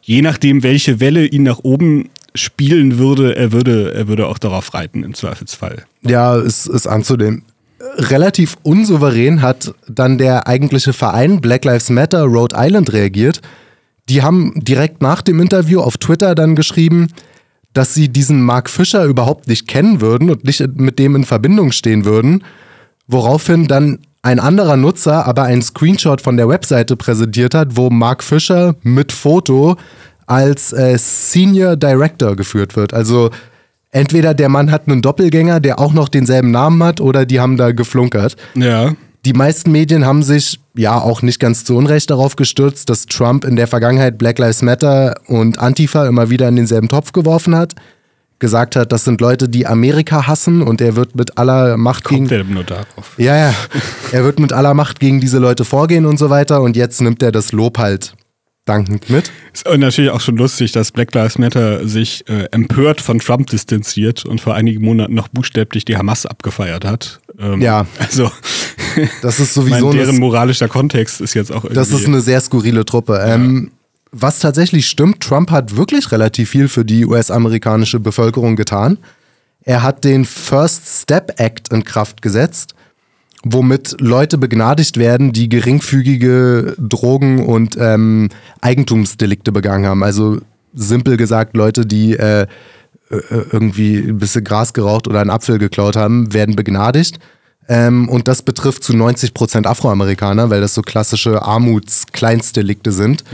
je 0.02 0.22
nachdem, 0.22 0.63
welche 0.63 1.00
Welle 1.00 1.26
ihn 1.26 1.43
nach 1.43 1.60
oben 1.60 2.10
spielen 2.34 2.98
würde, 2.98 3.36
er 3.36 3.52
würde, 3.52 3.93
er 3.93 4.08
würde 4.08 4.28
auch 4.28 4.38
darauf 4.38 4.74
reiten 4.74 5.04
im 5.04 5.13
Zweifelsfall. 5.13 5.86
Ja, 6.02 6.38
ist, 6.38 6.67
ist 6.67 6.88
anzunehmen. 6.88 7.43
Relativ 7.80 8.58
unsouverän 8.63 9.42
hat 9.42 9.74
dann 9.88 10.18
der 10.18 10.48
eigentliche 10.48 10.94
Verein 10.94 11.42
Black 11.42 11.63
Lives 11.66 11.90
Matter 11.90 12.24
Rhode 12.24 12.56
Island 12.58 12.92
reagiert. 12.92 13.42
Die 14.10 14.24
haben 14.24 14.54
direkt 14.56 15.02
nach 15.02 15.22
dem 15.22 15.40
Interview 15.40 15.82
auf 15.82 15.98
Twitter 15.98 16.34
dann 16.34 16.56
geschrieben, 16.56 17.08
dass 17.74 17.94
sie 17.94 18.10
diesen 18.10 18.42
Mark 18.42 18.70
Fischer 18.70 19.06
überhaupt 19.06 19.48
nicht 19.48 19.68
kennen 19.68 20.02
würden 20.02 20.32
und 20.32 20.44
nicht 20.44 20.66
mit 20.76 20.98
dem 20.98 21.16
in 21.16 21.24
Verbindung 21.24 21.72
stehen 21.72 22.06
würden. 22.06 22.44
Woraufhin 23.08 23.68
dann 23.68 24.00
ein 24.24 24.40
anderer 24.40 24.78
Nutzer 24.78 25.26
aber 25.28 25.44
einen 25.44 25.62
Screenshot 25.62 26.22
von 26.22 26.38
der 26.38 26.50
Webseite 26.50 26.96
präsentiert 26.96 27.54
hat, 27.54 27.78
wo 27.78 27.90
Mark 27.90 28.24
Fischer 28.24 28.76
mit 28.82 29.12
Foto 29.12 29.78
als 30.26 30.74
äh, 30.74 30.98
Senior 30.98 31.76
Director 31.76 32.36
geführt 32.36 32.76
wird. 32.76 32.94
Also 32.94 33.30
entweder 33.91 34.34
der 34.34 34.50
Mann 34.50 34.71
hat 34.71 34.88
einen 34.88 35.02
Doppelgänger, 35.02 35.60
der 35.60 35.80
auch 35.80 35.93
noch 35.93 36.10
denselben 36.10 36.52
Namen 36.52 36.84
hat, 36.84 37.02
oder 37.02 37.26
die 37.26 37.39
haben 37.39 37.58
da 37.58 37.71
geflunkert. 37.71 38.36
Ja. 38.56 38.93
Die 39.26 39.34
meisten 39.34 39.71
Medien 39.71 40.06
haben 40.06 40.23
sich 40.23 40.60
ja 40.76 41.00
auch 41.02 41.21
nicht 41.21 41.39
ganz 41.39 41.65
zu 41.65 41.76
Unrecht 41.76 42.10
darauf 42.10 42.36
gestürzt, 42.36 42.89
dass 42.89 43.08
Trump 43.08 43.43
in 43.43 43.56
der 43.56 43.67
Vergangenheit 43.67 44.17
Black 44.17 44.39
Lives 44.39 44.62
Matter 44.62 45.15
und 45.28 45.60
Antifa 45.60 46.08
immer 46.08 46.30
wieder 46.30 46.47
in 46.47 46.56
denselben 46.56 46.88
Topf 46.88 47.12
geworfen 47.12 47.56
hat. 47.56 47.73
Gesagt 48.39 48.76
hat, 48.76 48.91
das 48.91 49.04
sind 49.04 49.19
Leute, 49.19 49.50
die 49.50 49.65
Amerika 49.65 50.28
hassen 50.28 50.62
und 50.62 50.80
er 50.80 50.95
wird 50.95 51.15
mit 51.15 51.39
aller 51.39 51.76
Macht 51.76 52.04
Kommt 52.04 52.30
gegen. 52.30 52.47
er 52.47 52.54
nur 52.54 52.63
darauf. 52.63 53.15
Ja, 53.17 53.36
ja. 53.36 53.54
Er 54.12 54.23
wird 54.23 54.39
mit 54.39 54.54
aller 54.54 54.76
Macht 54.76 55.00
gegen 55.00 55.19
diese 55.19 55.39
Leute 55.39 55.65
vorgehen 55.65 56.06
und 56.06 56.17
so 56.17 56.30
weiter 56.30 56.62
und 56.62 56.78
jetzt 56.78 57.02
nimmt 57.02 57.23
er 57.23 57.32
das 57.32 57.52
Lob 57.52 57.80
halt 57.80 58.13
dankend 58.67 59.10
mit. 59.10 59.32
Ist 59.53 59.67
natürlich 59.67 60.12
auch 60.12 60.21
schon 60.21 60.38
lustig, 60.38 60.71
dass 60.71 60.91
Black 60.91 61.13
Lives 61.13 61.38
Matter 61.38 61.88
sich 61.88 62.27
äh, 62.30 62.45
empört 62.51 63.01
von 63.01 63.19
Trump 63.19 63.49
distanziert 63.49 64.25
und 64.25 64.41
vor 64.41 64.56
einigen 64.56 64.84
Monaten 64.84 65.13
noch 65.13 65.27
buchstäblich 65.27 65.86
die 65.86 65.97
Hamas 65.97 66.25
abgefeiert 66.25 66.86
hat. 66.86 67.19
Ähm, 67.39 67.62
Ja. 67.62 67.86
Also, 67.99 68.32
Das 69.21 69.39
ist 69.39 69.53
sowieso 69.53 69.91
deren 69.91 70.10
eine, 70.10 70.19
moralischer 70.19 70.67
Kontext 70.67 71.21
ist 71.21 71.34
jetzt 71.34 71.51
auch 71.51 71.63
irgendwie. 71.63 71.75
das 71.75 71.91
ist 71.91 72.06
eine 72.06 72.21
sehr 72.21 72.41
skurrile 72.41 72.86
Truppe. 72.86 73.21
Ähm, 73.23 73.71
was 74.12 74.39
tatsächlich 74.39 74.88
stimmt, 74.88 75.21
Trump 75.21 75.51
hat 75.51 75.75
wirklich 75.75 76.12
relativ 76.12 76.49
viel 76.49 76.67
für 76.67 76.86
die 76.86 77.06
US-amerikanische 77.06 77.99
Bevölkerung 77.99 78.56
getan. 78.56 78.97
Er 79.62 79.84
hat 79.84 80.03
den 80.03 80.25
First 80.25 81.03
Step 81.03 81.39
Act 81.39 81.73
in 81.73 81.84
Kraft 81.84 82.21
gesetzt, 82.21 82.73
womit 83.43 83.95
Leute 84.00 84.38
begnadigt 84.38 84.97
werden, 84.97 85.32
die 85.32 85.50
geringfügige 85.50 86.76
Drogen- 86.78 87.45
und 87.45 87.78
ähm, 87.80 88.30
Eigentumsdelikte 88.62 89.52
begangen 89.52 89.86
haben. 89.86 90.04
Also 90.04 90.39
simpel 90.73 91.17
gesagt, 91.17 91.56
Leute, 91.56 91.86
die 91.86 92.13
äh, 92.13 92.41
äh, 92.41 92.47
irgendwie 93.52 93.97
ein 93.97 94.17
bisschen 94.17 94.43
Gras 94.43 94.73
geraucht 94.73 95.08
oder 95.08 95.21
einen 95.21 95.30
Apfel 95.30 95.60
geklaut 95.60 95.95
haben, 95.95 96.34
werden 96.34 96.56
begnadigt. 96.56 97.19
Ähm, 97.69 98.08
und 98.08 98.27
das 98.27 98.41
betrifft 98.41 98.84
zu 98.84 98.95
90 98.95 99.34
Prozent 99.34 99.67
Afroamerikaner, 99.67 100.49
weil 100.49 100.62
das 100.62 100.73
so 100.73 100.82
klassische 100.82 101.41
Armutskleinstdelikte 101.41 102.91
sind. 102.91 103.25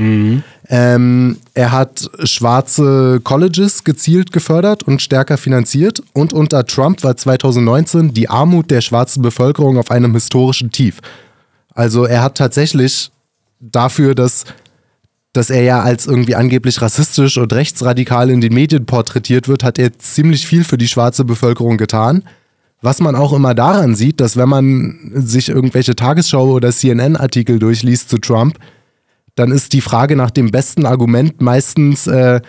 Ähm, 0.70 1.38
er 1.54 1.72
hat 1.72 2.10
schwarze 2.24 3.22
Colleges 3.24 3.84
gezielt 3.84 4.32
gefördert 4.32 4.84
und 4.84 5.02
stärker 5.02 5.38
finanziert. 5.38 6.02
Und 6.14 6.34
unter 6.34 6.66
Trump 6.66 7.04
war 7.04 7.16
2019 7.16 8.14
die 8.14 8.30
Armut 8.30 8.72
der 8.72 8.82
schwarzen 8.82 9.22
Bevölkerung 9.22 9.78
auf 9.78 9.92
einem 9.92 10.14
historischen 10.14 10.72
Tief. 10.72 11.00
Also 11.76 12.06
er 12.06 12.24
hat 12.24 12.36
tatsächlich 12.36 13.12
dafür, 13.60 14.16
dass, 14.16 14.46
dass 15.34 15.52
er 15.52 15.62
ja 15.62 15.82
als 15.82 16.08
irgendwie 16.08 16.36
angeblich 16.36 16.82
rassistisch 16.82 17.38
und 17.38 17.54
rechtsradikal 17.54 18.32
in 18.32 18.42
den 18.42 18.54
Medien 18.54 18.86
porträtiert 18.86 19.48
wird, 19.48 19.64
hat 19.64 19.78
er 19.78 19.98
ziemlich 20.00 20.48
viel 20.48 20.64
für 20.64 20.78
die 20.78 20.88
schwarze 20.88 21.24
Bevölkerung 21.24 21.78
getan. 21.78 22.24
Was 22.84 23.00
man 23.00 23.16
auch 23.16 23.32
immer 23.32 23.56
daran 23.56 23.96
sieht, 23.96 24.20
dass 24.20 24.36
wenn 24.36 24.50
man 24.50 25.00
sich 25.16 25.48
irgendwelche 25.48 25.94
Tagesschau- 25.94 26.52
oder 26.52 26.70
CNN-Artikel 26.72 27.58
durchliest 27.58 28.10
zu 28.10 28.18
Trump, 28.18 28.58
dann 29.36 29.52
ist 29.52 29.72
die 29.72 29.80
Frage 29.82 30.18
nach 30.18 30.32
dem 30.32 30.52
besten 30.52 30.86
Argument 30.86 31.42
meistens, 31.42 32.08
äh, 32.08 32.42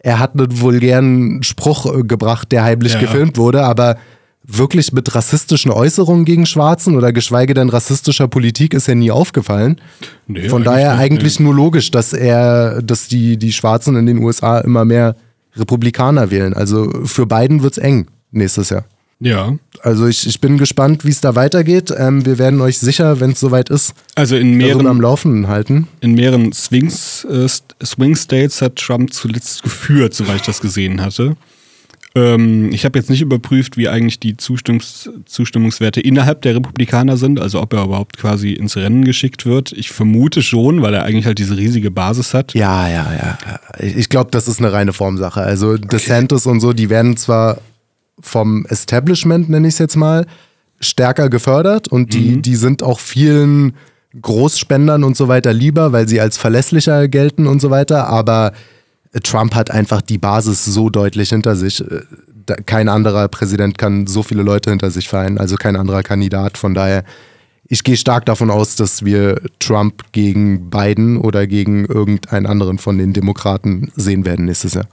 er 0.00 0.18
hat 0.18 0.32
einen 0.34 0.60
vulgären 0.60 1.42
Spruch 1.44 1.86
äh, 1.86 2.02
gebracht, 2.02 2.50
der 2.50 2.64
heimlich 2.64 2.94
Ja. 2.94 3.00
gefilmt 3.00 3.38
wurde, 3.38 3.62
aber 3.64 3.96
wirklich 4.42 4.92
mit 4.92 5.14
rassistischen 5.14 5.70
Äußerungen 5.70 6.24
gegen 6.24 6.46
Schwarzen 6.46 6.96
oder 6.96 7.12
geschweige 7.12 7.54
denn 7.54 7.68
rassistischer 7.68 8.26
Politik 8.28 8.74
ist 8.74 8.88
er 8.88 8.96
nie 8.96 9.10
aufgefallen. 9.12 9.80
Nee, 10.26 10.48
Von 10.48 10.62
eigentlich 10.62 10.64
daher 10.64 10.92
nicht, 10.94 11.00
eigentlich 11.02 11.40
nur 11.40 11.54
logisch, 11.54 11.90
dass 11.92 12.12
er, 12.12 12.82
dass 12.82 13.06
die, 13.08 13.36
die 13.38 13.52
Schwarzen 13.52 13.94
in 13.96 14.06
den 14.06 14.18
USA 14.18 14.58
immer 14.58 14.84
mehr 14.84 15.14
Republikaner 15.56 16.30
wählen. 16.32 16.54
Also 16.54 16.90
für 17.04 17.26
Biden 17.26 17.62
wird's 17.62 17.78
eng 17.78 18.06
nächstes 18.32 18.70
Jahr. 18.70 18.84
Ja. 19.18 19.56
Also 19.80 20.06
ich, 20.06 20.26
ich 20.26 20.40
bin 20.40 20.58
gespannt, 20.58 21.04
wie 21.04 21.10
es 21.10 21.20
da 21.20 21.34
weitergeht. 21.34 21.92
Ähm, 21.96 22.26
wir 22.26 22.38
werden 22.38 22.60
euch 22.60 22.78
sicher, 22.78 23.18
wenn 23.20 23.30
es 23.30 23.40
soweit 23.40 23.70
ist, 23.70 23.94
Also 24.14 24.36
in 24.36 24.58
darüber 24.58 24.78
am 24.78 24.82
mehreren, 24.82 25.00
Laufenden 25.00 25.48
halten. 25.48 25.88
in 26.00 26.14
mehreren 26.14 26.52
Swings, 26.52 27.24
äh, 27.24 27.48
Swing 27.84 28.14
States 28.16 28.60
hat 28.60 28.76
Trump 28.76 29.12
zuletzt 29.12 29.62
geführt, 29.62 30.12
soweit 30.14 30.36
ich 30.36 30.42
das 30.42 30.60
gesehen 30.60 31.00
hatte. 31.02 31.36
Ähm, 32.14 32.72
ich 32.72 32.84
habe 32.86 32.98
jetzt 32.98 33.10
nicht 33.10 33.20
überprüft, 33.20 33.76
wie 33.76 33.88
eigentlich 33.88 34.18
die 34.18 34.36
Zustimmungs 34.38 35.10
Zustimmungswerte 35.26 36.00
innerhalb 36.00 36.40
der 36.42 36.54
Republikaner 36.54 37.18
sind, 37.18 37.38
also 37.40 37.60
ob 37.60 37.74
er 37.74 37.84
überhaupt 37.84 38.16
quasi 38.16 38.52
ins 38.52 38.76
Rennen 38.76 39.04
geschickt 39.04 39.44
wird. 39.44 39.72
Ich 39.72 39.90
vermute 39.90 40.42
schon, 40.42 40.80
weil 40.80 40.94
er 40.94 41.04
eigentlich 41.04 41.26
halt 41.26 41.38
diese 41.38 41.56
riesige 41.58 41.90
Basis 41.90 42.32
hat. 42.32 42.54
Ja, 42.54 42.88
ja, 42.88 43.12
ja. 43.14 43.38
Ich, 43.78 43.96
ich 43.96 44.08
glaube, 44.08 44.30
das 44.30 44.48
ist 44.48 44.58
eine 44.60 44.72
reine 44.72 44.94
Formsache. 44.94 45.40
Also 45.42 45.76
DeSantis 45.76 46.46
und 46.46 46.60
so, 46.60 46.72
die 46.72 46.88
werden 46.88 47.18
zwar 47.18 47.58
vom 48.20 48.66
Establishment, 48.66 49.48
nenne 49.48 49.68
ich 49.68 49.74
es 49.74 49.78
jetzt 49.78 49.96
mal, 49.96 50.26
stärker 50.80 51.28
gefördert 51.30 51.88
und 51.88 52.12
die, 52.12 52.42
die 52.42 52.56
sind 52.56 52.82
auch 52.82 53.00
vielen 53.00 53.74
Großspendern 54.20 55.04
und 55.04 55.16
so 55.16 55.28
weiter 55.28 55.52
lieber, 55.52 55.92
weil 55.92 56.08
sie 56.08 56.20
als 56.20 56.36
verlässlicher 56.36 57.08
gelten 57.08 57.46
und 57.46 57.60
so 57.60 57.70
weiter. 57.70 58.08
Aber 58.08 58.52
Trump 59.22 59.54
hat 59.54 59.70
einfach 59.70 60.02
die 60.02 60.18
Basis 60.18 60.64
so 60.64 60.90
deutlich 60.90 61.30
hinter 61.30 61.56
sich. 61.56 61.80
Äh, 61.80 62.02
Kein 62.66 62.88
anderer 62.88 63.28
Präsident 63.28 63.78
kann 63.78 64.06
so 64.06 64.22
viele 64.22 64.42
Leute 64.42 64.70
hinter 64.70 64.90
sich 64.90 65.08
vereinen, 65.08 65.38
also 65.38 65.56
kein 65.56 65.76
anderer 65.76 66.02
Kandidat. 66.02 66.58
Von 66.58 66.74
daher, 66.74 67.04
ich 67.68 67.82
gehe 67.82 67.96
stark 67.96 68.26
davon 68.26 68.50
aus, 68.50 68.76
dass 68.76 69.04
wir 69.04 69.40
Trump 69.58 70.04
gegen 70.12 70.70
Biden 70.70 71.16
oder 71.18 71.46
gegen 71.46 71.84
irgendeinen 71.84 72.46
anderen 72.46 72.78
von 72.78 72.96
den 72.98 73.12
Demokraten 73.12 73.90
sehen 73.96 74.24
werden 74.24 74.44
nächstes 74.44 74.74
Jahr. 74.74 74.86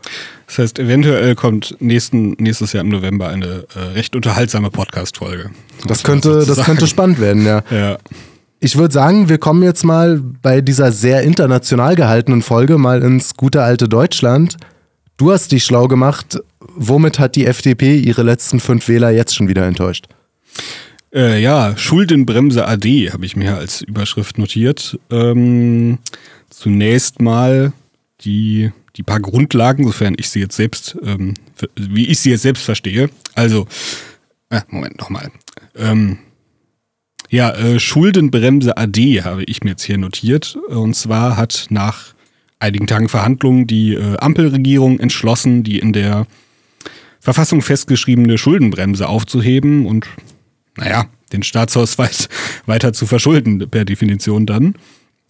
Das 0.48 0.58
heißt, 0.58 0.80
eventuell 0.80 1.36
kommt 1.36 1.76
nächsten, 1.80 2.32
nächstes 2.40 2.74
Jahr 2.74 2.84
im 2.84 2.90
November 2.90 3.30
eine 3.30 3.66
äh, 3.76 3.80
recht 3.94 4.16
unterhaltsame 4.16 4.72
Podcast-Folge. 4.72 5.52
Das 5.88 6.04
könnte, 6.04 6.46
das 6.46 6.64
könnte 6.64 6.88
spannend 6.88 7.20
werden, 7.20 7.46
ja. 7.46 7.64
Ja. 7.70 7.98
Ich 8.60 8.78
würde 8.78 8.94
sagen, 8.94 9.30
wir 9.30 9.40
kommen 9.40 9.62
jetzt 9.62 9.84
mal 9.84 10.22
bei 10.42 10.62
dieser 10.62 10.92
sehr 10.92 11.24
international 11.24 11.96
gehaltenen 11.96 12.42
Folge 12.42 12.78
mal 12.78 13.04
ins 13.04 13.36
gute 13.36 13.62
alte 13.62 13.90
Deutschland. 13.90 14.58
Du 15.18 15.32
hast 15.32 15.52
dich 15.52 15.66
schlau 15.66 15.88
gemacht. 15.88 16.40
Womit 16.76 17.20
hat 17.20 17.36
die 17.36 17.46
FDP 17.46 17.98
ihre 18.00 18.24
letzten 18.24 18.60
fünf 18.60 18.88
Wähler 18.88 19.12
jetzt 19.12 19.36
schon 19.36 19.48
wieder 19.48 19.68
enttäuscht? 19.68 20.08
Äh, 21.14 21.42
ja, 21.42 21.78
Schuldenbremse 21.78 22.68
AD 22.68 23.12
habe 23.12 23.26
ich 23.26 23.36
mir 23.36 23.56
als 23.56 23.82
Überschrift 23.82 24.38
notiert. 24.38 25.00
Ähm, 25.12 26.00
zunächst 26.50 27.22
mal 27.22 27.72
die, 28.22 28.72
die 28.96 29.04
paar 29.04 29.20
Grundlagen, 29.20 29.86
sofern 29.86 30.16
ich 30.18 30.30
sie 30.30 30.40
jetzt 30.40 30.56
selbst, 30.56 30.98
ähm, 31.04 31.36
wie 31.76 32.08
ich 32.08 32.20
sie 32.20 32.32
jetzt 32.32 32.42
selbst 32.42 32.64
verstehe. 32.64 33.10
Also, 33.36 33.68
äh, 34.50 34.62
Moment 34.70 34.98
nochmal. 34.98 35.32
Ähm, 35.76 36.18
ja, 37.30 37.52
äh, 37.52 37.80
Schuldenbremse 37.80 38.78
AD 38.78 39.24
habe 39.24 39.44
ich 39.44 39.64
mir 39.64 39.72
jetzt 39.72 39.84
hier 39.84 40.00
notiert. 40.00 40.58
Und 40.68 40.96
zwar 40.96 41.38
hat 41.38 41.68
nach 41.70 42.14
einigen 42.58 42.88
Tagen 42.88 43.10
Verhandlungen 43.10 43.68
die 43.68 43.94
äh, 43.94 44.18
Ampelregierung 44.18 45.00
entschlossen, 45.00 45.64
die 45.64 45.78
in 45.78 45.94
der 45.94 46.26
Verfassung 47.20 47.62
festgeschriebene 47.62 48.38
Schuldenbremse 48.38 49.08
aufzuheben 49.08 49.86
und 49.86 50.08
naja, 50.78 51.06
den 51.32 51.44
Staatshaushalt 51.44 52.30
weiter 52.66 52.94
zu 52.94 53.06
verschulden, 53.06 53.68
per 53.70 53.86
Definition 53.86 54.46
dann. 54.46 54.76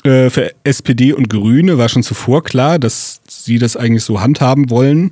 Äh, 0.03 0.29
für 0.29 0.53
SPD 0.63 1.13
und 1.13 1.29
Grüne 1.29 1.77
war 1.77 1.89
schon 1.89 2.03
zuvor 2.03 2.43
klar, 2.43 2.79
dass 2.79 3.21
sie 3.27 3.57
das 3.59 3.77
eigentlich 3.77 4.03
so 4.03 4.19
handhaben 4.21 4.69
wollen. 4.69 5.11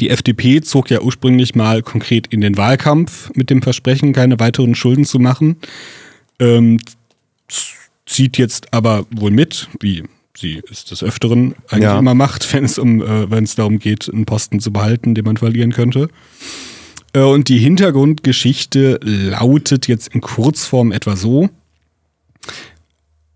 Die 0.00 0.10
FDP 0.10 0.60
zog 0.60 0.90
ja 0.90 1.00
ursprünglich 1.00 1.54
mal 1.54 1.82
konkret 1.82 2.28
in 2.28 2.40
den 2.40 2.56
Wahlkampf 2.56 3.30
mit 3.34 3.50
dem 3.50 3.60
Versprechen, 3.62 4.12
keine 4.12 4.38
weiteren 4.38 4.74
Schulden 4.74 5.04
zu 5.04 5.18
machen. 5.18 5.56
Ähm, 6.38 6.78
zieht 8.06 8.38
jetzt 8.38 8.72
aber 8.72 9.06
wohl 9.10 9.30
mit, 9.30 9.68
wie 9.80 10.04
sie 10.36 10.62
es 10.70 10.84
des 10.84 11.02
Öfteren 11.02 11.54
eigentlich 11.68 11.84
Ja. 11.84 11.98
immer 11.98 12.14
macht, 12.14 12.52
wenn 12.52 12.64
es 12.64 12.78
um, 12.78 13.02
äh, 13.02 13.30
wenn 13.30 13.44
es 13.44 13.54
darum 13.56 13.78
geht, 13.78 14.08
einen 14.12 14.26
Posten 14.26 14.60
zu 14.60 14.72
behalten, 14.72 15.14
den 15.14 15.24
man 15.24 15.36
verlieren 15.36 15.72
könnte. 15.72 16.08
Äh, 17.12 17.20
Und 17.20 17.48
die 17.48 17.58
Hintergrundgeschichte 17.58 19.00
lautet 19.02 19.88
jetzt 19.88 20.14
in 20.14 20.20
Kurzform 20.20 20.92
etwa 20.92 21.16
so. 21.16 21.48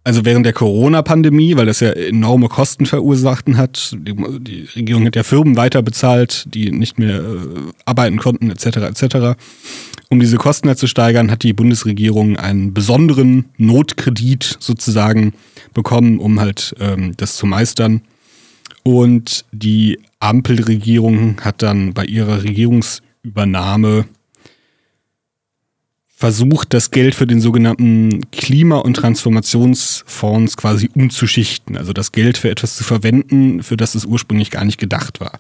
Also 0.06 0.26
während 0.26 0.44
der 0.44 0.52
Corona-Pandemie, 0.52 1.56
weil 1.56 1.64
das 1.64 1.80
ja 1.80 1.88
enorme 1.90 2.48
Kosten 2.48 2.84
verursachten 2.84 3.56
hat, 3.56 3.96
die, 3.98 4.14
die 4.40 4.68
Regierung 4.76 5.06
hat 5.06 5.16
ja 5.16 5.22
Firmen 5.22 5.56
weiter 5.56 5.80
bezahlt, 5.80 6.44
die 6.52 6.70
nicht 6.72 6.98
mehr 6.98 7.20
äh, 7.20 7.46
arbeiten 7.87 8.18
konnten, 8.18 8.50
etc. 8.50 8.66
etc. 9.02 9.40
Um 10.10 10.20
diese 10.20 10.37
Kosten 10.37 10.68
halt 10.68 10.78
zu 10.78 10.88
steigern, 10.88 11.30
hat 11.30 11.42
die 11.42 11.54
Bundesregierung 11.54 12.37
einen 12.37 12.74
besonderen 12.74 13.46
Notkredit 13.56 14.58
sozusagen 14.60 15.32
bekommen, 15.72 16.18
um 16.18 16.38
halt 16.38 16.74
ähm, 16.80 17.14
das 17.16 17.37
zu 17.37 17.46
meistern. 17.46 18.02
Und 18.82 19.46
die 19.52 19.98
Ampelregierung 20.20 21.40
hat 21.40 21.62
dann 21.62 21.94
bei 21.94 22.04
ihrer 22.04 22.44
Regierungsübernahme 23.24 24.06
versucht, 26.16 26.72
das 26.72 26.90
Geld 26.90 27.14
für 27.14 27.26
den 27.26 27.40
sogenannten 27.40 28.30
Klima- 28.30 28.78
und 28.78 28.94
Transformationsfonds 28.94 30.56
quasi 30.56 30.88
umzuschichten. 30.94 31.76
Also 31.76 31.92
das 31.92 32.12
Geld 32.12 32.38
für 32.38 32.50
etwas 32.50 32.76
zu 32.76 32.84
verwenden, 32.84 33.62
für 33.62 33.76
das 33.76 33.94
es 33.94 34.04
ursprünglich 34.04 34.50
gar 34.50 34.64
nicht 34.64 34.78
gedacht 34.78 35.20
war. 35.20 35.38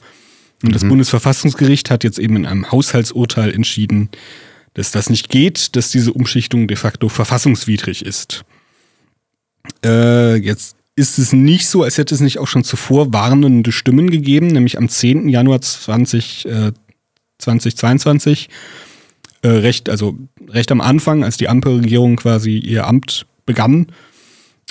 Und 0.62 0.74
das 0.74 0.86
Bundesverfassungsgericht 0.86 1.90
hat 1.90 2.04
jetzt 2.04 2.18
eben 2.18 2.36
in 2.36 2.46
einem 2.46 2.70
Haushaltsurteil 2.72 3.52
entschieden, 3.52 4.08
dass 4.74 4.90
das 4.90 5.10
nicht 5.10 5.28
geht, 5.28 5.76
dass 5.76 5.90
diese 5.90 6.12
Umschichtung 6.12 6.66
de 6.66 6.76
facto 6.76 7.08
verfassungswidrig 7.08 8.04
ist. 8.04 8.44
Äh, 9.84 10.36
jetzt 10.36 10.76
ist 10.96 11.18
es 11.18 11.32
nicht 11.32 11.66
so, 11.66 11.82
als 11.82 11.98
hätte 11.98 12.14
es 12.14 12.20
nicht 12.20 12.38
auch 12.38 12.46
schon 12.46 12.64
zuvor 12.64 13.12
warnende 13.12 13.72
Stimmen 13.72 14.10
gegeben, 14.10 14.48
nämlich 14.48 14.78
am 14.78 14.88
10. 14.88 15.28
Januar 15.28 15.60
20, 15.60 16.46
äh, 16.46 16.72
2022 17.44 18.48
äh, 19.42 19.48
recht, 19.48 19.88
also 19.88 20.16
recht 20.48 20.72
am 20.72 20.80
Anfang, 20.80 21.22
als 21.22 21.36
die 21.36 21.48
Ampelregierung 21.48 22.16
quasi 22.16 22.58
ihr 22.58 22.86
Amt 22.86 23.26
begann, 23.46 23.86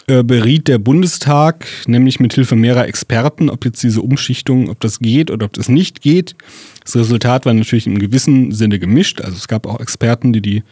äh, 0.07 0.23
beriet 0.23 0.67
der 0.67 0.79
Bundestag, 0.79 1.65
nämlich 1.87 2.19
mit 2.19 2.33
Hilfe 2.33 2.55
mehrerer 2.55 2.87
Experten, 2.87 3.49
ob 3.49 3.63
jetzt 3.63 3.83
diese 3.83 4.01
Umschichtung, 4.01 4.69
ob 4.69 4.79
das 4.79 4.99
geht 4.99 5.31
oder 5.31 5.45
ob 5.45 5.53
das 5.53 5.69
nicht 5.69 6.01
geht. 6.01 6.35
Das 6.83 6.95
Resultat 6.95 7.45
war 7.45 7.53
natürlich 7.53 7.87
im 7.87 7.99
gewissen 7.99 8.51
Sinne 8.51 8.79
gemischt. 8.79 9.21
Also 9.21 9.37
es 9.37 9.47
gab 9.47 9.65
auch 9.65 9.79
Experten, 9.79 10.33
die 10.33 10.41
die 10.41 10.63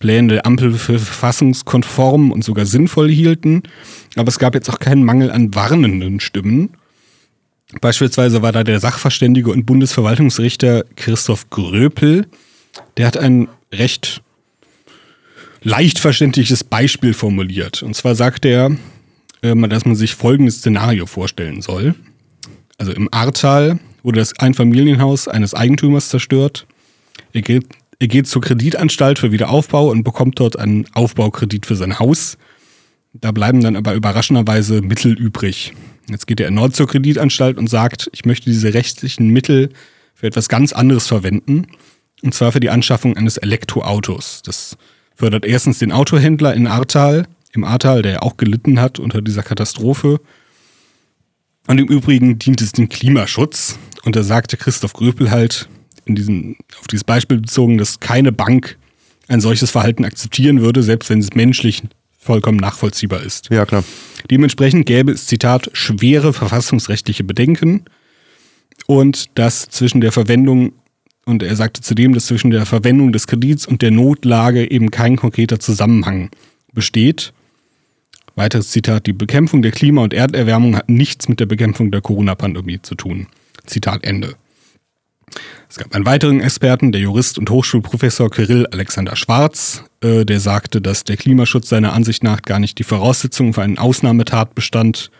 Pläne 0.00 0.32
der 0.32 0.46
Ampel 0.46 0.72
für 0.72 0.98
verfassungskonform 0.98 2.32
und 2.32 2.42
sogar 2.42 2.66
sinnvoll 2.66 3.08
hielten. 3.08 3.62
Aber 4.16 4.28
es 4.28 4.40
gab 4.40 4.54
jetzt 4.54 4.68
auch 4.68 4.80
keinen 4.80 5.04
Mangel 5.04 5.30
an 5.30 5.54
warnenden 5.54 6.18
Stimmen. 6.18 6.70
Beispielsweise 7.80 8.42
war 8.42 8.52
da 8.52 8.64
der 8.64 8.80
Sachverständige 8.80 9.50
und 9.50 9.64
Bundesverwaltungsrichter 9.64 10.84
Christoph 10.96 11.48
Gröpel. 11.50 12.26
Der 12.96 13.06
hat 13.06 13.16
ein 13.16 13.48
recht 13.72 14.22
leicht 15.62 15.98
verständliches 15.98 16.64
Beispiel 16.64 17.14
formuliert. 17.14 17.82
Und 17.82 17.94
zwar 17.94 18.14
sagt 18.14 18.44
er, 18.44 18.76
ähm, 19.42 19.68
dass 19.68 19.84
man 19.84 19.94
sich 19.94 20.14
folgendes 20.14 20.58
Szenario 20.58 21.06
vorstellen 21.06 21.62
soll. 21.62 21.94
Also 22.78 22.92
im 22.92 23.08
Ahrtal 23.12 23.78
wurde 24.02 24.18
das 24.18 24.38
Einfamilienhaus 24.38 25.28
eines 25.28 25.54
Eigentümers 25.54 26.08
zerstört. 26.08 26.66
Er 27.32 27.42
gibt, 27.42 27.76
Er 28.00 28.08
geht 28.08 28.26
zur 28.26 28.42
Kreditanstalt 28.42 29.20
für 29.20 29.30
Wiederaufbau 29.30 29.88
und 29.88 30.02
bekommt 30.02 30.40
dort 30.40 30.58
einen 30.58 30.86
Aufbaukredit 30.92 31.66
für 31.66 31.76
sein 31.76 32.00
Haus. 32.00 32.36
Da 33.14 33.30
bleiben 33.30 33.60
dann 33.60 33.76
aber 33.76 33.94
überraschenderweise 33.94 34.80
Mittel 34.80 35.12
übrig. 35.12 35.74
Jetzt 36.08 36.26
geht 36.26 36.40
er 36.40 36.46
erneut 36.46 36.74
zur 36.74 36.88
Kreditanstalt 36.88 37.58
und 37.58 37.68
sagt, 37.68 38.10
ich 38.12 38.24
möchte 38.24 38.50
diese 38.50 38.74
rechtlichen 38.74 39.28
Mittel 39.28 39.70
für 40.14 40.26
etwas 40.26 40.48
ganz 40.48 40.72
anderes 40.72 41.06
verwenden. 41.06 41.66
Und 42.22 42.34
zwar 42.34 42.52
für 42.52 42.60
die 42.60 42.70
Anschaffung 42.70 43.16
eines 43.16 43.36
Elektroautos. 43.36 44.42
Das 44.44 44.76
fördert 45.14 45.44
erstens 45.44 45.78
den 45.78 45.92
Autohändler 45.92 46.54
in 46.54 46.66
Ahrtal, 46.66 47.26
im 47.52 47.64
Ahrtal, 47.64 48.02
der 48.02 48.12
ja 48.12 48.22
auch 48.22 48.36
gelitten 48.36 48.80
hat 48.80 48.98
unter 48.98 49.20
dieser 49.20 49.42
Katastrophe. 49.42 50.20
Und 51.66 51.78
im 51.78 51.88
Übrigen 51.88 52.38
dient 52.38 52.62
es 52.62 52.72
dem 52.72 52.88
Klimaschutz. 52.88 53.78
Und 54.04 54.16
da 54.16 54.22
sagte 54.22 54.56
Christoph 54.56 54.94
Gröpel 54.94 55.30
halt 55.30 55.68
in 56.04 56.14
diesem, 56.14 56.56
auf 56.80 56.88
dieses 56.88 57.04
Beispiel 57.04 57.40
bezogen, 57.40 57.78
dass 57.78 58.00
keine 58.00 58.32
Bank 58.32 58.78
ein 59.28 59.40
solches 59.40 59.70
Verhalten 59.70 60.04
akzeptieren 60.04 60.60
würde, 60.60 60.82
selbst 60.82 61.10
wenn 61.10 61.20
es 61.20 61.34
menschlich 61.34 61.82
vollkommen 62.22 62.58
nachvollziehbar 62.58 63.22
ist. 63.22 63.50
Ja, 63.50 63.66
klar. 63.66 63.84
Dementsprechend 64.30 64.86
gäbe 64.86 65.12
es, 65.12 65.26
Zitat, 65.26 65.70
schwere 65.72 66.32
verfassungsrechtliche 66.32 67.24
Bedenken 67.24 67.84
und 68.86 69.30
dass 69.34 69.68
zwischen 69.68 70.00
der 70.00 70.12
Verwendung, 70.12 70.72
und 71.24 71.42
er 71.42 71.56
sagte 71.56 71.80
zudem, 71.80 72.14
dass 72.14 72.26
zwischen 72.26 72.52
der 72.52 72.64
Verwendung 72.64 73.12
des 73.12 73.26
Kredits 73.26 73.66
und 73.66 73.82
der 73.82 73.90
Notlage 73.90 74.70
eben 74.70 74.90
kein 74.90 75.16
konkreter 75.16 75.58
Zusammenhang 75.58 76.30
besteht. 76.72 77.32
Weiteres 78.36 78.70
Zitat, 78.70 79.06
die 79.06 79.12
Bekämpfung 79.12 79.60
der 79.60 79.72
Klima- 79.72 80.02
und 80.02 80.14
Erderwärmung 80.14 80.76
hat 80.76 80.88
nichts 80.88 81.28
mit 81.28 81.40
der 81.40 81.46
Bekämpfung 81.46 81.90
der 81.90 82.00
Corona-Pandemie 82.00 82.80
zu 82.80 82.94
tun. 82.94 83.26
Zitat 83.66 84.04
Ende. 84.04 84.36
Es 85.68 85.78
gab 85.78 85.94
einen 85.94 86.04
weiteren 86.04 86.40
Experten, 86.40 86.92
der 86.92 87.00
Jurist 87.00 87.38
und 87.38 87.48
Hochschulprofessor 87.48 88.30
Kirill 88.30 88.66
Alexander 88.66 89.16
Schwarz, 89.16 89.84
äh, 90.02 90.24
der 90.24 90.38
sagte, 90.38 90.80
dass 90.80 91.04
der 91.04 91.16
Klimaschutz 91.16 91.68
seiner 91.68 91.94
Ansicht 91.94 92.22
nach 92.22 92.42
gar 92.42 92.58
nicht 92.58 92.78
die 92.78 92.84
Voraussetzung 92.84 93.54
für 93.54 93.62
einen 93.62 93.78
Ausnahmetatbestand 93.78 95.10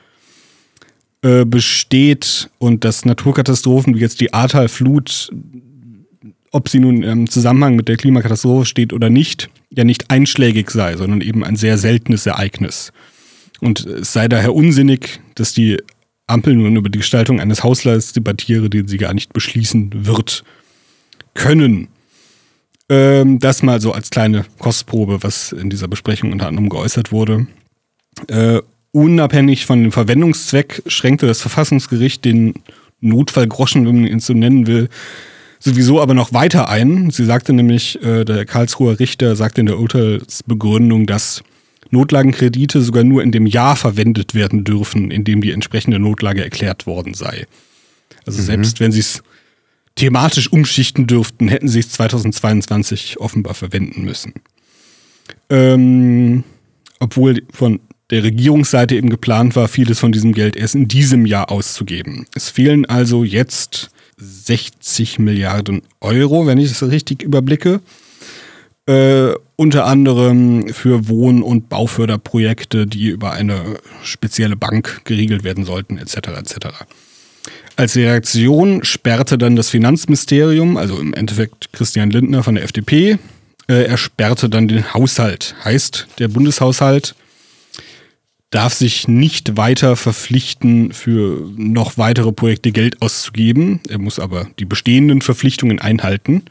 äh, 1.23 1.45
besteht 1.45 2.51
und 2.59 2.85
dass 2.85 3.05
Naturkatastrophen 3.05 3.95
wie 3.95 4.01
jetzt 4.01 4.21
die 4.21 4.35
Ahrtal-Flut, 4.35 5.31
ob 6.51 6.69
sie 6.69 6.81
nun 6.81 7.03
im 7.03 7.31
Zusammenhang 7.31 7.77
mit 7.77 7.89
der 7.89 7.97
Klimakatastrophe 7.97 8.67
steht 8.67 8.93
oder 8.93 9.09
nicht, 9.09 9.49
ja 9.71 9.85
nicht 9.85 10.11
einschlägig 10.11 10.71
sei, 10.71 10.97
sondern 10.97 11.21
eben 11.21 11.45
ein 11.45 11.57
sehr 11.57 11.79
seltenes 11.79 12.27
Ereignis. 12.27 12.93
Und 13.61 13.87
es 13.87 14.13
sei 14.13 14.27
daher 14.27 14.55
unsinnig, 14.55 15.21
dass 15.37 15.55
die 15.55 15.79
Ampel 16.27 16.55
nun 16.55 16.77
über 16.77 16.89
die 16.89 16.99
Gestaltung 16.99 17.41
eines 17.41 17.63
Haushalts 17.63 18.13
debattiere, 18.13 18.71
den 18.71 18.89
sie 18.89 18.99
gar 18.99 19.15
nicht 19.15 19.33
beschließen 19.33 20.07
wird 20.07 20.45
können. 21.35 21.89
Ähm, 22.89 23.39
das 23.39 23.63
mal 23.63 23.81
so 23.81 23.93
als 23.93 24.11
kleine 24.11 24.45
Kostprobe, 24.59 25.23
was 25.23 25.53
in 25.53 25.71
dieser 25.71 25.89
Besprechung 25.89 26.33
unter 26.33 26.49
anderem 26.49 26.69
geäußert 26.69 27.13
wurde. 27.13 27.47
Äh, 28.29 28.61
unabhängig 28.93 29.67
von 29.67 29.83
dem 29.83 29.93
Verwendungszweck 29.93 30.83
schränkte 30.87 31.27
das 31.27 31.41
Verfassungsgericht 31.41 32.25
den 32.25 32.55
Notfallgroschen, 33.01 33.87
wenn 33.87 34.03
man 34.03 34.07
ihn 34.07 34.21
so 34.21 34.33
nennen 34.33 34.67
will, 34.67 34.89
sowieso 35.59 36.01
aber 36.01 36.15
noch 36.15 36.33
weiter 36.33 36.69
ein. 36.69 37.11
Sie 37.11 37.25
sagte 37.25 37.53
nämlich, 37.53 38.03
äh, 38.03 38.25
der 38.25 38.45
Karlsruher 38.45 38.99
Richter 38.99 39.37
sagte 39.37 39.61
in 39.61 39.67
der 39.67 39.79
Urteilsbegründung, 39.79 41.07
dass 41.07 41.43
Notlagenkredite 41.93 42.83
sogar 42.83 43.05
nur 43.05 43.23
in 43.23 43.33
dem 43.33 43.47
Jahr 43.47 43.77
verwendet 43.77 44.35
werden 44.35 44.65
dürfen, 44.65 45.11
in 45.11 45.25
dem 45.25 45.43
die 45.43 45.53
entsprechende 45.53 45.99
Notlage 45.99 46.43
erklärt 46.43 46.87
worden 46.87 47.15
sei. 47.15 47.47
Also 48.27 48.41
mhm. 48.41 48.47
selbst 48.47 48.81
wenn 48.81 48.93
sie 48.93 49.01
es 49.01 49.23
thematisch 49.95 50.51
umschichten 50.51 51.07
dürften, 51.07 51.49
hätten 51.49 51.69
sie 51.69 51.81
es 51.81 51.91
2022 51.91 53.21
offenbar 53.21 53.55
verwenden 53.55 54.03
müssen. 54.03 54.33
Ähm, 55.51 56.45
obwohl 56.99 57.43
von 57.53 57.81
der 58.11 58.25
Regierungsseite 58.25 58.95
eben 58.95 59.11
geplant 59.11 59.57
war, 59.57 59.69
vieles 59.69 59.99
von 59.99 60.13
diesem 60.13 60.33
Geld 60.33 60.57
erst 60.57 60.75
in 60.75 60.89
diesem 60.89 61.27
Jahr 61.27 61.51
auszugeben. 61.51 62.27
Es 62.35 62.49
fehlen 62.49 62.85
also 62.87 63.25
jetzt 63.25 63.91
60 64.19 65.19
Milliarden 65.19 65.83
Euro, 66.01 66.47
wenn 66.47 66.59
ich 66.59 66.69
das 66.69 66.83
richtig 66.91 67.23
überblicke. 67.23 67.81
Äh, 68.87 69.33
unter 69.63 69.87
anderem 69.87 70.67
für 70.75 71.07
Wohn- 71.07 71.45
und 71.45 71.69
Bauförderprojekte, 71.69 72.89
die 72.89 73.07
über 73.07 73.31
eine 73.31 73.79
spezielle 74.03 74.57
Bank 74.57 75.03
geregelt 75.05 75.45
werden 75.45 75.65
sollten, 75.65 75.99
etc. 75.99 76.17
etc. 76.37 76.57
Als 77.77 77.95
Reaktion 77.95 78.83
sperrte 78.83 79.39
dann 79.39 79.55
das 79.55 79.71
Finanzministerium, 79.71 80.77
also 80.77 80.99
im 80.99 81.15
Endeffekt 81.15 81.73
Christian 81.73 82.11
Lindner 82.11 82.43
von 82.43 82.57
der 82.57 82.65
FDP, 82.65 83.19
äh, 83.69 83.85
er 83.85 83.99
sperrte 83.99 84.51
dann 84.51 84.67
den 84.67 84.95
Haushalt. 84.95 85.55
Heißt, 85.65 86.09
der 86.19 86.27
Bundeshaushalt 86.27 87.15
darf 88.51 88.75
sich 88.75 89.07
nicht 89.07 89.57
weiter 89.57 89.95
verpflichten, 89.95 90.93
für 90.93 91.49
noch 91.57 91.99
weitere 91.99 92.33
Projekte 92.33 92.73
Geld 92.73 93.01
auszugeben. 93.01 93.79
Er 93.89 93.99
muss 93.99 94.19
aber 94.19 94.49
die 94.59 94.65
bestehenden 94.65 95.23
Verpflichtungen 95.23 95.79
einhalten. 95.79 96.43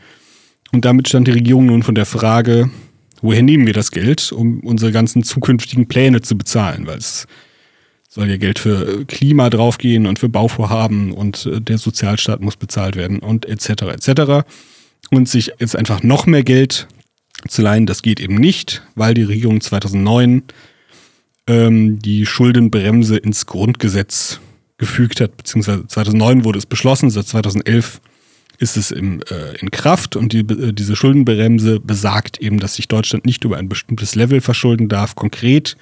Und 0.71 0.85
damit 0.85 1.09
stand 1.09 1.27
die 1.27 1.31
Regierung 1.31 1.65
nun 1.65 1.83
von 1.83 1.93
der 1.93 2.05
Frage, 2.05 2.69
woher 3.21 3.43
nehmen 3.43 3.65
wir 3.65 3.73
das 3.73 3.91
Geld, 3.91 4.31
um 4.31 4.59
unsere 4.61 4.91
ganzen 4.91 5.23
zukünftigen 5.23 5.87
Pläne 5.87 6.21
zu 6.21 6.37
bezahlen, 6.37 6.87
weil 6.87 6.97
es 6.97 7.27
soll 8.09 8.29
ja 8.29 8.37
Geld 8.37 8.59
für 8.59 9.05
Klima 9.05 9.49
draufgehen 9.49 10.05
und 10.05 10.19
für 10.19 10.27
Bauvorhaben 10.27 11.13
und 11.13 11.45
äh, 11.45 11.61
der 11.61 11.77
Sozialstaat 11.77 12.41
muss 12.41 12.57
bezahlt 12.57 12.97
werden 12.97 13.19
und 13.19 13.45
etc. 13.45 13.83
etc. 13.83 14.45
Und 15.09 15.29
sich 15.29 15.53
jetzt 15.59 15.77
einfach 15.77 16.03
noch 16.03 16.25
mehr 16.25 16.43
Geld 16.43 16.87
zu 17.47 17.61
leihen, 17.61 17.85
das 17.85 18.01
geht 18.01 18.19
eben 18.19 18.35
nicht, 18.35 18.83
weil 18.95 19.13
die 19.13 19.23
Regierung 19.23 19.61
2009 19.61 20.43
ähm, 21.47 21.99
die 21.99 22.25
Schuldenbremse 22.25 23.17
ins 23.17 23.45
Grundgesetz 23.45 24.41
gefügt 24.77 25.21
hat, 25.21 25.37
beziehungsweise 25.37 25.87
2009 25.87 26.43
wurde 26.43 26.59
es 26.59 26.65
beschlossen, 26.65 27.09
seit 27.09 27.27
2011 27.27 28.01
ist 28.61 28.77
es 28.77 28.91
im, 28.91 29.21
äh, 29.29 29.57
in 29.59 29.71
Kraft 29.71 30.15
und 30.15 30.31
die, 30.33 30.41
äh, 30.41 30.71
diese 30.71 30.95
Schuldenbremse 30.95 31.79
besagt 31.79 32.39
eben, 32.39 32.59
dass 32.59 32.75
sich 32.75 32.87
Deutschland 32.87 33.25
nicht 33.25 33.43
über 33.43 33.57
ein 33.57 33.67
bestimmtes 33.67 34.13
Level 34.13 34.39
verschulden 34.39 34.87
darf. 34.87 35.15
Konkret 35.15 35.75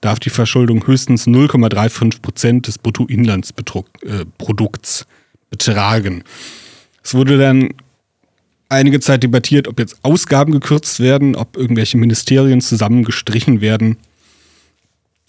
darf 0.00 0.20
die 0.20 0.30
Verschuldung 0.30 0.86
höchstens 0.86 1.26
0,35 1.26 2.22
Prozent 2.22 2.68
des 2.68 2.78
Bruttoinlandsprodukts 2.78 5.02
äh, 5.02 5.04
betragen. 5.50 6.22
Es 7.02 7.14
wurde 7.14 7.38
dann 7.38 7.70
einige 8.68 9.00
Zeit 9.00 9.24
debattiert, 9.24 9.66
ob 9.66 9.80
jetzt 9.80 9.98
Ausgaben 10.02 10.52
gekürzt 10.52 11.00
werden, 11.00 11.34
ob 11.34 11.56
irgendwelche 11.56 11.98
Ministerien 11.98 12.60
zusammengestrichen 12.60 13.60
werden. 13.60 13.96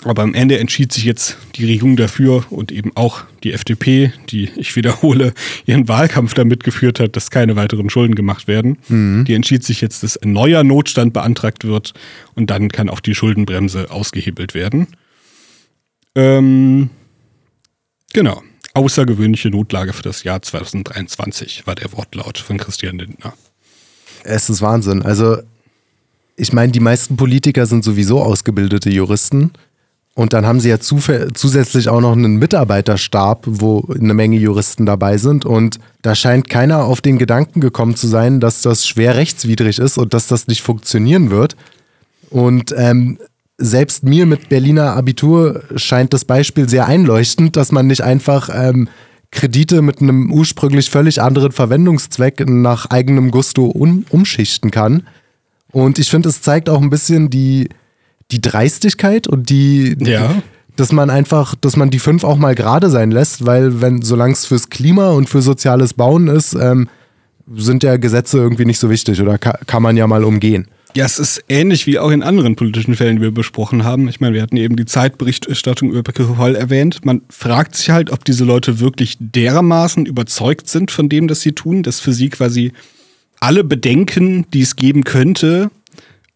Aber 0.04 0.22
am 0.22 0.36
Ende 0.36 0.60
entschied 0.60 0.94
sich 0.94 1.06
jetzt 1.06 1.38
die 1.56 1.66
Regierung 1.66 1.96
dafür 1.96 2.46
und 2.52 2.72
eben 2.72 2.92
auch 2.96 3.24
die 3.44 3.52
FDP, 3.52 4.14
die, 4.30 4.50
ich 4.56 4.76
wiederhole, 4.76 5.34
ihren 5.66 5.88
Wahlkampf 5.88 6.36
damit 6.36 6.64
geführt 6.64 7.00
hat, 7.00 7.16
dass 7.16 7.32
keine 7.32 7.56
weiteren 7.56 7.90
Schulden 7.90 8.14
gemacht 8.14 8.48
werden. 8.48 8.78
Mhm. 8.90 9.26
Die 9.26 9.34
entschied 9.34 9.64
sich 9.64 9.82
jetzt, 9.82 10.04
dass 10.04 10.16
ein 10.16 10.34
neuer 10.34 10.64
Notstand 10.64 11.14
beantragt 11.14 11.64
wird 11.66 11.94
und 12.36 12.52
dann 12.52 12.70
kann 12.70 12.90
auch 12.90 13.00
die 13.00 13.16
Schuldenbremse 13.16 13.90
ausgehebelt 13.90 14.54
werden. 14.54 14.88
Ähm, 16.14 16.92
genau. 18.14 18.44
Außergewöhnliche 18.76 19.50
Notlage 19.50 19.94
für 19.94 20.04
das 20.04 20.24
Jahr 20.24 20.44
2023 20.44 21.66
war 21.66 21.74
der 21.74 21.92
Wortlaut 21.94 22.38
von 22.38 22.58
Christian 22.58 23.00
Lindner. 23.00 23.34
Es 24.24 24.50
ist 24.50 24.62
Wahnsinn. 24.62 25.02
Also, 25.02 25.38
ich 26.36 26.54
meine, 26.54 26.72
die 26.72 26.80
meisten 26.80 27.18
Politiker 27.18 27.66
sind 27.66 27.84
sowieso 27.84 28.22
ausgebildete 28.22 28.92
Juristen. 28.92 29.54
Und 30.18 30.34
dann 30.34 30.48
haben 30.48 30.60
sie 30.60 30.70
ja 30.70 30.80
zusätzlich 30.80 31.90
auch 31.90 32.02
noch 32.02 32.14
einen 32.14 32.38
Mitarbeiterstab, 32.38 33.44
wo 33.46 33.88
eine 33.94 34.16
Menge 34.16 34.38
Juristen 34.38 34.88
dabei 34.88 35.20
sind. 35.20 35.46
Und 35.46 35.80
da 36.02 36.16
scheint 36.16 36.50
keiner 36.50 36.86
auf 36.86 37.02
den 37.02 37.20
Gedanken 37.20 37.62
gekommen 37.62 37.96
zu 37.96 38.08
sein, 38.08 38.40
dass 38.40 38.64
das 38.64 38.88
schwer 38.88 39.16
rechtswidrig 39.16 39.78
ist 39.78 40.00
und 40.00 40.16
dass 40.16 40.26
das 40.26 40.48
nicht 40.48 40.64
funktionieren 40.64 41.30
wird. 41.30 41.56
Und 42.32 42.74
ähm, 42.76 43.20
selbst 43.60 44.06
mir 44.06 44.26
mit 44.26 44.50
Berliner 44.50 44.96
Abitur 44.96 45.62
scheint 45.76 46.14
das 46.14 46.26
Beispiel 46.26 46.68
sehr 46.68 46.88
einleuchtend, 46.88 47.56
dass 47.56 47.72
man 47.72 47.86
nicht 47.86 48.02
einfach 48.02 48.50
ähm, 48.52 48.90
Kredite 49.30 49.84
mit 49.84 50.02
einem 50.02 50.32
ursprünglich 50.32 50.90
völlig 50.90 51.22
anderen 51.22 51.52
Verwendungszweck 51.52 52.44
nach 52.50 52.88
eigenem 52.88 53.30
Gusto 53.30 53.66
um, 53.66 54.04
umschichten 54.10 54.72
kann. 54.72 55.04
Und 55.72 56.00
ich 56.00 56.10
finde, 56.10 56.30
es 56.30 56.42
zeigt 56.42 56.70
auch 56.70 56.82
ein 56.82 56.90
bisschen 56.90 57.30
die 57.30 57.70
die 58.32 58.42
Dreistigkeit 58.42 59.28
und 59.28 59.50
die, 59.50 59.96
ja. 60.00 60.42
dass 60.76 60.92
man 60.92 61.10
einfach, 61.10 61.56
dass 61.56 61.78
man 61.78 61.90
die 61.90 62.00
fünf 62.00 62.24
auch 62.24 62.38
mal 62.38 62.56
gerade 62.56 62.90
sein 62.90 63.12
lässt, 63.12 63.46
weil 63.46 63.82
wenn, 63.82 64.02
solange 64.02 64.34
es 64.34 64.46
fürs 64.46 64.70
Klima 64.70 65.12
und 65.12 65.30
für 65.30 65.42
soziales 65.42 65.94
Bauen 65.94 66.28
ist, 66.28 66.54
ähm, 66.54 66.90
sind 67.56 67.84
ja 67.84 67.98
Gesetze 67.98 68.38
irgendwie 68.38 68.66
nicht 68.66 68.80
so 68.80 68.90
wichtig 68.90 69.22
oder 69.22 69.38
ka 69.38 69.58
kann 69.66 69.82
man 69.82 69.96
ja 69.96 70.06
mal 70.08 70.24
umgehen. 70.24 70.68
Ja, 70.96 71.06
es 71.06 71.20
ist 71.20 71.44
ähnlich 71.48 71.86
wie 71.86 72.00
auch 72.00 72.10
in 72.10 72.24
anderen 72.24 72.56
politischen 72.56 72.96
Fällen, 72.96 73.18
die 73.18 73.22
wir 73.22 73.32
besprochen 73.32 73.84
haben. 73.84 74.08
Ich 74.08 74.20
meine, 74.20 74.34
wir 74.34 74.42
hatten 74.42 74.58
eben 74.58 74.76
die 74.76 74.86
Zeitberichterstattung 74.86 75.92
über 75.92 76.02
Begriffe 76.02 76.38
Hall 76.38 76.56
erwähnt. 76.56 77.06
Man 77.06 77.22
fragt 77.30 77.76
sich 77.76 77.92
halt, 77.92 78.10
ob 78.10 78.26
diese 78.26 78.46
Leute 78.46 78.80
wirklich 78.80 79.16
dermaßen 79.20 80.06
überzeugt 80.06 80.68
sind 80.68 80.90
von 80.90 81.08
dem, 81.08 81.28
das 81.28 81.42
sie 81.42 81.52
tun, 81.52 81.84
dass 81.84 82.00
für 82.00 82.14
sie 82.14 82.30
quasi 82.30 82.72
alle 83.40 83.64
Bedenken, 83.64 84.50
die 84.52 84.62
es 84.62 84.76
geben 84.76 85.04
könnte, 85.04 85.70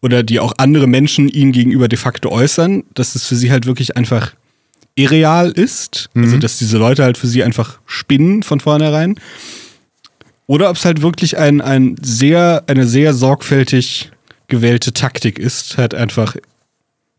oder 0.02 0.22
die 0.22 0.40
auch 0.40 0.52
andere 0.58 0.86
Menschen 0.86 1.28
ihnen 1.28 1.52
gegenüber 1.52 1.88
de 1.88 1.98
facto 1.98 2.28
äußern, 2.30 2.82
dass 2.94 3.14
es 3.14 3.26
für 3.26 3.36
sie 3.36 3.50
halt 3.50 3.66
wirklich 3.66 3.96
einfach 3.96 4.34
irreal 4.94 5.50
ist. 5.50 6.10
Also, 6.14 6.18
mhm. 6.18 6.24
Also, 6.24 6.38
dass 6.38 6.58
diese 6.58 6.76
Leute 6.76 7.04
halt 7.04 7.16
für 7.16 7.28
sie 7.28 7.42
einfach 7.42 7.78
spinnen 7.86 8.42
von 8.42 8.60
vornherein. 8.60 9.18
Oder 10.46 10.68
ob 10.68 10.76
es 10.76 10.84
halt 10.84 11.00
wirklich 11.00 11.38
ein, 11.38 11.60
ein 11.60 11.96
sehr, 12.02 12.64
eine 12.66 12.86
sehr 12.86 13.14
sorgfältig 13.14 14.10
gewählte 14.48 14.92
Taktik 14.92 15.38
ist, 15.38 15.78
halt 15.78 15.94
einfach 15.94 16.36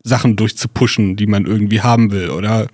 Sachen 0.04 0.36
durchzupushen, 0.36 1.16
die 1.16 1.26
man 1.26 1.46
irgendwie 1.46 1.80
haben 1.80 2.12
will. 2.12 2.30
Oder 2.30 2.68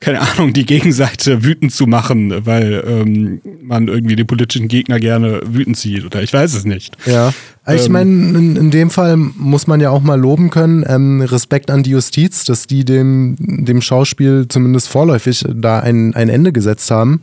keine 0.00 0.20
Ahnung, 0.20 0.52
die 0.52 0.64
Gegenseite 0.64 1.44
wütend 1.44 1.72
zu 1.72 1.86
machen, 1.86 2.46
weil 2.46 2.84
ähm, 2.86 3.40
man 3.62 3.88
irgendwie 3.88 4.16
den 4.16 4.26
politischen 4.26 4.68
Gegner 4.68 5.00
gerne 5.00 5.40
wütend 5.44 5.76
sieht 5.76 6.04
oder 6.04 6.22
ich 6.22 6.32
weiß 6.32 6.54
es 6.54 6.64
nicht. 6.64 6.96
Ja, 7.06 7.32
ich 7.68 7.86
ähm, 7.86 7.92
meine, 7.92 8.10
in, 8.10 8.56
in, 8.56 8.70
dem 8.70 8.90
Fall 8.90 9.16
muss 9.16 9.66
man 9.66 9.80
ja 9.80 9.90
auch 9.90 10.02
mal 10.02 10.18
loben 10.18 10.50
können, 10.50 10.84
ähm, 10.86 11.20
Respekt 11.20 11.70
an 11.70 11.82
die 11.82 11.90
Justiz, 11.90 12.44
dass 12.44 12.66
die 12.66 12.84
dem, 12.84 13.36
dem 13.38 13.80
Schauspiel 13.80 14.46
zumindest 14.48 14.88
vorläufig 14.88 15.44
da 15.52 15.80
ein, 15.80 16.14
ein 16.14 16.28
Ende 16.28 16.52
gesetzt 16.52 16.90
haben 16.90 17.22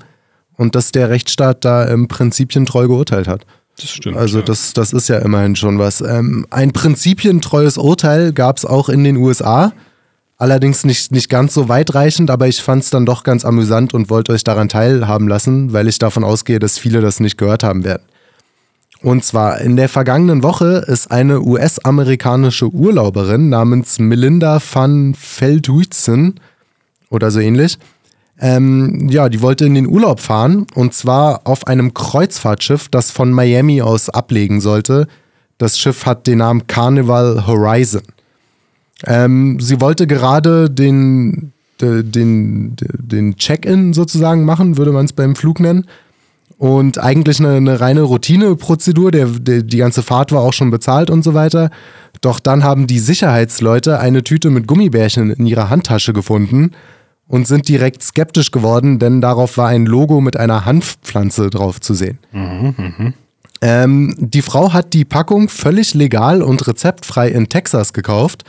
und 0.57 0.75
dass 0.75 0.91
der 0.91 1.09
Rechtsstaat 1.09 1.63
da 1.63 1.85
im 1.85 2.07
Prinzipientreu 2.07 2.87
geurteilt 2.87 3.27
hat. 3.27 3.45
Das 3.77 3.89
stimmt. 3.89 4.17
Also 4.17 4.41
das, 4.41 4.73
das 4.73 4.93
ist 4.93 5.09
ja 5.09 5.17
immerhin 5.19 5.55
schon 5.55 5.79
was. 5.79 6.01
Ähm, 6.01 6.45
ein 6.49 6.71
prinzipientreues 6.71 7.77
Urteil 7.77 8.31
gab 8.31 8.57
es 8.57 8.65
auch 8.65 8.89
in 8.89 9.03
den 9.03 9.17
USA. 9.17 9.73
Allerdings 10.37 10.83
nicht, 10.83 11.11
nicht 11.11 11.29
ganz 11.29 11.53
so 11.53 11.69
weitreichend, 11.69 12.29
aber 12.29 12.47
ich 12.47 12.61
fand 12.61 12.83
es 12.83 12.89
dann 12.89 13.05
doch 13.05 13.23
ganz 13.23 13.45
amüsant 13.45 13.93
und 13.93 14.09
wollte 14.09 14.33
euch 14.33 14.43
daran 14.43 14.67
teilhaben 14.67 15.27
lassen, 15.27 15.71
weil 15.71 15.87
ich 15.87 15.97
davon 15.97 16.25
ausgehe, 16.25 16.59
dass 16.59 16.77
viele 16.77 16.99
das 16.99 17.21
nicht 17.21 17.37
gehört 17.37 17.63
haben 17.63 17.85
werden. 17.85 18.03
Und 19.01 19.23
zwar 19.23 19.61
in 19.61 19.75
der 19.75 19.87
vergangenen 19.87 20.43
Woche 20.43 20.83
ist 20.87 21.11
eine 21.11 21.41
US-amerikanische 21.41 22.67
Urlauberin 22.67 23.49
namens 23.49 23.99
Melinda 23.99 24.59
van 24.59 25.15
Veldhuizen 25.15 26.39
oder 27.09 27.31
so 27.31 27.39
ähnlich. 27.39 27.77
Ähm, 28.39 29.07
ja, 29.09 29.29
die 29.29 29.41
wollte 29.41 29.65
in 29.65 29.75
den 29.75 29.87
Urlaub 29.87 30.19
fahren 30.19 30.65
und 30.73 30.93
zwar 30.93 31.41
auf 31.45 31.67
einem 31.67 31.93
Kreuzfahrtschiff, 31.93 32.89
das 32.89 33.11
von 33.11 33.31
Miami 33.31 33.81
aus 33.81 34.09
ablegen 34.09 34.59
sollte. 34.59 35.07
Das 35.57 35.79
Schiff 35.79 36.05
hat 36.05 36.27
den 36.27 36.39
Namen 36.39 36.67
Carnival 36.67 37.47
Horizon. 37.47 38.01
Ähm, 39.03 39.59
sie 39.59 39.81
wollte 39.81 40.07
gerade 40.07 40.69
den, 40.69 41.51
den, 41.81 42.75
den 42.75 43.35
Check-in 43.35 43.93
sozusagen 43.93 44.45
machen, 44.45 44.77
würde 44.77 44.91
man 44.91 45.05
es 45.05 45.13
beim 45.13 45.35
Flug 45.35 45.59
nennen. 45.59 45.85
Und 46.57 46.97
eigentlich 46.99 47.39
eine, 47.39 47.55
eine 47.55 47.81
reine 47.81 48.01
Routineprozedur. 48.03 49.11
Der, 49.11 49.25
der, 49.25 49.61
die 49.61 49.77
ganze 49.77 50.03
Fahrt 50.03 50.31
war 50.31 50.41
auch 50.41 50.53
schon 50.53 50.71
bezahlt 50.71 51.09
und 51.09 51.23
so 51.23 51.33
weiter. 51.33 51.69
Doch 52.21 52.39
dann 52.39 52.63
haben 52.63 52.87
die 52.87 52.99
Sicherheitsleute 52.99 53.99
eine 53.99 54.23
Tüte 54.23 54.49
mit 54.49 54.65
Gummibärchen 54.65 55.31
in 55.31 55.45
ihrer 55.45 55.69
Handtasche 55.69 56.13
gefunden 56.13 56.71
und 57.27 57.45
sind 57.47 57.67
direkt 57.67 58.03
skeptisch 58.03 58.51
geworden, 58.51 58.99
denn 58.99 59.19
darauf 59.19 59.57
war 59.57 59.67
ein 59.67 59.85
Logo 59.85 60.21
mit 60.21 60.37
einer 60.37 60.63
Hanfpflanze 60.63 61.49
drauf 61.49 61.81
zu 61.81 61.93
sehen. 61.93 62.19
Mhm, 62.31 62.75
mh. 62.77 63.13
ähm, 63.61 64.15
die 64.17 64.43
Frau 64.43 64.73
hat 64.73 64.93
die 64.93 65.05
Packung 65.05 65.49
völlig 65.49 65.93
legal 65.93 66.41
und 66.41 66.67
rezeptfrei 66.67 67.29
in 67.29 67.49
Texas 67.49 67.93
gekauft 67.93 68.45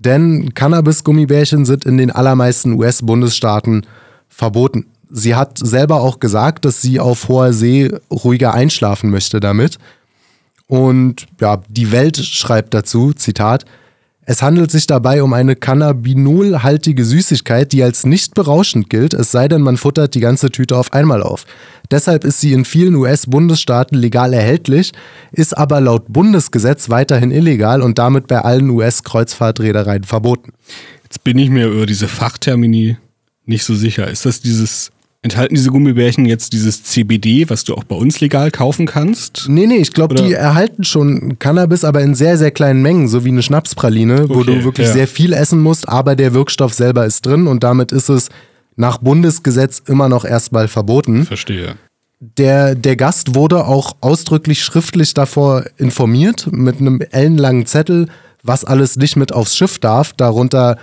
denn 0.00 0.54
Cannabis-Gummibärchen 0.54 1.64
sind 1.64 1.84
in 1.84 1.98
den 1.98 2.10
allermeisten 2.10 2.72
US-Bundesstaaten 2.72 3.86
verboten. 4.28 4.86
Sie 5.10 5.34
hat 5.34 5.58
selber 5.58 6.00
auch 6.00 6.20
gesagt, 6.20 6.64
dass 6.64 6.80
sie 6.80 7.00
auf 7.00 7.28
hoher 7.28 7.52
See 7.52 7.92
ruhiger 8.10 8.54
einschlafen 8.54 9.10
möchte 9.10 9.40
damit. 9.40 9.78
Und 10.66 11.26
ja, 11.40 11.60
die 11.68 11.92
Welt 11.92 12.16
schreibt 12.16 12.74
dazu, 12.74 13.12
Zitat, 13.12 13.66
es 14.30 14.42
handelt 14.42 14.70
sich 14.70 14.86
dabei 14.86 15.24
um 15.24 15.32
eine 15.32 15.56
cannabinolhaltige 15.56 17.04
Süßigkeit, 17.04 17.72
die 17.72 17.82
als 17.82 18.06
nicht 18.06 18.34
berauschend 18.34 18.88
gilt, 18.88 19.12
es 19.12 19.32
sei 19.32 19.48
denn, 19.48 19.60
man 19.60 19.76
futtert 19.76 20.14
die 20.14 20.20
ganze 20.20 20.52
Tüte 20.52 20.76
auf 20.76 20.92
einmal 20.92 21.20
auf. 21.20 21.46
Deshalb 21.90 22.22
ist 22.22 22.40
sie 22.40 22.52
in 22.52 22.64
vielen 22.64 22.94
US-Bundesstaaten 22.94 23.98
legal 23.98 24.32
erhältlich, 24.32 24.92
ist 25.32 25.58
aber 25.58 25.80
laut 25.80 26.04
Bundesgesetz 26.12 26.90
weiterhin 26.90 27.32
illegal 27.32 27.82
und 27.82 27.98
damit 27.98 28.28
bei 28.28 28.40
allen 28.40 28.70
US-Kreuzfahrtreedereien 28.70 30.04
verboten. 30.04 30.52
Jetzt 31.02 31.24
bin 31.24 31.36
ich 31.36 31.50
mir 31.50 31.66
über 31.66 31.86
diese 31.86 32.06
Fachtermini 32.06 32.98
nicht 33.46 33.64
so 33.64 33.74
sicher. 33.74 34.06
Ist 34.06 34.26
das 34.26 34.40
dieses 34.40 34.92
Enthalten 35.22 35.54
diese 35.54 35.70
Gummibärchen 35.70 36.24
jetzt 36.24 36.54
dieses 36.54 36.82
CBD, 36.82 37.50
was 37.50 37.64
du 37.64 37.74
auch 37.74 37.84
bei 37.84 37.94
uns 37.94 38.20
legal 38.20 38.50
kaufen 38.50 38.86
kannst? 38.86 39.46
Nee, 39.48 39.66
nee, 39.66 39.76
ich 39.76 39.92
glaube, 39.92 40.14
die 40.14 40.32
erhalten 40.32 40.82
schon 40.82 41.38
Cannabis, 41.38 41.84
aber 41.84 42.00
in 42.00 42.14
sehr, 42.14 42.38
sehr 42.38 42.50
kleinen 42.50 42.80
Mengen, 42.80 43.06
so 43.06 43.22
wie 43.22 43.28
eine 43.28 43.42
Schnapspraline, 43.42 44.22
okay, 44.22 44.34
wo 44.34 44.44
du 44.44 44.64
wirklich 44.64 44.86
ja. 44.86 44.92
sehr 44.94 45.06
viel 45.06 45.34
essen 45.34 45.60
musst, 45.60 45.86
aber 45.90 46.16
der 46.16 46.32
Wirkstoff 46.32 46.72
selber 46.72 47.04
ist 47.04 47.26
drin 47.26 47.48
und 47.48 47.62
damit 47.62 47.92
ist 47.92 48.08
es 48.08 48.30
nach 48.76 48.96
Bundesgesetz 48.96 49.82
immer 49.86 50.08
noch 50.08 50.24
erstmal 50.24 50.68
verboten. 50.68 51.26
Verstehe. 51.26 51.76
Der, 52.20 52.74
der 52.74 52.96
Gast 52.96 53.34
wurde 53.34 53.66
auch 53.66 53.96
ausdrücklich 54.00 54.64
schriftlich 54.64 55.12
davor 55.12 55.64
informiert, 55.76 56.48
mit 56.50 56.80
einem 56.80 57.02
ellenlangen 57.10 57.66
Zettel, 57.66 58.08
was 58.42 58.64
alles 58.64 58.96
nicht 58.96 59.16
mit 59.16 59.34
aufs 59.34 59.54
Schiff 59.54 59.78
darf, 59.78 60.14
darunter 60.14 60.78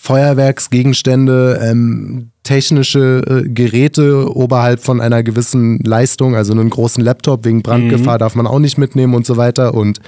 Feuerwerksgegenstände, 0.00 1.60
ähm, 1.60 2.30
technische 2.44 3.44
äh, 3.44 3.48
Geräte 3.48 4.34
oberhalb 4.34 4.80
von 4.80 5.00
einer 5.00 5.22
gewissen 5.22 5.80
Leistung, 5.80 6.36
also 6.36 6.52
einen 6.52 6.70
großen 6.70 7.02
Laptop 7.02 7.44
wegen 7.44 7.62
Brandgefahr 7.62 8.14
mhm. 8.14 8.18
darf 8.20 8.34
man 8.36 8.46
auch 8.46 8.60
nicht 8.60 8.78
mitnehmen 8.78 9.14
und 9.14 9.26
so 9.26 9.36
weiter. 9.36 9.74
Und 9.74 10.00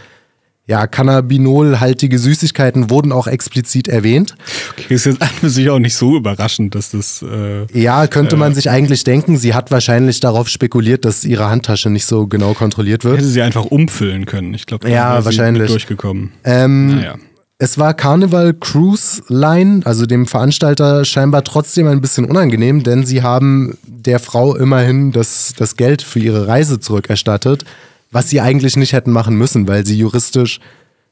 ja, 0.67 0.87
Cannabinolhaltige 0.87 2.21
Süßigkeiten 2.21 2.89
wurden 2.89 3.11
auch 3.11 3.27
explizit 3.27 3.89
erwähnt. 3.89 4.37
Okay, 4.71 4.95
ist 4.95 5.07
jetzt 5.07 5.21
an 5.23 5.29
für 5.29 5.51
sich 5.51 5.69
auch 5.69 5.81
nicht 5.81 5.97
so 5.97 6.17
überraschend, 6.17 6.77
dass 6.77 6.93
das. 6.93 7.23
Äh, 7.23 7.67
ja, 7.79 8.07
könnte 8.07 8.37
äh, 8.37 8.39
man 8.39 8.55
sich 8.55 8.71
eigentlich 8.71 9.03
denken. 9.03 9.37
Sie 9.37 9.55
hat 9.55 9.73
wahrscheinlich 9.73 10.21
darauf 10.21 10.49
spekuliert, 10.49 11.05
dass 11.05 11.25
ihre 11.25 11.51
Handtasche 11.51 11.91
nicht 11.91 12.07
so 12.07 12.29
genau 12.29 12.55
kontrolliert 12.55 13.05
wird. 13.05 13.19
Hätte 13.19 13.27
sie 13.27 13.43
einfach 13.43 13.65
umfüllen 13.65 14.25
können. 14.27 14.55
Ich 14.55 14.67
glaube, 14.67 14.89
ja, 14.89 15.25
wahrscheinlich 15.25 15.69
durchgekommen. 15.69 16.33
Ähm, 16.45 16.97
naja. 16.97 17.17
Es 17.63 17.77
war 17.77 17.93
Carnival 17.93 18.55
Cruise 18.55 19.23
Line, 19.29 19.83
also 19.85 20.07
dem 20.07 20.27
Veranstalter, 20.27 21.05
scheinbar 21.05 21.45
trotzdem 21.45 21.89
ein 21.89 22.01
bisschen 22.01 22.25
unangenehm, 22.25 22.83
denn 22.83 23.05
sie 23.05 23.23
haben 23.23 23.77
der 23.87 24.19
Frau 24.19 24.57
immerhin 24.57 25.13
das, 25.13 25.53
das 25.59 25.77
Geld 25.77 26.01
für 26.01 26.21
ihre 26.21 26.47
Reise 26.47 26.81
zurückerstattet, 26.81 27.67
was 28.11 28.31
sie 28.31 28.41
eigentlich 28.41 28.79
nicht 28.79 28.95
hätten 28.95 29.11
machen 29.11 29.37
müssen, 29.37 29.69
weil 29.69 29.85
sie 29.85 29.99
juristisch 29.99 30.59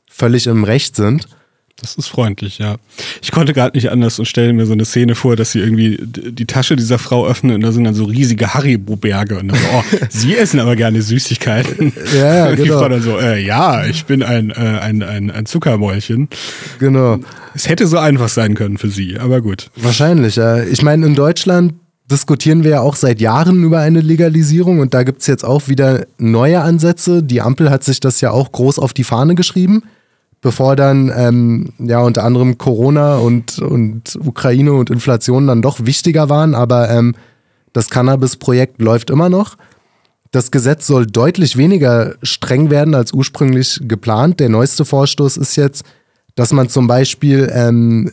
völlig 0.06 0.46
im 0.46 0.64
Recht 0.64 0.96
sind. 0.96 1.28
Das 1.80 1.94
ist 1.94 2.08
freundlich, 2.08 2.58
ja. 2.58 2.76
Ich 3.22 3.30
konnte 3.30 3.52
gerade 3.52 3.76
nicht 3.76 3.92
anders 3.92 4.18
und 4.18 4.24
stelle 4.26 4.52
mir 4.52 4.66
so 4.66 4.72
eine 4.72 4.84
Szene 4.84 5.14
vor, 5.14 5.36
dass 5.36 5.52
sie 5.52 5.60
irgendwie 5.60 5.96
die 6.02 6.44
Tasche 6.44 6.74
dieser 6.74 6.98
Frau 6.98 7.24
öffnen 7.24 7.54
und 7.54 7.60
da 7.60 7.70
sind 7.70 7.84
dann 7.84 7.94
so 7.94 8.04
riesige 8.04 8.52
Haribo-Berge 8.52 9.38
und 9.38 9.48
dann 9.48 9.58
so, 9.58 9.66
oh, 9.72 9.84
sie 10.08 10.36
essen 10.36 10.58
aber 10.58 10.74
gerne 10.74 11.02
Süßigkeiten. 11.02 11.92
Ja, 12.18 12.50
genau. 12.50 12.62
Die 12.62 12.70
Frau 12.70 12.88
dann 12.88 13.02
so, 13.02 13.18
äh, 13.18 13.40
ja, 13.44 13.86
ich 13.86 14.06
bin 14.06 14.24
ein, 14.24 14.50
äh, 14.50 14.54
ein, 14.54 15.04
ein, 15.04 15.30
ein 15.30 15.46
Zuckermäulchen. 15.46 16.28
Genau. 16.80 17.20
Es 17.54 17.68
hätte 17.68 17.86
so 17.86 17.98
einfach 17.98 18.28
sein 18.28 18.54
können 18.54 18.78
für 18.78 18.88
sie, 18.88 19.16
aber 19.18 19.40
gut. 19.40 19.70
Wahrscheinlich, 19.76 20.34
ja. 20.34 20.64
Ich 20.64 20.82
meine, 20.82 21.06
in 21.06 21.14
Deutschland 21.14 21.74
diskutieren 22.10 22.64
wir 22.64 22.70
ja 22.72 22.80
auch 22.80 22.96
seit 22.96 23.20
Jahren 23.20 23.62
über 23.62 23.78
eine 23.78 24.00
Legalisierung 24.00 24.80
und 24.80 24.94
da 24.94 25.04
gibt 25.04 25.20
es 25.20 25.28
jetzt 25.28 25.44
auch 25.44 25.68
wieder 25.68 26.06
neue 26.18 26.60
Ansätze. 26.60 27.22
Die 27.22 27.40
Ampel 27.40 27.70
hat 27.70 27.84
sich 27.84 28.00
das 28.00 28.20
ja 28.20 28.32
auch 28.32 28.50
groß 28.50 28.80
auf 28.80 28.94
die 28.94 29.04
Fahne 29.04 29.36
geschrieben 29.36 29.84
bevor 30.40 30.76
dann 30.76 31.12
ähm, 31.14 31.72
ja 31.78 32.00
unter 32.00 32.24
anderem 32.24 32.58
Corona 32.58 33.16
und, 33.18 33.58
und 33.58 34.18
Ukraine 34.24 34.72
und 34.72 34.90
Inflation 34.90 35.46
dann 35.46 35.62
doch 35.62 35.84
wichtiger 35.84 36.28
waren, 36.28 36.54
aber 36.54 36.90
ähm, 36.90 37.14
das 37.72 37.90
Cannabis-Projekt 37.90 38.80
läuft 38.80 39.10
immer 39.10 39.28
noch. 39.28 39.56
Das 40.30 40.50
Gesetz 40.50 40.86
soll 40.86 41.06
deutlich 41.06 41.56
weniger 41.56 42.14
streng 42.22 42.70
werden 42.70 42.94
als 42.94 43.12
ursprünglich 43.12 43.80
geplant. 43.82 44.40
Der 44.40 44.48
neueste 44.48 44.84
Vorstoß 44.84 45.38
ist 45.38 45.56
jetzt, 45.56 45.84
dass 46.34 46.52
man 46.52 46.68
zum 46.68 46.86
Beispiel 46.86 47.50
ähm, 47.52 48.12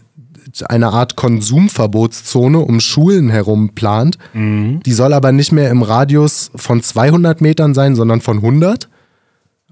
eine 0.69 0.87
Art 0.87 1.15
Konsumverbotszone 1.15 2.59
um 2.59 2.79
Schulen 2.79 3.29
herum 3.29 3.75
plant. 3.75 4.17
Mhm. 4.33 4.81
Die 4.85 4.93
soll 4.93 5.13
aber 5.13 5.31
nicht 5.31 5.51
mehr 5.51 5.69
im 5.69 5.81
Radius 5.81 6.51
von 6.55 6.81
200 6.81 7.41
Metern 7.41 7.73
sein, 7.73 7.95
sondern 7.95 8.21
von 8.21 8.37
100. 8.37 8.87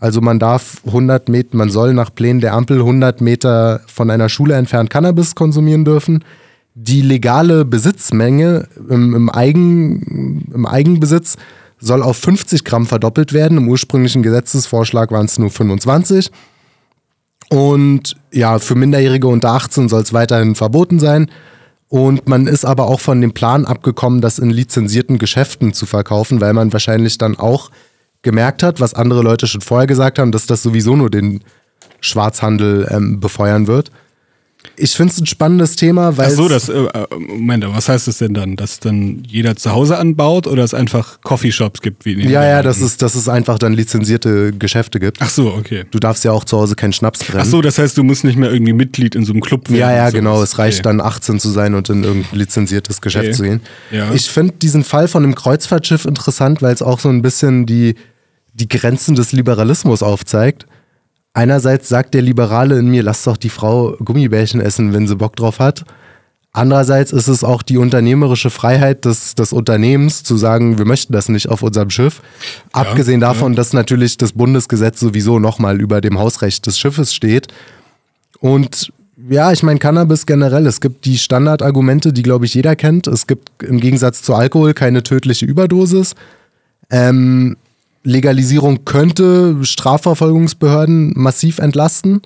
Also 0.04 0.20
man 0.20 0.38
darf 0.38 0.82
100 0.86 1.30
Meter, 1.30 1.56
man 1.56 1.70
soll 1.70 1.94
nach 1.94 2.14
Plänen 2.14 2.42
der 2.42 2.56
Ampel 2.56 2.80
100 2.80 3.22
Meter 3.22 3.80
von 3.88 4.12
einer 4.12 4.28
Schule 4.28 4.56
entfernt 4.56 4.90
Cannabis 4.90 5.34
konsumieren 5.34 5.86
dürfen. 5.86 6.26
Die 6.76 7.02
legale 7.02 7.64
Besitzmenge 7.64 8.68
im, 8.90 9.16
im, 9.16 9.30
Eigen, 9.30 10.52
im 10.54 10.66
Eigenbesitz 10.66 11.38
soll 11.80 12.04
auf 12.04 12.18
50 12.18 12.66
Gramm 12.66 12.86
verdoppelt 12.86 13.32
werden. 13.32 13.58
Im 13.58 13.70
ursprünglichen 13.70 14.24
Gesetzesvorschlag 14.24 15.10
waren 15.10 15.28
es 15.28 15.40
nur 15.40 15.52
25. 15.52 16.32
Und 17.50 18.18
ja, 18.34 18.60
für 18.60 18.76
Minderjährige 18.76 19.30
unter 19.30 19.52
18 19.52 19.88
soll 19.88 20.02
es 20.02 20.12
weiterhin 20.12 20.56
verboten 20.56 21.00
sein. 21.00 21.32
Und 21.88 22.28
man 22.28 22.48
ist 22.48 22.66
aber 22.66 22.88
auch 22.88 23.00
von 23.00 23.22
dem 23.22 23.32
Plan 23.32 23.64
abgekommen, 23.64 24.20
das 24.20 24.38
in 24.38 24.50
lizenzierten 24.50 25.18
Geschäften 25.18 25.72
zu 25.72 25.86
verkaufen, 25.86 26.42
weil 26.42 26.52
man 26.52 26.74
wahrscheinlich 26.74 27.18
dann 27.18 27.40
auch 27.40 27.72
gemerkt 28.24 28.64
hat, 28.64 28.80
was 28.80 28.94
andere 28.94 29.22
Leute 29.22 29.48
schon 29.48 29.62
vorher 29.62 29.86
gesagt 29.88 30.18
haben, 30.18 30.32
dass 30.32 30.48
das 30.48 30.64
sowieso 30.64 30.96
nur 30.96 31.10
den 31.10 31.42
Schwarzhandel 32.02 32.88
ähm, 32.92 33.20
befeuern 33.20 33.68
wird. 33.68 33.92
Ich 34.78 34.96
finde 34.96 35.12
es 35.12 35.20
ein 35.20 35.26
spannendes 35.26 35.76
Thema, 35.76 36.16
weil. 36.18 36.28
Ach 36.28 36.32
so, 36.32 36.48
das, 36.48 36.70
äh, 36.70 36.74
äh, 36.74 37.06
Moment, 37.20 37.66
was 37.68 37.90
heißt 37.90 38.08
das 38.08 38.20
denn 38.20 38.34
dann? 38.34 38.56
Dass 38.56 38.80
dann 38.80 39.22
jeder 39.28 39.58
zu 39.58 39.72
Hause 39.74 39.98
anbaut 39.98 40.48
oder 40.48 40.64
es 40.64 40.74
einfach 40.74 41.20
Coffeeshops 41.22 41.82
gibt? 41.82 42.06
Wie 42.06 42.14
in 42.14 42.20
den 42.22 42.30
ja, 42.30 42.46
ja, 42.46 42.62
dass 42.64 42.80
es, 42.80 42.96
dass 42.96 43.14
es 43.16 43.28
einfach 43.28 43.60
dann 43.60 43.74
lizenzierte 43.74 44.54
Geschäfte 44.54 45.02
gibt. 45.02 45.18
Ach 45.20 45.30
so, 45.30 45.54
okay. 45.54 45.84
Du 45.92 46.00
darfst 46.00 46.24
ja 46.24 46.32
auch 46.32 46.46
zu 46.46 46.58
Hause 46.58 46.76
keinen 46.76 46.94
Schnaps 46.94 47.20
brennen. 47.26 47.42
Ach 47.42 47.46
so, 47.46 47.62
das 47.62 47.78
heißt, 47.78 47.98
du 47.98 48.04
musst 48.04 48.24
nicht 48.24 48.38
mehr 48.38 48.52
irgendwie 48.52 48.74
Mitglied 48.74 49.16
in 49.16 49.26
so 49.26 49.34
einem 49.34 49.42
Club 49.42 49.70
werden. 49.70 49.80
Ja, 49.80 49.92
ja, 49.94 50.10
genau. 50.12 50.42
Es 50.42 50.58
reicht 50.58 50.80
Okay. 50.80 50.84
dann 50.84 51.02
18 51.02 51.40
zu 51.40 51.50
sein 51.50 51.76
und 51.76 51.90
in 51.90 52.04
irgendein 52.06 52.40
lizenziertes 52.40 53.02
Geschäft 53.02 53.26
Okay. 53.26 53.34
zu 53.36 53.44
gehen. 53.44 53.62
Ja. 53.92 54.14
Ich 54.14 54.30
finde 54.30 54.54
diesen 54.62 54.86
Fall 54.86 55.10
von 55.10 55.24
einem 55.24 55.36
Kreuzfahrtschiff 55.36 56.06
interessant, 56.06 56.62
weil 56.62 56.74
es 56.74 56.82
auch 56.82 57.02
so 57.02 57.10
ein 57.10 57.22
bisschen 57.22 57.66
die, 57.66 57.96
die 58.54 58.68
Grenzen 58.68 59.16
des 59.16 59.32
Liberalismus 59.32 60.04
aufzeigt. 60.04 60.66
Einerseits 61.34 61.90
sagt 61.90 62.14
der 62.14 62.22
Liberale 62.22 62.78
in 62.78 62.90
mir, 62.90 63.04
lass 63.04 63.24
doch 63.24 63.38
die 63.38 63.50
Frau 63.50 63.96
Gummibärchen 63.98 64.62
essen, 64.62 64.94
wenn 64.94 65.08
sie 65.08 65.16
Bock 65.16 65.36
drauf 65.36 65.60
hat. 65.60 65.84
Andererseits 66.56 67.12
ist 67.12 67.28
es 67.28 67.44
auch 67.44 67.64
die 67.64 67.80
unternehmerische 67.80 68.52
Freiheit 68.52 69.06
des, 69.06 69.34
des 69.34 69.54
Unternehmens 69.54 70.22
zu 70.22 70.38
sagen, 70.38 70.78
wir 70.78 70.86
möchten 70.86 71.12
das 71.12 71.28
nicht 71.28 71.50
auf 71.50 71.64
unserem 71.64 71.90
Schiff. 71.90 72.22
Abgesehen 72.72 73.20
davon, 73.20 73.56
dass 73.56 73.74
natürlich 73.74 74.18
das 74.18 74.34
Bundesgesetz 74.34 75.00
sowieso 75.00 75.40
nochmal 75.40 75.82
über 75.82 76.00
dem 76.00 76.20
Hausrecht 76.20 76.68
des 76.68 76.78
Schiffes 76.78 77.16
steht. 77.16 77.48
Und 78.40 78.94
ja, 79.30 79.52
ich 79.52 79.64
meine, 79.64 79.80
Cannabis 79.80 80.28
generell, 80.28 80.68
es 80.68 80.80
gibt 80.80 81.06
die 81.06 81.18
Standardargumente, 81.18 82.14
die, 82.14 82.22
glaube 82.22 82.46
ich, 82.46 82.54
jeder 82.54 82.76
kennt. 82.76 83.08
Es 83.08 83.26
gibt 83.26 83.64
im 83.64 83.80
Gegensatz 83.80 84.22
zu 84.22 84.36
Alkohol 84.36 84.76
keine 84.76 85.02
tödliche 85.02 85.48
Überdosis. 85.48 86.14
Ähm, 86.92 87.58
Legalisierung 88.04 88.86
könnte 88.86 89.56
Strafverfolgungsbehörden 89.64 91.14
massiv 91.16 91.60
entlasten. 91.60 92.22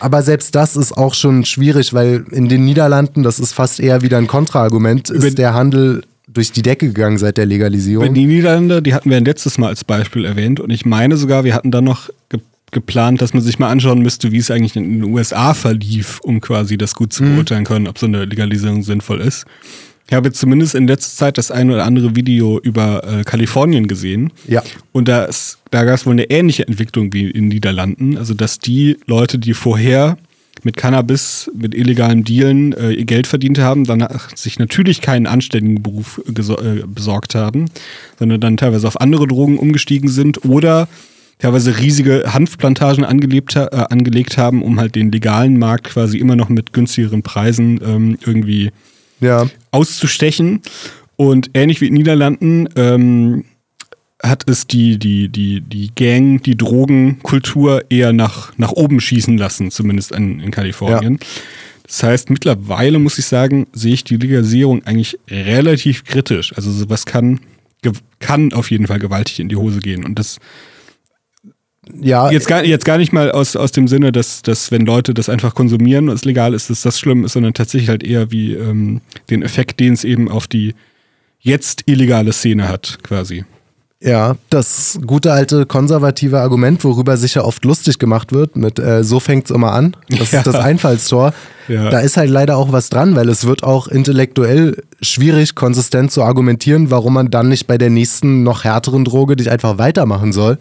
Aber 0.00 0.22
selbst 0.22 0.54
das 0.54 0.76
ist 0.76 0.92
auch 0.92 1.14
schon 1.14 1.44
schwierig, 1.44 1.92
weil 1.92 2.24
in 2.30 2.48
den 2.48 2.64
Niederlanden, 2.64 3.22
das 3.22 3.38
ist 3.40 3.52
fast 3.52 3.80
eher 3.80 4.02
wieder 4.02 4.18
ein 4.18 4.26
Kontraargument, 4.28 5.10
ist 5.10 5.38
der 5.38 5.52
Handel 5.54 6.04
durch 6.28 6.52
die 6.52 6.62
Decke 6.62 6.88
gegangen 6.88 7.18
seit 7.18 7.38
der 7.38 7.46
Legalisierung. 7.46 8.12
Die 8.14 8.26
Niederländer, 8.26 8.80
die 8.80 8.94
hatten 8.94 9.10
wir 9.10 9.20
letztes 9.20 9.58
Mal 9.58 9.68
als 9.68 9.84
Beispiel 9.84 10.24
erwähnt 10.24 10.60
und 10.60 10.70
ich 10.70 10.84
meine 10.86 11.16
sogar, 11.16 11.44
wir 11.44 11.54
hatten 11.54 11.70
dann 11.70 11.84
noch 11.84 12.08
ge 12.28 12.40
geplant, 12.72 13.22
dass 13.22 13.32
man 13.32 13.42
sich 13.44 13.60
mal 13.60 13.70
anschauen 13.70 14.00
müsste, 14.02 14.32
wie 14.32 14.38
es 14.38 14.50
eigentlich 14.50 14.74
in 14.76 15.00
den 15.00 15.04
USA 15.04 15.54
verlief, 15.54 16.18
um 16.22 16.40
quasi 16.40 16.76
das 16.76 16.94
gut 16.94 17.12
zu 17.12 17.22
Mhm. 17.22 17.34
beurteilen 17.36 17.64
können, 17.64 17.86
ob 17.86 17.96
so 17.96 18.06
eine 18.06 18.24
Legalisierung 18.24 18.82
sinnvoll 18.82 19.20
ist. 19.20 19.44
Ich 20.08 20.14
habe 20.14 20.28
jetzt 20.28 20.38
zumindest 20.38 20.74
in 20.74 20.86
letzter 20.86 21.16
Zeit 21.16 21.36
das 21.38 21.50
ein 21.50 21.70
oder 21.70 21.84
andere 21.84 22.14
Video 22.14 22.60
über 22.60 23.02
äh, 23.04 23.24
Kalifornien 23.24 23.88
gesehen. 23.88 24.32
Ja. 24.46 24.62
Und 24.92 25.08
da, 25.08 25.24
ist- 25.24 25.58
da 25.70 25.84
gab 25.84 25.94
es 25.96 26.06
wohl 26.06 26.12
eine 26.12 26.30
ähnliche 26.30 26.66
Entwicklung 26.66 27.12
wie 27.12 27.24
in 27.24 27.32
den 27.44 27.48
Niederlanden. 27.48 28.16
Also, 28.16 28.32
dass 28.34 28.58
die 28.60 28.98
Leute, 29.06 29.38
die 29.38 29.52
vorher 29.54 30.16
mit 30.62 30.76
Cannabis, 30.76 31.50
mit 31.56 31.74
illegalem 31.74 32.24
Dealen 32.24 32.72
äh, 32.72 32.92
ihr 32.92 33.04
Geld 33.04 33.26
verdient 33.26 33.58
haben, 33.58 33.84
danach 33.84 34.34
sich 34.36 34.58
natürlich 34.58 35.00
keinen 35.00 35.26
anständigen 35.26 35.82
Beruf 35.82 36.20
äh, 36.28 36.82
besorgt 36.86 37.34
haben, 37.34 37.66
sondern 38.18 38.40
dann 38.40 38.56
teilweise 38.56 38.86
auf 38.88 39.00
andere 39.00 39.26
Drogen 39.26 39.58
umgestiegen 39.58 40.08
sind 40.08 40.44
oder 40.44 40.88
teilweise 41.40 41.78
riesige 41.78 42.32
Hanfplantagen 42.32 43.04
angelebt, 43.04 43.54
äh, 43.56 43.68
angelegt 43.70 44.38
haben, 44.38 44.62
um 44.62 44.78
halt 44.80 44.94
den 44.94 45.12
legalen 45.12 45.58
Markt 45.58 45.88
quasi 45.88 46.16
immer 46.18 46.36
noch 46.36 46.48
mit 46.48 46.72
günstigeren 46.72 47.22
Preisen 47.22 47.78
ähm, 47.84 48.18
irgendwie 48.24 48.70
Ja. 49.20 49.46
Auszustechen. 49.76 50.62
Und 51.16 51.50
ähnlich 51.54 51.80
wie 51.80 51.86
in 51.86 51.92
den 51.92 51.98
Niederlanden 51.98 52.68
ähm, 52.76 53.44
hat 54.22 54.48
es 54.48 54.66
die, 54.66 54.98
die, 54.98 55.28
die, 55.28 55.60
die 55.60 55.90
Gang, 55.94 56.42
die 56.42 56.56
Drogenkultur 56.56 57.84
eher 57.90 58.12
nach, 58.12 58.56
nach 58.58 58.72
oben 58.72 59.00
schießen 59.00 59.36
lassen, 59.36 59.70
zumindest 59.70 60.12
in, 60.12 60.40
in 60.40 60.50
Kalifornien. 60.50 61.18
Das 61.86 62.02
heißt, 62.02 62.30
mittlerweile 62.30 62.98
muss 62.98 63.18
ich 63.18 63.26
sagen, 63.26 63.66
sehe 63.72 63.94
ich 63.94 64.04
die 64.04 64.16
Legalisierung 64.16 64.84
eigentlich 64.84 65.18
relativ 65.30 66.04
kritisch. 66.04 66.52
Also 66.56 66.72
sowas 66.72 67.06
kann, 67.06 67.40
kann 68.18 68.52
auf 68.52 68.70
jeden 68.70 68.86
Fall 68.86 68.98
gewaltig 68.98 69.38
in 69.38 69.48
die 69.48 69.56
Hose 69.56 69.80
gehen. 69.80 70.04
Und 70.04 70.18
das 70.18 70.38
Ja, 72.00 72.30
jetzt 72.30 72.48
gar, 72.48 72.64
jetzt 72.64 72.84
gar 72.84 72.98
nicht 72.98 73.12
mal 73.12 73.30
aus, 73.30 73.54
aus 73.54 73.72
dem 73.72 73.86
Sinne, 73.86 74.12
dass, 74.12 74.42
dass 74.42 74.72
wenn 74.72 74.84
Leute 74.84 75.14
das 75.14 75.28
einfach 75.28 75.54
konsumieren 75.54 76.08
und 76.08 76.14
es 76.14 76.24
legal 76.24 76.52
ist, 76.52 76.68
dass 76.68 76.82
das 76.82 76.98
schlimm 76.98 77.24
ist, 77.24 77.32
sondern 77.32 77.54
tatsächlich 77.54 77.88
halt 77.88 78.02
eher 78.02 78.30
wie 78.32 78.54
ähm, 78.54 79.00
den 79.30 79.42
Effekt, 79.42 79.78
den 79.78 79.92
es 79.92 80.04
eben 80.04 80.28
auf 80.30 80.46
die 80.46 80.74
jetzt 81.40 81.84
illegale 81.86 82.32
Szene 82.32 82.68
hat, 82.68 82.98
quasi. 83.02 83.44
Ja, 84.00 84.36
das 84.50 84.98
gute 85.06 85.32
alte 85.32 85.64
konservative 85.64 86.38
Argument, 86.38 86.84
worüber 86.84 87.16
sicher 87.16 87.46
oft 87.46 87.64
lustig 87.64 87.98
gemacht 87.98 88.30
wird, 88.30 88.54
mit 88.54 88.78
äh, 88.78 89.02
so 89.02 89.20
fängt's 89.20 89.50
immer 89.50 89.72
an. 89.72 89.96
Das 90.10 90.32
Ja. 90.32 90.38
ist 90.40 90.46
das 90.46 90.56
Einfallstor. 90.56 91.32
Ja. 91.66 91.88
Da 91.88 92.00
ist 92.00 92.16
halt 92.16 92.30
leider 92.30 92.58
auch 92.58 92.72
was 92.72 92.90
dran, 92.90 93.16
weil 93.16 93.28
es 93.30 93.46
wird 93.46 93.62
auch 93.62 93.88
intellektuell 93.88 94.82
schwierig, 95.00 95.54
konsistent 95.54 96.12
zu 96.12 96.22
argumentieren, 96.22 96.90
warum 96.90 97.14
man 97.14 97.30
dann 97.30 97.48
nicht 97.48 97.66
bei 97.66 97.78
der 97.78 97.90
nächsten 97.90 98.42
noch 98.42 98.64
härteren 98.64 99.04
Droge 99.04 99.34
dich 99.34 99.50
einfach 99.50 99.78
weitermachen 99.78 100.32
soll. 100.32 100.58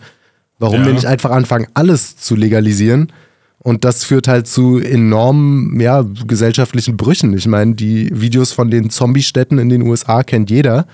Warum 0.60 0.82
Ja. 0.82 0.86
wir 0.88 0.94
nicht 0.94 1.06
einfach 1.06 1.32
anfangen, 1.32 1.68
alles 1.74 2.18
zu 2.18 2.36
legalisieren. 2.36 3.12
Und 3.60 3.84
das 3.84 4.04
führt 4.04 4.28
halt 4.28 4.48
zu 4.48 4.78
enormen 4.80 5.80
ja, 5.80 6.06
gesellschaftlichen 6.28 6.98
Brüchen. 6.98 7.36
Ich 7.36 7.48
meine, 7.48 7.74
die 7.74 8.10
Videos 8.14 8.52
von 8.52 8.70
den 8.70 8.90
Zombie-Städten 8.92 9.58
in 9.58 9.70
den 9.70 9.82
USA 9.82 10.22
kennt 10.24 10.52
jeder. 10.52 10.86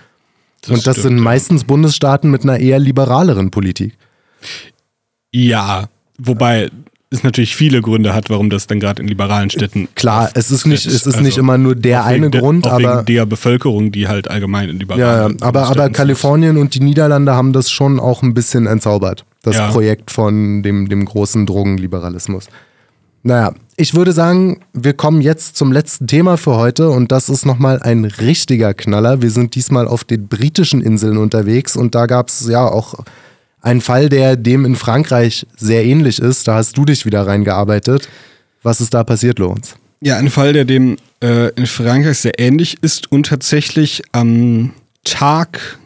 und 0.70 0.76
das 0.88 0.96
stimmt, 0.96 0.98
sind 0.98 1.18
ja. 1.18 1.24
meistens 1.24 1.64
Bundesstaaten 1.66 2.32
mit 2.32 2.44
einer 2.44 2.60
eher 2.60 2.80
liberaleren 2.80 3.52
Politik. 3.52 3.94
Ja, 5.34 5.86
wobei 6.18 6.70
es 7.10 7.24
natürlich 7.24 7.56
viele 7.58 7.82
Gründe 7.82 8.14
hat, 8.14 8.30
warum 8.30 8.50
das 8.50 8.68
dann 8.68 8.80
gerade 8.80 9.02
in 9.02 9.08
liberalen 9.10 9.50
Städten. 9.50 9.90
Klar, 9.96 10.30
es 10.34 10.50
ist 10.50 10.66
nicht, 10.66 10.86
es 10.86 10.94
ist 10.94 11.08
Also, 11.08 11.22
nicht 11.22 11.38
immer 11.38 11.58
nur 11.58 11.76
der 11.76 12.06
eine 12.06 12.30
der- 12.30 12.40
Grund, 12.42 12.66
auch 12.68 12.72
aber 12.74 12.98
wegen 13.00 13.06
der 13.08 13.26
Bevölkerung, 13.26 13.92
die 13.92 14.08
halt 14.08 14.30
allgemein 14.30 14.70
in 14.70 14.80
liberalen 14.80 15.02
ja, 15.02 15.28
ja, 15.28 15.36
aber, 15.42 15.64
aber 15.64 15.66
Städten 15.66 15.84
sind. 15.88 15.94
Kalifornien 15.94 16.58
und 16.58 16.74
die 16.74 16.80
Niederlande 16.80 17.34
haben 17.34 17.52
das 17.52 17.70
schon 17.70 18.00
auch 18.00 18.24
ein 18.24 18.34
bisschen 18.34 18.66
entzaubert. 18.66 19.26
Das 19.44 19.56
Ja. 19.56 19.70
Projekt 19.72 20.12
von 20.12 20.64
dem, 20.64 20.88
dem 20.90 21.06
großen 21.06 21.46
Drogenliberalismus. 21.46 22.48
Naja, 23.24 23.54
ich 23.76 23.94
würde 23.94 24.14
sagen, 24.14 24.62
wir 24.74 24.94
kommen 24.94 25.22
jetzt 25.22 25.56
zum 25.56 25.72
letzten 25.72 26.08
Thema 26.08 26.38
für 26.38 26.56
heute 26.56 26.90
und 26.90 27.12
das 27.12 27.30
ist 27.30 27.46
nochmal 27.46 27.80
ein 27.82 28.06
richtiger 28.06 28.74
Knaller. 28.74 29.22
Wir 29.22 29.30
sind 29.30 29.54
diesmal 29.54 29.88
auf 29.88 30.04
den 30.04 30.28
britischen 30.28 30.82
Inseln 30.82 31.18
unterwegs 31.18 31.76
und 31.76 31.94
da 31.94 32.08
gab 32.08 32.30
es 32.30 32.48
ja 32.48 32.66
auch 32.66 32.96
einen 33.62 33.82
Fall, 33.82 34.10
der 34.10 34.36
dem 34.38 34.66
in 34.66 34.76
Frankreich 34.76 35.46
sehr 35.56 35.86
ähnlich 35.86 36.20
ist. 36.20 36.48
Da 36.48 36.56
hast 36.56 36.76
du 36.78 36.86
dich 36.86 37.06
wieder 37.06 37.28
reingearbeitet. 37.28 38.10
Was 38.64 38.82
ist 38.82 38.94
da 38.94 39.04
passiert, 39.04 39.38
Lorenz? 39.38 39.76
Ja, 40.02 40.18
ein 40.18 40.32
Fall, 40.32 40.54
der 40.54 40.66
dem 40.66 40.98
äh, 41.24 41.50
in 41.50 41.68
Frankreich 41.68 42.18
sehr 42.18 42.40
ähnlich 42.40 42.78
ist 42.82 43.12
und 43.12 43.28
tatsächlich 43.28 44.02
am 44.14 44.74
Tag, 45.04 45.78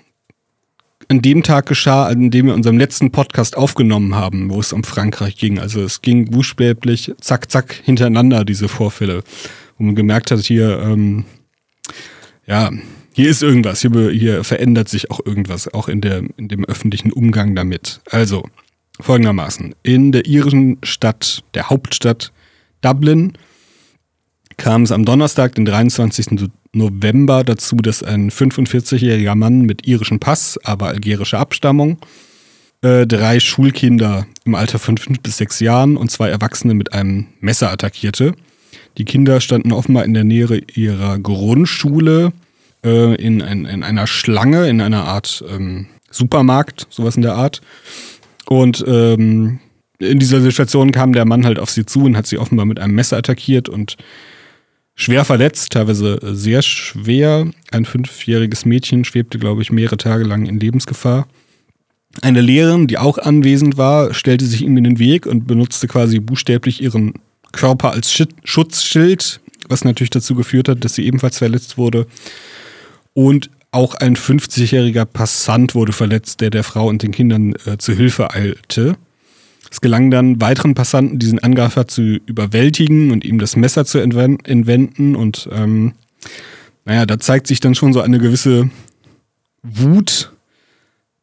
an 1.07 1.21
dem 1.21 1.43
Tag 1.43 1.67
geschah, 1.67 2.07
an 2.07 2.31
dem 2.31 2.47
wir 2.47 2.53
unseren 2.53 2.77
letzten 2.77 3.11
Podcast 3.11 3.57
aufgenommen 3.57 4.15
haben, 4.15 4.49
wo 4.49 4.59
es 4.59 4.73
um 4.73 4.83
Frankreich 4.83 5.37
ging. 5.37 5.59
Also 5.59 5.81
es 5.81 6.01
ging 6.01 6.25
buchstäblich 6.25 7.13
zack, 7.19 7.51
zack 7.51 7.73
hintereinander, 7.83 8.45
diese 8.45 8.67
Vorfälle. 8.67 9.23
Wo 9.77 9.83
man 9.83 9.95
gemerkt 9.95 10.31
hat, 10.31 10.39
hier, 10.39 10.79
ähm, 10.79 11.25
ja, 12.47 12.71
hier 13.13 13.29
ist 13.29 13.43
irgendwas, 13.43 13.81
hier, 13.81 14.09
hier 14.09 14.43
verändert 14.43 14.89
sich 14.89 15.11
auch 15.11 15.19
irgendwas, 15.25 15.73
auch 15.73 15.89
in, 15.89 16.01
der, 16.01 16.23
in 16.37 16.47
dem 16.47 16.65
öffentlichen 16.65 17.11
Umgang 17.11 17.55
damit. 17.55 18.01
Also, 18.09 18.45
folgendermaßen, 18.99 19.75
in 19.83 20.11
der 20.11 20.25
irischen 20.25 20.77
Stadt, 20.83 21.43
der 21.53 21.69
Hauptstadt 21.69 22.31
Dublin, 22.81 23.33
kam 24.57 24.83
es 24.83 24.91
am 24.91 25.05
Donnerstag, 25.05 25.55
den 25.55 25.65
23. 25.65 26.49
November, 26.75 27.43
dazu, 27.43 27.77
dass 27.77 28.03
ein 28.03 28.29
45-jähriger 28.29 29.35
Mann 29.35 29.61
mit 29.61 29.87
irischem 29.87 30.19
Pass, 30.19 30.59
aber 30.63 30.87
algerischer 30.87 31.39
Abstammung, 31.39 31.97
äh, 32.81 33.07
drei 33.07 33.39
Schulkinder 33.39 34.27
im 34.45 34.55
Alter 34.55 34.79
von 34.79 34.97
fünf 34.97 35.21
bis 35.21 35.37
sechs 35.37 35.59
Jahren 35.59 35.97
und 35.97 36.11
zwei 36.11 36.29
Erwachsene 36.29 36.73
mit 36.73 36.93
einem 36.93 37.27
Messer 37.39 37.71
attackierte. 37.71 38.33
Die 38.97 39.05
Kinder 39.05 39.41
standen 39.41 39.71
offenbar 39.71 40.05
in 40.05 40.13
der 40.13 40.23
Nähe 40.23 40.61
ihrer 40.73 41.19
Grundschule 41.19 42.31
äh, 42.83 43.15
in, 43.15 43.41
ein, 43.41 43.65
in 43.65 43.83
einer 43.83 44.07
Schlange, 44.07 44.67
in 44.69 44.81
einer 44.81 45.05
Art 45.05 45.43
ähm, 45.49 45.87
Supermarkt, 46.11 46.87
sowas 46.89 47.15
in 47.15 47.23
der 47.23 47.35
Art. 47.35 47.61
Und 48.45 48.83
ähm, 48.87 49.59
in 49.99 50.19
dieser 50.19 50.41
Situation 50.41 50.91
kam 50.91 51.13
der 51.13 51.25
Mann 51.25 51.45
halt 51.45 51.59
auf 51.59 51.69
sie 51.69 51.85
zu 51.85 52.03
und 52.03 52.15
hat 52.15 52.27
sie 52.27 52.37
offenbar 52.37 52.65
mit 52.65 52.79
einem 52.79 52.95
Messer 52.95 53.17
attackiert 53.17 53.69
und 53.69 53.97
schwer 54.95 55.25
verletzt, 55.25 55.71
teilweise 55.71 56.19
sehr 56.21 56.61
schwer. 56.61 57.51
Ein 57.71 57.85
fünfjähriges 57.85 58.65
Mädchen 58.65 59.05
schwebte, 59.05 59.37
glaube 59.37 59.61
ich, 59.61 59.71
mehrere 59.71 59.97
Tage 59.97 60.23
lang 60.23 60.45
in 60.45 60.59
Lebensgefahr. 60.59 61.27
Eine 62.21 62.41
Lehrerin, 62.41 62.87
die 62.87 62.97
auch 62.97 63.17
anwesend 63.17 63.77
war, 63.77 64.13
stellte 64.13 64.45
sich 64.45 64.61
ihm 64.61 64.77
in 64.77 64.85
den 64.85 64.99
Weg 64.99 65.25
und 65.25 65.47
benutzte 65.47 65.87
quasi 65.87 66.19
buchstäblich 66.19 66.81
ihren 66.81 67.13
Körper 67.51 67.91
als 67.91 68.11
Schi- 68.11 68.29
Schutzschild, 68.45 69.41
was 69.67 69.83
natürlich 69.83 70.11
dazu 70.11 70.33
geführt 70.35 70.69
hat, 70.69 70.85
dass 70.85 70.95
sie 70.95 71.05
ebenfalls 71.05 71.39
verletzt 71.39 71.77
wurde. 71.77 72.07
Und 73.13 73.49
auch 73.71 73.95
ein 73.95 74.15
50-jähriger 74.15 75.03
Passant 75.03 75.75
wurde 75.75 75.91
verletzt, 75.91 76.39
der 76.39 76.49
der 76.49 76.63
Frau 76.63 76.87
und 76.87 77.03
den 77.03 77.11
Kindern 77.11 77.53
äh, 77.65 77.77
zu 77.77 77.93
Hilfe 77.93 78.31
eilte. 78.33 78.95
Es 79.71 79.81
gelang 79.81 80.11
dann 80.11 80.41
weiteren 80.41 80.75
Passanten, 80.75 81.19
diesen 81.19 81.39
Angreifer 81.39 81.87
zu 81.87 82.19
überwältigen 82.25 83.11
und 83.11 83.25
ihm 83.25 83.39
das 83.39 83.55
Messer 83.55 83.85
zu 83.85 83.99
entwenden. 83.99 85.15
Und 85.15 85.49
ähm, 85.51 85.93
naja, 86.85 87.05
da 87.05 87.19
zeigt 87.19 87.47
sich 87.47 87.59
dann 87.59 87.75
schon 87.75 87.93
so 87.93 88.01
eine 88.01 88.19
gewisse 88.19 88.69
Wut 89.63 90.31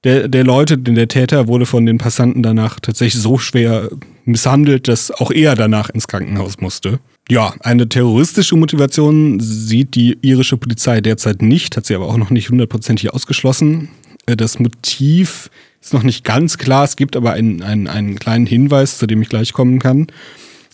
der, 0.05 0.27
der 0.27 0.43
Leute, 0.45 0.79
denn 0.79 0.97
der 0.97 1.09
Täter 1.09 1.47
wurde 1.47 1.67
von 1.67 1.87
den 1.87 1.99
Passanten 1.99 2.43
danach 2.43 2.81
tatsächlich 2.81 3.23
so 3.23 3.39
schwer 3.39 3.89
misshandelt, 4.25 4.89
dass 4.89 5.11
auch 5.13 5.31
er 5.31 5.55
danach 5.55 5.91
ins 5.91 6.09
Krankenhaus 6.09 6.61
musste. 6.61 6.99
Ja, 7.29 7.55
eine 7.61 7.89
terroristische 7.89 8.57
Motivation 8.57 9.39
sieht 9.39 9.95
die 9.95 10.19
irische 10.23 10.57
Polizei 10.57 11.01
derzeit 11.01 11.41
nicht, 11.41 11.77
hat 11.77 11.87
sie 11.87 11.95
aber 11.95 12.09
auch 12.09 12.17
noch 12.17 12.31
nicht 12.31 12.51
hundertprozentig 12.51 13.13
ausgeschlossen. 13.13 13.89
Äh, 14.27 14.37
das 14.37 14.59
Motiv 14.59 15.51
ist 15.81 15.93
noch 15.93 16.03
nicht 16.03 16.25
ganz 16.25 16.59
klar, 16.59 16.85
es 16.85 16.97
gibt 16.97 17.17
aber 17.17 17.33
einen, 17.33 17.63
einen, 17.63 17.89
einen 17.89 18.19
kleinen 18.19 18.47
Hinweis, 18.47 18.99
zu 18.99 19.07
dem 19.07 19.23
ich 19.23 19.29
gleich 19.29 19.53
kommen 19.53 19.79
kann. 19.79 20.07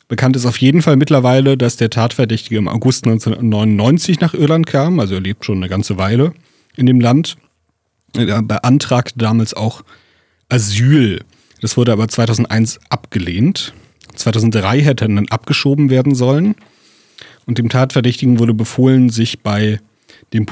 Bekannt 0.06 0.36
ist 0.36 0.46
auf 0.46 0.58
jeden 0.58 0.82
Fall 0.82 0.96
mittlerweile, 0.96 1.56
dass 1.56 1.76
der 1.76 1.90
Tatverdächtige 1.90 2.56
im 2.56 2.68
August 2.68 3.04
1999 3.04 4.20
nach 4.20 4.34
Irland 4.34 4.66
kam, 4.66 5.00
also 5.00 5.14
er 5.14 5.20
lebt 5.20 5.44
schon 5.44 5.58
eine 5.58 5.68
ganze 5.68 5.98
Weile 5.98 6.32
in 6.76 6.86
dem 6.86 7.00
Land 7.00 7.36
er 8.16 8.42
beantragte 8.42 9.18
damals 9.18 9.54
auch 9.54 9.82
Asyl. 10.48 11.20
Das 11.60 11.76
wurde 11.76 11.92
aber 11.92 12.08
2001 12.08 12.80
abgelehnt. 12.88 13.74
2003 14.14 14.80
hätte 14.82 15.04
er 15.04 15.08
dann 15.08 15.28
abgeschoben 15.28 15.90
werden 15.90 16.14
sollen. 16.14 16.54
Und 17.46 17.58
dem 17.58 17.68
Tatverdächtigen 17.68 18.38
wurde 18.38 18.54
befohlen, 18.54 19.10
sich 19.10 19.40
bei 19.40 19.80
dem 20.32 20.46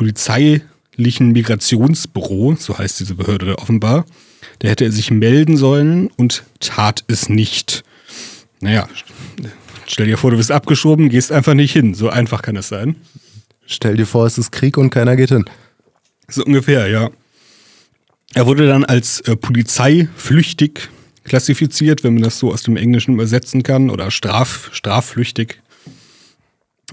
polizeilichen 0.96 1.32
Migrationsbüro, 1.32 2.56
so 2.58 2.78
heißt 2.78 3.00
diese 3.00 3.14
Behörde 3.14 3.58
offenbar, 3.58 4.04
da 4.60 4.68
hätte 4.68 4.84
er 4.84 4.92
sich 4.92 5.10
melden 5.10 5.56
sollen 5.56 6.08
und 6.16 6.44
tat 6.60 7.04
es 7.08 7.28
nicht. 7.28 7.84
Naja, 8.60 8.88
stell 9.86 10.06
dir 10.06 10.16
vor, 10.16 10.30
du 10.30 10.38
bist 10.38 10.50
abgeschoben, 10.50 11.08
gehst 11.08 11.30
einfach 11.30 11.54
nicht 11.54 11.72
hin. 11.72 11.94
So 11.94 12.08
einfach 12.08 12.42
kann 12.42 12.56
es 12.56 12.68
sein. 12.68 12.96
Stell 13.66 13.96
dir 13.96 14.06
vor, 14.06 14.26
es 14.26 14.38
ist 14.38 14.52
Krieg 14.52 14.78
und 14.78 14.90
keiner 14.90 15.16
geht 15.16 15.28
hin. 15.28 15.44
So 16.28 16.44
ungefähr, 16.44 16.88
ja. 16.88 17.10
Er 18.34 18.46
wurde 18.46 18.66
dann 18.66 18.84
als 18.84 19.20
äh, 19.20 19.36
polizeiflüchtig 19.36 20.88
klassifiziert, 21.24 22.04
wenn 22.04 22.14
man 22.14 22.22
das 22.22 22.38
so 22.38 22.52
aus 22.52 22.62
dem 22.62 22.76
Englischen 22.76 23.14
übersetzen 23.14 23.62
kann, 23.62 23.90
oder 23.90 24.10
straf, 24.10 24.70
strafflüchtig. 24.72 25.60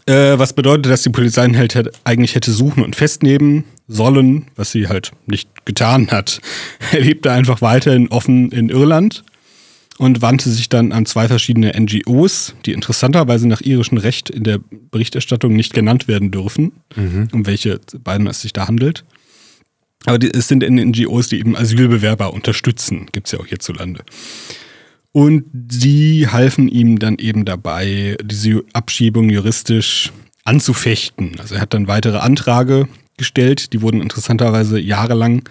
Äh, 0.05 0.37
was 0.37 0.53
bedeutet, 0.53 0.91
dass 0.91 1.03
die 1.03 1.09
Polizei 1.09 1.45
ihn 1.45 1.57
halt 1.57 1.91
eigentlich 2.03 2.35
hätte 2.35 2.51
suchen 2.51 2.83
und 2.83 2.95
festnehmen 2.95 3.63
sollen, 3.87 4.47
was 4.55 4.71
sie 4.71 4.87
halt 4.87 5.11
nicht 5.27 5.65
getan 5.65 6.09
hat. 6.11 6.41
Er 6.91 7.01
lebte 7.01 7.31
einfach 7.31 7.61
weiterhin 7.61 8.09
offen 8.09 8.51
in 8.51 8.69
Irland 8.69 9.23
und 9.97 10.21
wandte 10.21 10.49
sich 10.49 10.69
dann 10.69 10.91
an 10.91 11.05
zwei 11.05 11.27
verschiedene 11.27 11.73
NGOs, 11.79 12.55
die 12.65 12.73
interessanterweise 12.73 13.47
nach 13.47 13.61
irischem 13.61 13.97
Recht 13.97 14.29
in 14.29 14.43
der 14.43 14.59
Berichterstattung 14.91 15.53
nicht 15.53 15.73
genannt 15.73 16.07
werden 16.07 16.31
dürfen, 16.31 16.73
mhm. 16.95 17.27
um 17.31 17.45
welche 17.45 17.79
beiden 18.03 18.27
es 18.27 18.41
sich 18.41 18.53
da 18.53 18.67
handelt. 18.67 19.05
Aber 20.05 20.19
die, 20.19 20.31
es 20.33 20.47
sind 20.47 20.67
NGOs, 20.67 21.29
die 21.29 21.39
eben 21.39 21.55
Asylbewerber 21.55 22.33
unterstützen, 22.33 23.05
gibt 23.11 23.27
es 23.27 23.33
ja 23.33 23.39
auch 23.39 23.47
hierzulande. 23.47 24.03
Und 25.14 25.45
die 25.53 26.28
halfen 26.28 26.68
ihm 26.68 26.97
dann 26.97 27.18
eben 27.20 27.45
dabei, 27.45 28.18
diese 28.24 28.64
Abschiebung 28.74 29.30
juristisch 29.30 30.11
anzufechten. 30.43 31.39
Also 31.39 31.55
er 31.55 31.61
hat 31.61 31.74
dann 31.74 31.88
weitere 31.88 32.18
Anträge 32.18 32.88
gestellt, 33.18 33.74
die 33.74 33.82
wurden 33.82 34.01
interessanterweise 34.01 34.80
jahrelang 34.80 35.47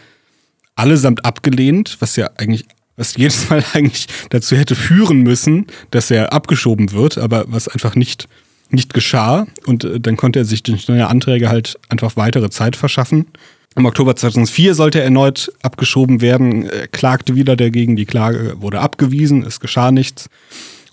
allesamt 0.74 1.24
abgelehnt, 1.24 1.96
was 2.00 2.16
ja 2.16 2.30
eigentlich, 2.36 2.64
was 2.96 3.16
jedes 3.16 3.48
Mal 3.50 3.64
eigentlich 3.72 4.08
dazu 4.30 4.56
hätte 4.56 4.74
führen 4.74 5.22
müssen, 5.22 5.68
dass 5.92 6.10
er 6.10 6.32
abgeschoben 6.32 6.90
wird, 6.90 7.16
aber 7.16 7.44
was 7.46 7.68
einfach 7.68 7.94
nicht, 7.94 8.28
nicht 8.70 8.92
geschah. 8.94 9.46
Und 9.64 9.84
äh, 9.84 10.00
dann 10.00 10.16
konnte 10.16 10.40
er 10.40 10.44
sich 10.44 10.64
durch 10.64 10.88
neue 10.88 11.06
Anträge 11.06 11.48
halt 11.48 11.78
einfach 11.88 12.16
weitere 12.16 12.50
Zeit 12.50 12.74
verschaffen. 12.74 13.26
Im 13.74 13.86
Oktober 13.86 14.14
2004 14.14 14.74
sollte 14.74 14.98
er 14.98 15.04
erneut 15.04 15.52
abgeschoben 15.62 16.20
werden, 16.20 16.68
er 16.68 16.88
klagte 16.88 17.34
wieder 17.34 17.56
dagegen, 17.56 17.96
die 17.96 18.04
Klage 18.04 18.56
wurde 18.60 18.80
abgewiesen, 18.80 19.44
es 19.44 19.60
geschah 19.60 19.90
nichts. 19.90 20.28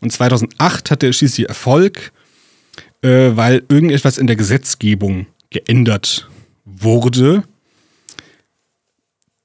Und 0.01 0.11
2008 0.11 0.91
hatte 0.91 1.07
er 1.07 1.13
schließlich 1.13 1.49
Erfolg, 1.49 2.13
äh, 3.01 3.31
weil 3.35 3.63
irgendetwas 3.67 4.17
in 4.17 4.27
der 4.27 4.37
Gesetzgebung 4.37 5.27
geändert 5.49 6.29
wurde, 6.65 7.43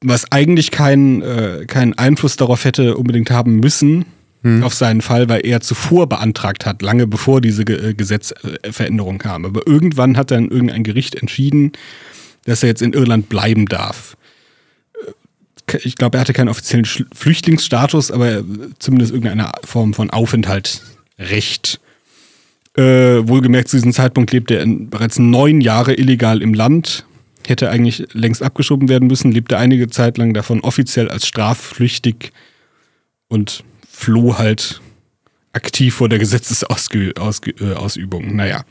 was 0.00 0.30
eigentlich 0.30 0.70
keinen 0.70 1.22
äh, 1.22 1.64
keinen 1.66 1.94
Einfluss 1.94 2.36
darauf 2.36 2.64
hätte 2.64 2.96
unbedingt 2.96 3.30
haben 3.30 3.58
müssen, 3.58 4.04
hm. 4.42 4.62
auf 4.62 4.74
seinen 4.74 5.00
Fall, 5.00 5.28
weil 5.28 5.44
er 5.44 5.60
zuvor 5.60 6.08
beantragt 6.08 6.66
hat, 6.66 6.82
lange 6.82 7.06
bevor 7.06 7.40
diese 7.40 7.64
Ge 7.64 7.90
äh, 7.90 7.94
Gesetzveränderung 7.94 9.18
kam. 9.18 9.44
Aber 9.44 9.66
irgendwann 9.66 10.16
hat 10.16 10.30
dann 10.30 10.50
irgendein 10.50 10.84
Gericht 10.84 11.14
entschieden, 11.14 11.72
dass 12.44 12.62
er 12.62 12.68
jetzt 12.68 12.82
in 12.82 12.92
Irland 12.92 13.28
bleiben 13.28 13.66
darf. 13.66 14.16
Äh, 15.66 15.78
ich 15.78 15.96
glaube, 15.96 16.18
er 16.18 16.20
hatte 16.20 16.32
keinen 16.32 16.48
offiziellen 16.48 16.84
Flüchtlingsstatus, 16.84 18.10
aber 18.10 18.44
zumindest 18.78 19.12
irgendeine 19.12 19.50
Form 19.64 19.94
von 19.94 20.10
Aufenthaltsrecht. 20.10 21.80
Äh, 22.76 23.28
wohlgemerkt, 23.28 23.68
zu 23.68 23.76
diesem 23.76 23.92
Zeitpunkt 23.92 24.32
lebt 24.32 24.50
er 24.50 24.66
bereits 24.66 25.18
neun 25.18 25.60
Jahre 25.60 25.94
illegal 25.94 26.42
im 26.42 26.54
Land, 26.54 27.06
hätte 27.46 27.70
eigentlich 27.70 28.04
längst 28.12 28.42
abgeschoben 28.42 28.88
werden 28.88 29.06
müssen, 29.06 29.30
lebte 29.30 29.58
einige 29.58 29.88
Zeit 29.88 30.18
lang 30.18 30.34
davon 30.34 30.60
offiziell 30.60 31.08
als 31.08 31.28
strafflüchtig 31.28 32.32
und 33.28 33.62
floh 33.88 34.38
halt 34.38 34.80
aktiv 35.52 35.94
vor 35.94 36.08
der 36.08 36.18
Gesetzesausübung. 36.18 38.24
Äh, 38.24 38.32
naja. 38.32 38.64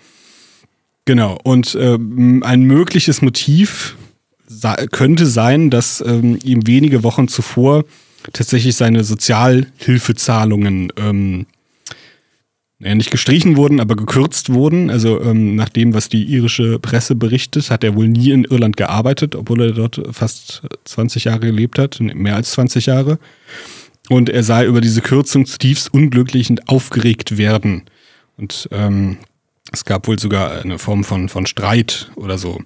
Genau, 1.06 1.38
und 1.44 1.78
ähm, 1.80 2.44
ein 2.44 2.62
mögliches 2.64 3.22
Motiv 3.22 3.98
könnte 4.92 5.26
sein, 5.26 5.70
dass 5.70 6.02
ähm, 6.06 6.40
ihm 6.44 6.66
wenige 6.68 7.04
Wochen 7.04 7.28
zuvor 7.28 7.84
tatsächlich 8.32 8.76
seine 8.76 9.04
Sozialhilfezahlungen 9.04 10.94
ähm, 10.98 11.46
nicht 12.80 13.12
gestrichen 13.12 13.56
wurden, 13.56 13.80
aber 13.80 13.96
gekürzt 13.96 14.52
wurden. 14.52 14.90
Also 14.90 15.22
ähm, 15.22 15.56
nach 15.56 15.70
dem, 15.70 15.94
was 15.94 16.10
die 16.10 16.24
irische 16.24 16.80
Presse 16.80 17.16
berichtet, 17.16 17.70
hat 17.70 17.84
er 17.84 17.96
wohl 17.96 18.08
nie 18.08 18.32
in 18.32 18.44
Irland 18.44 18.78
gearbeitet, 18.78 19.36
obwohl 19.36 19.62
er 19.62 19.72
dort 19.72 20.02
fast 20.12 20.64
20 20.86 21.26
Jahre 21.26 21.40
gelebt 21.40 21.80
hat, 21.80 22.00
mehr 22.00 22.36
als 22.36 22.52
20 22.52 22.88
Jahre. 22.88 23.20
Und 24.10 24.30
er 24.30 24.44
sei 24.44 24.66
über 24.66 24.82
diese 24.82 25.02
Kürzung 25.02 25.46
zutiefst 25.46 25.94
unglücklich 25.94 26.50
und 26.50 26.68
aufgeregt 26.68 27.38
werden. 27.38 27.84
Und 28.38 28.68
ähm, 28.72 29.18
es 29.72 29.86
gab 29.86 30.08
wohl 30.08 30.20
sogar 30.20 30.52
eine 30.62 30.80
Form 30.80 31.04
von, 31.04 31.30
von 31.30 31.46
Streit 31.46 32.12
oder 32.16 32.38
so. 32.38 32.62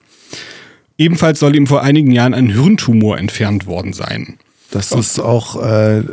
Ebenfalls 0.98 1.39
soll 1.39 1.56
ihm 1.56 1.68
vor 1.68 1.84
einigen 1.84 2.12
Jahren 2.12 2.34
ein 2.34 2.50
Hirntumor 2.50 3.18
entfernt 3.18 3.68
worden 3.68 3.93
sein. 3.93 4.39
Das 4.72 4.91
ist 4.91 5.20
auch 5.20 5.62
äh, 5.64 6.04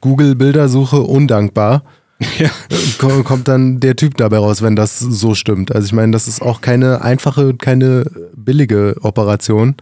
Google-Bildersuche 0.00 1.00
undankbar. 1.00 1.82
Ja. 2.40 2.50
Kommt 2.98 3.46
dann 3.46 3.78
der 3.78 3.94
Typ 3.94 4.16
dabei 4.16 4.38
raus, 4.38 4.60
wenn 4.60 4.74
das 4.74 4.98
so 4.98 5.36
stimmt. 5.36 5.72
Also 5.72 5.86
ich 5.86 5.92
meine, 5.92 6.10
das 6.10 6.26
ist 6.26 6.42
auch 6.42 6.60
keine 6.60 7.00
einfache, 7.00 7.54
keine 7.54 8.10
billige 8.34 8.96
Operation 9.02 9.76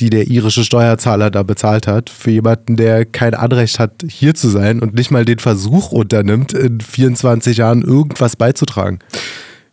die 0.00 0.10
der 0.10 0.26
irische 0.28 0.64
Steuerzahler 0.64 1.30
da 1.30 1.42
bezahlt 1.42 1.86
hat, 1.86 2.10
für 2.10 2.30
jemanden, 2.30 2.76
der 2.76 3.04
kein 3.04 3.34
Anrecht 3.34 3.78
hat, 3.78 4.04
hier 4.08 4.34
zu 4.34 4.48
sein 4.48 4.80
und 4.80 4.94
nicht 4.94 5.10
mal 5.10 5.24
den 5.24 5.38
Versuch 5.38 5.92
unternimmt, 5.92 6.52
in 6.52 6.80
24 6.80 7.58
Jahren 7.58 7.82
irgendwas 7.82 8.36
beizutragen. 8.36 8.98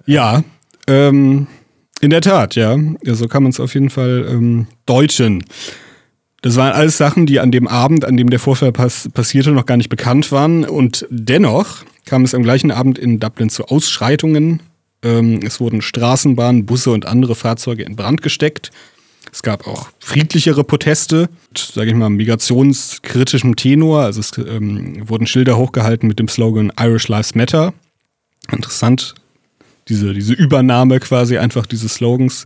Ja, 0.06 0.44
ähm, 0.88 1.48
in 2.02 2.10
der 2.12 2.22
Tat, 2.22 2.56
ja. 2.56 2.78
ja 3.04 3.16
so 3.16 3.28
kann 3.28 3.44
man 3.44 3.52
es 3.52 3.60
auf 3.60 3.74
jeden 3.74 3.90
Fall 3.90 4.28
ähm, 4.30 4.68
deuten. 4.86 5.44
Das 6.42 6.56
waren 6.56 6.74
alles 6.74 6.98
Sachen, 6.98 7.28
die 7.28 7.40
an 7.40 7.52
dem 7.52 7.68
Abend, 7.68 8.04
an 8.06 8.18
dem 8.18 8.30
der 8.30 8.40
Vorfall 8.40 8.72
pass 8.72 9.10
passierte, 9.14 9.52
noch 9.52 9.68
gar 9.68 9.78
nicht 9.78 9.90
bekannt 9.90 10.32
waren. 10.32 10.66
Und 10.66 11.06
dennoch 11.12 11.84
kam 12.06 12.24
es 12.24 12.34
am 12.34 12.42
gleichen 12.42 12.72
Abend 12.72 12.98
in 12.98 13.20
Dublin 13.20 13.50
zu 13.50 13.66
Ausschreitungen. 13.66 14.62
Ähm, 15.04 15.42
es 15.44 15.60
wurden 15.60 15.82
Straßenbahnen, 15.82 16.66
Busse 16.66 16.92
und 16.92 17.06
andere 17.06 17.36
Fahrzeuge 17.36 17.84
in 17.84 17.96
Brand 17.96 18.24
gesteckt. 18.24 18.72
Es 19.32 19.44
gab 19.44 19.66
auch 19.66 19.90
friedlichere 20.00 20.64
Proteste, 20.64 21.30
sage 21.56 21.90
ich 21.90 21.96
mal, 21.96 22.10
migrationskritischem 22.10 23.56
Tenor. 23.56 24.02
Also 24.02 24.20
es 24.20 24.38
ähm, 24.38 25.08
wurden 25.08 25.26
Schilder 25.26 25.58
hochgehalten 25.58 26.08
mit 26.08 26.20
dem 26.20 26.28
Slogan 26.28 26.72
Irish 26.78 27.08
Lives 27.08 27.34
Matter. 27.36 27.74
Interessant, 28.52 29.16
diese, 29.88 30.14
diese 30.14 30.34
Übernahme 30.34 31.00
quasi 31.00 31.38
einfach 31.38 31.66
dieses 31.66 31.96
Slogans. 31.96 32.46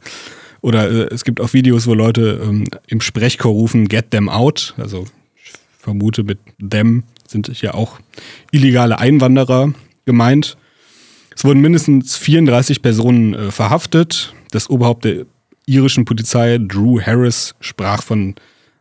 Oder 0.61 0.89
äh, 0.89 1.13
es 1.13 1.23
gibt 1.23 1.41
auch 1.41 1.53
Videos, 1.53 1.87
wo 1.87 1.93
Leute 1.95 2.41
ähm, 2.43 2.65
im 2.87 3.01
Sprechchor 3.01 3.51
rufen, 3.51 3.87
get 3.87 4.11
them 4.11 4.29
out. 4.29 4.75
Also 4.77 5.05
ich 5.43 5.53
vermute 5.79 6.23
mit 6.23 6.39
them 6.59 7.03
sind 7.27 7.61
ja 7.61 7.73
auch 7.73 7.99
illegale 8.51 8.99
Einwanderer 8.99 9.73
gemeint. 10.05 10.57
Es 11.35 11.43
wurden 11.43 11.61
mindestens 11.61 12.15
34 12.17 12.81
Personen 12.81 13.33
äh, 13.33 13.51
verhaftet. 13.51 14.33
Das 14.51 14.69
Oberhaupt 14.69 15.05
der 15.05 15.25
irischen 15.65 16.05
Polizei, 16.05 16.57
Drew 16.59 17.01
Harris, 17.01 17.55
sprach 17.59 18.03
von 18.03 18.35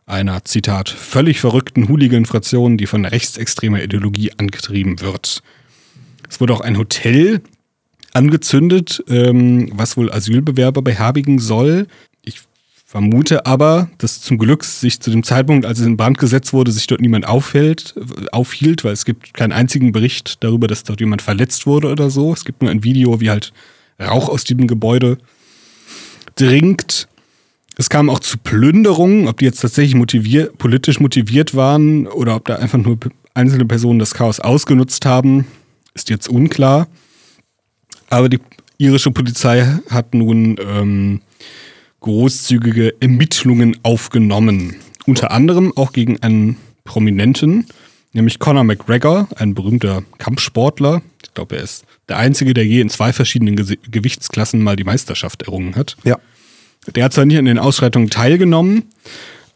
einer, 0.05 0.43
Zitat, 0.45 0.89
völlig 0.89 1.39
verrückten 1.39 1.89
Hooligan-Fraktion, 1.89 2.77
die 2.77 2.85
von 2.85 3.05
rechtsextremer 3.05 3.81
Ideologie 3.81 4.31
angetrieben 4.37 5.01
wird. 5.01 5.41
Es 6.29 6.39
wurde 6.39 6.53
auch 6.53 6.61
ein 6.61 6.77
Hotel 6.77 7.41
angezündet, 8.13 9.03
ähm, 9.09 9.71
was 9.73 9.97
wohl 9.97 10.11
Asylbewerber 10.11 10.81
beherbergen 10.81 11.39
soll. 11.39 11.87
Ich 12.23 12.41
vermute 12.85 13.45
aber, 13.45 13.89
dass 13.97 14.21
zum 14.21 14.37
Glück 14.37 14.63
sich 14.63 14.99
zu 15.01 15.09
dem 15.09 15.23
Zeitpunkt, 15.23 15.65
als 15.65 15.79
es 15.79 15.85
in 15.85 15.97
Brand 15.97 16.17
gesetzt 16.17 16.53
wurde, 16.53 16.71
sich 16.71 16.87
dort 16.87 17.01
niemand 17.01 17.27
aufhält, 17.27 17.95
aufhielt, 18.31 18.83
weil 18.83 18.93
es 18.93 19.05
gibt 19.05 19.33
keinen 19.33 19.51
einzigen 19.51 19.91
Bericht 19.91 20.43
darüber, 20.43 20.67
dass 20.67 20.83
dort 20.83 20.99
jemand 20.99 21.21
verletzt 21.21 21.65
wurde 21.65 21.89
oder 21.91 22.09
so. 22.09 22.31
Es 22.31 22.45
gibt 22.45 22.61
nur 22.61 22.71
ein 22.71 22.83
Video, 22.83 23.19
wie 23.19 23.29
halt 23.29 23.51
Rauch 23.99 24.29
aus 24.29 24.43
diesem 24.43 24.67
Gebäude 24.67 25.17
dringt. 26.35 27.07
Es 27.77 27.89
kam 27.89 28.09
auch 28.09 28.19
zu 28.19 28.37
Plünderungen, 28.37 29.27
ob 29.27 29.39
die 29.39 29.45
jetzt 29.45 29.59
tatsächlich 29.59 29.95
motivier 29.95 30.51
politisch 30.57 30.99
motiviert 30.99 31.55
waren 31.55 32.07
oder 32.07 32.35
ob 32.35 32.45
da 32.45 32.55
einfach 32.55 32.77
nur 32.77 32.97
einzelne 33.33 33.65
Personen 33.65 33.99
das 33.99 34.13
Chaos 34.13 34.39
ausgenutzt 34.39 35.05
haben, 35.05 35.45
ist 35.93 36.09
jetzt 36.09 36.29
unklar. 36.29 36.87
Aber 38.09 38.29
die 38.29 38.39
irische 38.77 39.11
Polizei 39.11 39.79
hat 39.89 40.13
nun 40.13 40.57
ähm, 40.59 41.21
großzügige 41.99 42.95
Ermittlungen 43.01 43.77
aufgenommen. 43.83 44.75
Unter 45.05 45.31
anderem 45.31 45.73
auch 45.75 45.91
gegen 45.91 46.21
einen 46.21 46.57
Prominenten, 46.83 47.65
nämlich 48.13 48.39
Conor 48.39 48.63
McGregor, 48.63 49.27
ein 49.35 49.53
berühmter 49.53 50.03
Kampfsportler. 50.17 51.01
Ich 51.23 51.33
glaube, 51.33 51.57
er 51.57 51.63
ist 51.63 51.85
der 52.09 52.17
Einzige, 52.17 52.53
der 52.53 52.65
je 52.65 52.81
in 52.81 52.89
zwei 52.89 53.13
verschiedenen 53.13 53.55
Ge 53.55 53.77
Gewichtsklassen 53.89 54.61
mal 54.61 54.75
die 54.75 54.83
Meisterschaft 54.83 55.43
errungen 55.43 55.75
hat. 55.75 55.97
Ja. 56.03 56.19
Der 56.93 57.05
hat 57.05 57.13
zwar 57.13 57.25
nicht 57.25 57.37
an 57.37 57.45
den 57.45 57.57
Ausschreitungen 57.57 58.09
teilgenommen, 58.09 58.83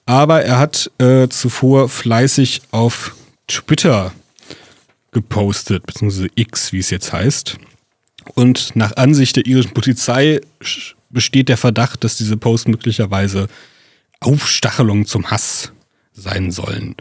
aber 0.05 0.43
er 0.43 0.57
hat 0.57 0.89
äh, 0.97 1.27
zuvor 1.27 1.89
fleißig 1.89 2.61
auf 2.71 3.15
Twitter 3.47 4.13
gepostet, 5.11 5.85
beziehungsweise 5.85 6.29
X, 6.35 6.73
wie 6.73 6.79
es 6.79 6.89
jetzt 6.89 7.13
heißt. 7.13 7.57
Und 8.35 8.75
nach 8.75 8.95
Ansicht 8.97 9.35
der 9.35 9.45
irischen 9.45 9.73
Polizei 9.73 10.41
besteht 11.09 11.49
der 11.49 11.57
Verdacht, 11.57 12.03
dass 12.03 12.17
diese 12.17 12.37
Posts 12.37 12.67
möglicherweise 12.67 13.47
Aufstachelungen 14.19 15.05
zum 15.05 15.31
Hass 15.31 15.71
sein 16.13 16.51
sollen. 16.51 16.95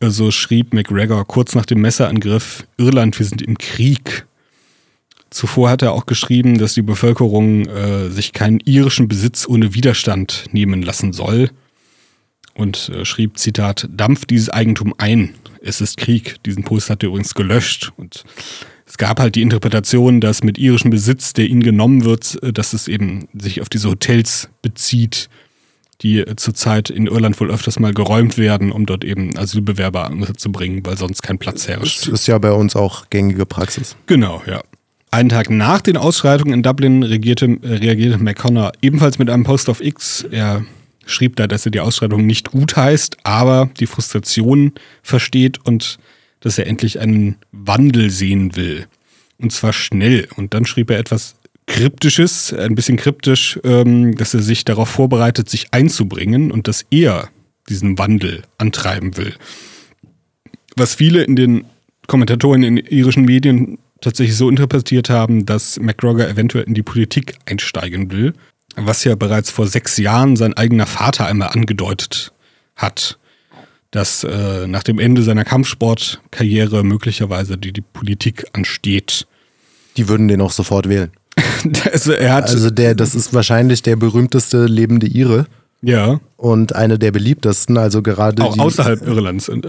So 0.00 0.06
also 0.06 0.30
schrieb 0.30 0.74
McGregor 0.74 1.26
kurz 1.26 1.54
nach 1.54 1.66
dem 1.66 1.80
Messerangriff, 1.80 2.66
Irland, 2.76 3.18
wir 3.18 3.26
sind 3.26 3.40
im 3.40 3.56
Krieg. 3.56 4.26
Zuvor 5.36 5.68
hat 5.68 5.82
er 5.82 5.92
auch 5.92 6.06
geschrieben, 6.06 6.56
dass 6.56 6.72
die 6.72 6.82
Bevölkerung 6.82 7.66
äh, 7.66 8.08
sich 8.08 8.32
keinen 8.32 8.58
irischen 8.60 9.06
Besitz 9.06 9.46
ohne 9.46 9.74
Widerstand 9.74 10.46
nehmen 10.52 10.80
lassen 10.80 11.12
soll. 11.12 11.50
Und 12.54 12.88
äh, 12.88 13.04
schrieb, 13.04 13.36
Zitat, 13.36 13.86
dampft 13.92 14.30
dieses 14.30 14.48
Eigentum 14.48 14.94
ein. 14.96 15.34
Es 15.60 15.82
ist 15.82 15.98
Krieg. 15.98 16.42
Diesen 16.46 16.64
Post 16.64 16.88
hat 16.88 17.02
er 17.02 17.10
übrigens 17.10 17.34
gelöscht. 17.34 17.92
Und 17.98 18.24
es 18.86 18.96
gab 18.96 19.20
halt 19.20 19.34
die 19.34 19.42
Interpretation, 19.42 20.22
dass 20.22 20.42
mit 20.42 20.56
irischem 20.56 20.90
Besitz, 20.90 21.34
der 21.34 21.44
ihnen 21.48 21.62
genommen 21.62 22.06
wird, 22.06 22.42
äh, 22.42 22.54
dass 22.54 22.72
es 22.72 22.88
eben 22.88 23.28
sich 23.34 23.60
auf 23.60 23.68
diese 23.68 23.90
Hotels 23.90 24.48
bezieht, 24.62 25.28
die 26.00 26.20
äh, 26.20 26.36
zurzeit 26.36 26.88
in 26.88 27.08
Irland 27.08 27.38
wohl 27.40 27.50
öfters 27.50 27.78
mal 27.78 27.92
geräumt 27.92 28.38
werden, 28.38 28.72
um 28.72 28.86
dort 28.86 29.04
eben 29.04 29.36
Asylbewerber 29.36 30.10
zu 30.38 30.50
bringen, 30.50 30.80
weil 30.86 30.96
sonst 30.96 31.22
kein 31.22 31.36
Platz 31.36 31.68
herrscht. 31.68 32.06
Das 32.06 32.08
ist 32.08 32.26
ja 32.26 32.38
bei 32.38 32.52
uns 32.52 32.74
auch 32.74 33.10
gängige 33.10 33.44
Praxis. 33.44 33.96
Genau, 34.06 34.42
ja. 34.46 34.62
Einen 35.10 35.28
Tag 35.28 35.50
nach 35.50 35.80
den 35.80 35.96
Ausschreitungen 35.96 36.52
in 36.52 36.62
Dublin 36.62 37.02
reagierte, 37.02 37.58
äh, 37.62 37.74
reagierte 37.74 38.18
McConnor 38.18 38.72
ebenfalls 38.82 39.18
mit 39.18 39.30
einem 39.30 39.44
Post 39.44 39.68
auf 39.68 39.80
X. 39.80 40.26
Er 40.30 40.64
schrieb 41.06 41.36
da, 41.36 41.46
dass 41.46 41.64
er 41.64 41.70
die 41.70 41.80
Ausschreitung 41.80 42.26
nicht 42.26 42.50
gut 42.50 42.76
heißt, 42.76 43.18
aber 43.22 43.70
die 43.78 43.86
Frustration 43.86 44.72
versteht 45.02 45.64
und 45.64 45.98
dass 46.40 46.58
er 46.58 46.66
endlich 46.66 47.00
einen 47.00 47.36
Wandel 47.52 48.10
sehen 48.10 48.56
will. 48.56 48.86
Und 49.38 49.52
zwar 49.52 49.72
schnell. 49.72 50.28
Und 50.36 50.54
dann 50.54 50.64
schrieb 50.64 50.90
er 50.90 50.98
etwas 50.98 51.36
Kryptisches, 51.66 52.52
ein 52.52 52.74
bisschen 52.74 52.96
kryptisch, 52.96 53.58
ähm, 53.64 54.14
dass 54.16 54.34
er 54.34 54.42
sich 54.42 54.64
darauf 54.64 54.88
vorbereitet, 54.88 55.50
sich 55.50 55.72
einzubringen 55.72 56.52
und 56.52 56.68
dass 56.68 56.86
er 56.90 57.28
diesen 57.68 57.98
Wandel 57.98 58.42
antreiben 58.58 59.16
will. 59.16 59.34
Was 60.76 60.94
viele 60.94 61.24
in 61.24 61.34
den 61.34 61.64
Kommentatoren 62.06 62.62
in 62.62 62.76
irischen 62.76 63.24
Medien 63.24 63.78
tatsächlich 64.00 64.36
so 64.36 64.48
interpretiert 64.48 65.10
haben, 65.10 65.46
dass 65.46 65.78
McGregor 65.80 66.28
eventuell 66.28 66.64
in 66.64 66.74
die 66.74 66.82
Politik 66.82 67.36
einsteigen 67.46 68.10
will, 68.10 68.34
was 68.76 69.04
ja 69.04 69.14
bereits 69.14 69.50
vor 69.50 69.66
sechs 69.66 69.96
Jahren 69.96 70.36
sein 70.36 70.54
eigener 70.54 70.86
Vater 70.86 71.26
einmal 71.26 71.48
angedeutet 71.48 72.32
hat, 72.76 73.18
dass 73.90 74.24
äh, 74.24 74.66
nach 74.66 74.82
dem 74.82 74.98
Ende 74.98 75.22
seiner 75.22 75.44
Kampfsportkarriere 75.44 76.84
möglicherweise 76.84 77.56
die, 77.56 77.72
die 77.72 77.80
Politik 77.80 78.44
ansteht. 78.52 79.26
Die 79.96 80.08
würden 80.08 80.28
den 80.28 80.42
auch 80.42 80.52
sofort 80.52 80.88
wählen. 80.88 81.10
also, 81.92 82.14
also 82.14 82.70
der, 82.70 82.94
das 82.94 83.14
ist 83.14 83.32
wahrscheinlich 83.32 83.82
der 83.82 83.96
berühmteste 83.96 84.66
lebende 84.66 85.06
Ire. 85.06 85.46
Ja. 85.86 86.20
Und 86.36 86.74
eine 86.74 86.98
der 86.98 87.12
beliebtesten, 87.12 87.78
also 87.78 88.02
gerade 88.02 88.42
auch 88.42 88.54
die, 88.54 88.60
außerhalb 88.60 89.06
Irlands. 89.06 89.48
Äh, 89.48 89.62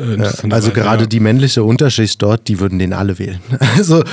also 0.49 0.71
gerade 0.71 1.03
ja. 1.03 1.07
die 1.07 1.19
männliche 1.19 1.63
Unterschicht 1.63 2.21
dort, 2.21 2.47
die 2.47 2.59
würden 2.59 2.79
den 2.79 2.93
alle 2.93 3.19
wählen. 3.19 3.39
Also 3.77 4.03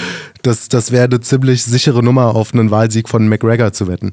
das, 0.43 0.69
das 0.69 0.93
wäre 0.93 1.05
eine 1.05 1.21
ziemlich 1.21 1.65
sichere 1.65 2.03
Nummer, 2.03 2.37
auf 2.37 2.53
einen 2.53 2.71
Wahlsieg 2.71 3.09
von 3.09 3.27
McGregor 3.29 3.73
zu 3.73 3.89
wetten. 3.89 4.13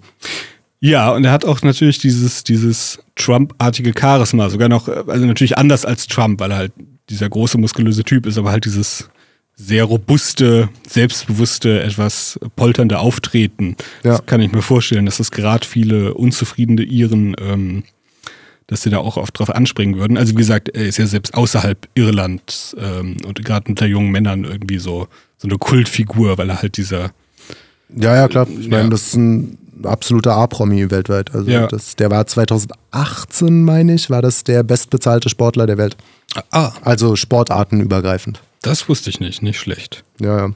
Ja, 0.80 1.12
und 1.12 1.26
er 1.26 1.32
hat 1.32 1.44
auch 1.44 1.62
natürlich 1.62 2.00
dieses, 2.00 2.46
dieses 2.46 3.00
Trump-artige 3.16 3.94
Charisma, 4.00 4.50
sogar 4.50 4.70
noch, 4.70 4.88
also 4.88 5.26
natürlich 5.26 5.58
anders 5.58 5.86
als 5.86 6.08
Trump, 6.08 6.39
weil 6.39 6.52
er 6.52 6.58
halt 6.58 6.72
dieser 7.10 7.30
große, 7.30 7.58
muskulöse 7.58 8.04
Typ 8.04 8.26
ist, 8.26 8.38
aber 8.38 8.52
halt 8.52 8.64
dieses 8.64 9.10
sehr 9.64 9.84
robuste, 9.84 10.70
selbstbewusste, 10.88 11.82
etwas 11.84 12.39
polternde 12.55 12.99
Auftreten. 12.99 13.76
Ja. 14.03 14.12
Das 14.12 14.26
kann 14.26 14.41
ich 14.41 14.51
mir 14.51 14.62
vorstellen, 14.62 15.05
dass 15.05 15.18
das 15.18 15.32
gerade 15.32 15.66
viele 15.66 16.14
unzufriedene 16.14 16.82
Iren, 16.82 17.36
ähm, 17.39 17.84
dass 18.68 18.82
sie 18.82 18.89
da 18.89 18.97
auch 18.97 19.18
oft 19.18 19.38
drauf 19.38 19.49
anspringen 19.49 19.99
würden. 19.99 20.18
Also 20.18 20.34
wie 20.34 20.38
gesagt, 20.38 20.70
er 20.70 20.86
ist 20.86 20.97
ja 20.97 21.05
selbst 21.05 21.34
außerhalb 21.36 21.88
Irlands 21.93 22.76
ähm, 22.80 23.18
und 23.26 23.43
gerade 23.45 23.70
unter 23.70 23.86
jungen 23.86 24.12
Männern 24.12 24.45
irgendwie 24.45 24.80
so, 24.80 25.07
so 25.38 25.47
eine 25.47 25.57
Kultfigur, 25.57 26.38
weil 26.38 26.49
er 26.49 26.62
halt 26.62 26.78
dieser 26.78 27.12
Ja, 27.95 28.16
ja, 28.16 28.28
klar. 28.28 28.47
Ich 28.59 28.70
meine, 28.70 28.89
das 28.89 29.07
ist 29.07 29.16
ein 29.16 29.57
absoluter 29.84 30.36
A-Promi 30.36 30.89
weltweit. 30.89 31.34
Also 31.36 31.49
ja. 31.49 31.68
das, 31.68 31.95
der 31.95 32.09
war 32.09 32.26
2018, 32.26 33.64
meine 33.64 33.93
ich, 33.93 34.09
war 34.09 34.22
das 34.22 34.43
der 34.43 34.64
bestbezahlte 34.64 35.30
Sportler 35.30 35.68
der 35.68 35.78
Welt. 35.78 35.97
Ah. 36.51 36.72
Also 36.82 37.16
sportartenübergreifend. 37.16 38.41
Das 38.62 38.88
wusste 38.88 39.09
ich 39.09 39.20
nicht, 39.20 39.41
nicht 39.41 39.59
schlecht. 39.59 40.03
Ja, 40.20 40.47
ja. 40.47 40.53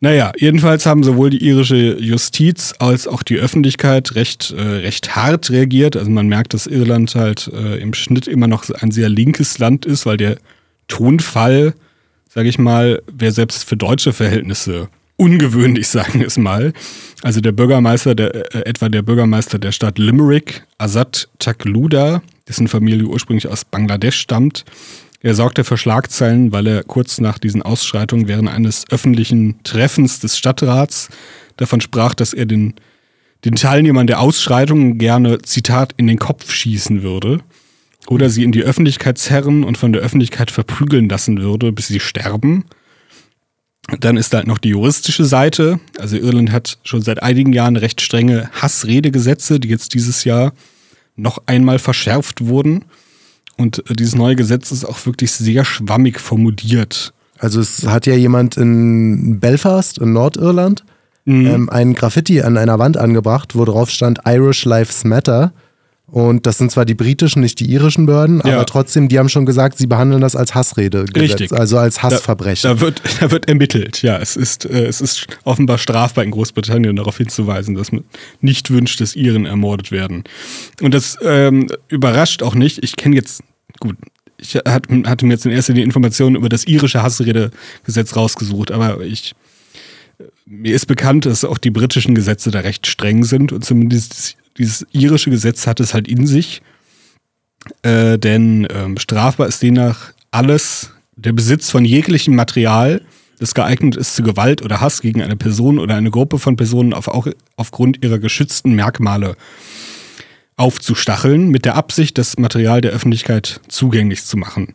Naja, 0.00 0.32
jedenfalls 0.36 0.84
haben 0.84 1.02
sowohl 1.02 1.30
die 1.30 1.42
irische 1.42 1.98
Justiz 1.98 2.74
als 2.78 3.08
auch 3.08 3.22
die 3.22 3.36
Öffentlichkeit 3.36 4.14
recht, 4.16 4.50
äh, 4.50 4.60
recht 4.60 5.16
hart 5.16 5.48
reagiert. 5.48 5.96
Also 5.96 6.10
man 6.10 6.26
merkt, 6.26 6.52
dass 6.52 6.66
Irland 6.66 7.14
halt 7.14 7.50
äh, 7.54 7.78
im 7.78 7.94
Schnitt 7.94 8.26
immer 8.26 8.46
noch 8.46 8.68
ein 8.68 8.90
sehr 8.90 9.08
linkes 9.08 9.58
Land 9.58 9.86
ist, 9.86 10.04
weil 10.04 10.18
der 10.18 10.36
Tonfall, 10.88 11.72
sage 12.28 12.50
ich 12.50 12.58
mal, 12.58 13.00
wäre 13.10 13.32
selbst 13.32 13.64
für 13.64 13.78
deutsche 13.78 14.12
Verhältnisse 14.12 14.88
ungewöhnlich, 15.16 15.88
sagen 15.88 16.20
wir 16.20 16.26
es 16.26 16.36
mal. 16.36 16.74
Also 17.22 17.40
der 17.40 17.52
Bürgermeister, 17.52 18.14
der, 18.14 18.54
äh, 18.54 18.68
etwa 18.68 18.90
der 18.90 19.00
Bürgermeister 19.00 19.58
der 19.58 19.72
Stadt 19.72 19.98
Limerick, 19.98 20.64
Azad 20.76 21.30
Takluda, 21.38 22.22
dessen 22.46 22.68
Familie 22.68 23.06
ursprünglich 23.06 23.48
aus 23.48 23.64
Bangladesch 23.64 24.18
stammt, 24.18 24.66
er 25.24 25.34
sorgte 25.34 25.64
für 25.64 25.78
Schlagzeilen, 25.78 26.52
weil 26.52 26.66
er 26.66 26.82
kurz 26.82 27.18
nach 27.18 27.38
diesen 27.38 27.62
Ausschreitungen 27.62 28.28
während 28.28 28.50
eines 28.50 28.84
öffentlichen 28.90 29.58
Treffens 29.64 30.20
des 30.20 30.36
Stadtrats 30.36 31.08
davon 31.56 31.80
sprach, 31.80 32.12
dass 32.12 32.34
er 32.34 32.44
den, 32.44 32.74
den 33.46 33.54
Teilnehmern 33.54 34.06
der 34.06 34.20
Ausschreitungen 34.20 34.98
gerne, 34.98 35.40
Zitat, 35.40 35.94
in 35.96 36.08
den 36.08 36.18
Kopf 36.18 36.52
schießen 36.52 37.02
würde 37.02 37.38
oder 38.06 38.28
sie 38.28 38.44
in 38.44 38.52
die 38.52 38.64
Öffentlichkeit 38.64 39.16
zerren 39.16 39.64
und 39.64 39.78
von 39.78 39.94
der 39.94 40.02
Öffentlichkeit 40.02 40.50
verprügeln 40.50 41.08
lassen 41.08 41.40
würde, 41.40 41.72
bis 41.72 41.88
sie 41.88 42.00
sterben. 42.00 42.66
Dann 44.00 44.18
ist 44.18 44.34
da 44.34 44.38
halt 44.38 44.46
noch 44.46 44.58
die 44.58 44.70
juristische 44.70 45.24
Seite. 45.24 45.80
Also 45.98 46.18
Irland 46.18 46.52
hat 46.52 46.78
schon 46.84 47.00
seit 47.00 47.22
einigen 47.22 47.54
Jahren 47.54 47.76
recht 47.76 48.02
strenge 48.02 48.50
Hassredegesetze, 48.52 49.58
die 49.58 49.68
jetzt 49.68 49.94
dieses 49.94 50.24
Jahr 50.24 50.52
noch 51.16 51.38
einmal 51.46 51.78
verschärft 51.78 52.44
wurden. 52.44 52.84
Und 53.56 53.84
dieses 53.88 54.14
neue 54.14 54.36
Gesetz 54.36 54.72
ist 54.72 54.84
auch 54.84 55.04
wirklich 55.06 55.32
sehr 55.32 55.64
schwammig 55.64 56.20
formuliert. 56.20 57.12
Also 57.38 57.60
es 57.60 57.86
hat 57.86 58.06
ja 58.06 58.14
jemand 58.14 58.56
in 58.56 59.38
Belfast 59.40 59.98
in 59.98 60.12
Nordirland 60.12 60.84
mhm. 61.24 61.46
ähm, 61.46 61.70
ein 61.70 61.94
Graffiti 61.94 62.42
an 62.42 62.56
einer 62.56 62.78
Wand 62.78 62.96
angebracht, 62.96 63.54
wo 63.56 63.64
drauf 63.64 63.90
stand 63.90 64.20
Irish 64.24 64.64
Lives 64.64 65.04
Matter. 65.04 65.52
Und 66.14 66.46
das 66.46 66.58
sind 66.58 66.70
zwar 66.70 66.84
die 66.84 66.94
britischen, 66.94 67.40
nicht 67.40 67.58
die 67.58 67.68
irischen 67.72 68.06
Behörden, 68.06 68.40
Ja. 68.44 68.54
aber 68.54 68.66
trotzdem, 68.66 69.08
die 69.08 69.18
haben 69.18 69.28
schon 69.28 69.46
gesagt, 69.46 69.78
sie 69.78 69.88
behandeln 69.88 70.20
das 70.20 70.36
als 70.36 70.54
Hassrede. 70.54 71.06
Richtig. 71.16 71.52
Also 71.52 71.76
als 71.76 71.96
Da, 71.96 72.02
Hassverbrechen. 72.02 72.70
da, 72.70 72.80
wird, 72.80 73.02
da 73.20 73.32
wird 73.32 73.48
ermittelt, 73.48 74.00
ja. 74.02 74.18
Es 74.18 74.36
ist, 74.36 74.64
äh, 74.64 74.86
es 74.86 75.00
ist 75.00 75.26
offenbar 75.42 75.76
strafbar 75.76 76.22
in 76.22 76.30
Großbritannien 76.30 76.94
darauf 76.94 77.16
hinzuweisen, 77.16 77.74
dass 77.74 77.90
man 77.90 78.04
nicht 78.40 78.70
wünscht, 78.70 79.00
dass 79.00 79.16
Iren 79.16 79.44
ermordet 79.44 79.90
werden. 79.90 80.22
Und 80.80 80.94
das 80.94 81.18
ähm, 81.20 81.66
überrascht 81.88 82.44
auch 82.44 82.54
nicht. 82.54 82.84
Ich 82.84 82.94
kenne 82.94 83.16
jetzt, 83.16 83.42
gut, 83.80 83.96
ich 84.38 84.54
hat, 84.54 84.86
hatte 85.06 85.26
mir 85.26 85.32
jetzt 85.32 85.46
in 85.46 85.50
erster 85.50 85.72
Linie 85.72 85.86
Informationen 85.86 86.36
über 86.36 86.48
das 86.48 86.64
irische 86.68 87.02
Hassredegesetz 87.02 88.14
rausgesucht, 88.14 88.70
aber 88.70 89.00
ich 89.00 89.34
mir 90.46 90.76
ist 90.76 90.86
bekannt, 90.86 91.26
dass 91.26 91.44
auch 91.44 91.58
die 91.58 91.70
britischen 91.70 92.14
Gesetze 92.14 92.52
da 92.52 92.60
recht 92.60 92.86
streng 92.86 93.24
sind 93.24 93.50
und 93.50 93.64
zumindest 93.64 94.36
dieses 94.58 94.86
irische 94.92 95.30
Gesetz 95.30 95.66
hat 95.66 95.80
es 95.80 95.94
halt 95.94 96.08
in 96.08 96.26
sich. 96.26 96.62
Äh, 97.82 98.18
denn 98.18 98.66
ähm, 98.70 98.98
strafbar 98.98 99.46
ist 99.46 99.62
demnach 99.62 100.12
alles, 100.30 100.90
der 101.16 101.32
Besitz 101.32 101.70
von 101.70 101.84
jeglichem 101.84 102.34
Material, 102.34 103.00
das 103.38 103.54
geeignet 103.54 103.96
ist 103.96 104.14
zu 104.14 104.22
Gewalt 104.22 104.62
oder 104.62 104.80
Hass 104.80 105.00
gegen 105.00 105.22
eine 105.22 105.36
Person 105.36 105.78
oder 105.78 105.96
eine 105.96 106.10
Gruppe 106.10 106.38
von 106.38 106.56
Personen 106.56 106.92
auf, 106.92 107.08
auch 107.08 107.26
aufgrund 107.56 108.04
ihrer 108.04 108.18
geschützten 108.18 108.74
Merkmale 108.74 109.36
aufzustacheln, 110.56 111.48
mit 111.48 111.64
der 111.64 111.74
Absicht, 111.74 112.16
das 112.18 112.38
Material 112.38 112.80
der 112.80 112.92
Öffentlichkeit 112.92 113.60
zugänglich 113.68 114.24
zu 114.24 114.36
machen. 114.36 114.74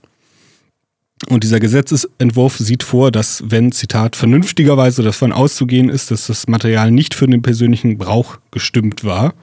Und 1.27 1.43
dieser 1.43 1.59
Gesetzesentwurf 1.59 2.57
sieht 2.57 2.83
vor, 2.83 3.11
dass 3.11 3.43
wenn, 3.45 3.71
Zitat, 3.71 4.15
vernünftigerweise 4.15 5.03
davon 5.03 5.33
auszugehen 5.33 5.89
ist, 5.89 6.11
dass 6.11 6.27
das 6.27 6.47
Material 6.47 6.91
nicht 6.91 7.13
für 7.13 7.27
den 7.27 7.41
persönlichen 7.41 7.97
Brauch 7.97 8.37
gestimmt 8.51 9.03
war, 9.03 9.33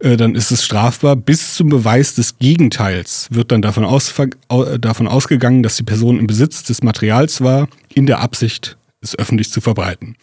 äh, 0.00 0.16
dann 0.16 0.34
ist 0.34 0.50
es 0.50 0.64
strafbar. 0.64 1.16
Bis 1.16 1.54
zum 1.54 1.68
Beweis 1.68 2.14
des 2.14 2.38
Gegenteils 2.38 3.28
wird 3.30 3.52
dann 3.52 3.62
davon, 3.62 3.84
ausver- 3.84 4.34
au- 4.48 4.64
äh, 4.64 4.78
davon 4.78 5.06
ausgegangen, 5.08 5.62
dass 5.62 5.76
die 5.76 5.82
Person 5.82 6.18
im 6.18 6.26
Besitz 6.26 6.62
des 6.62 6.82
Materials 6.82 7.40
war, 7.40 7.68
in 7.94 8.06
der 8.06 8.20
Absicht, 8.20 8.76
es 9.00 9.18
öffentlich 9.18 9.50
zu 9.50 9.60
verbreiten. 9.60 10.16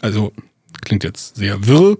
Also 0.00 0.32
klingt 0.82 1.04
jetzt 1.04 1.36
sehr 1.36 1.66
wirr, 1.66 1.96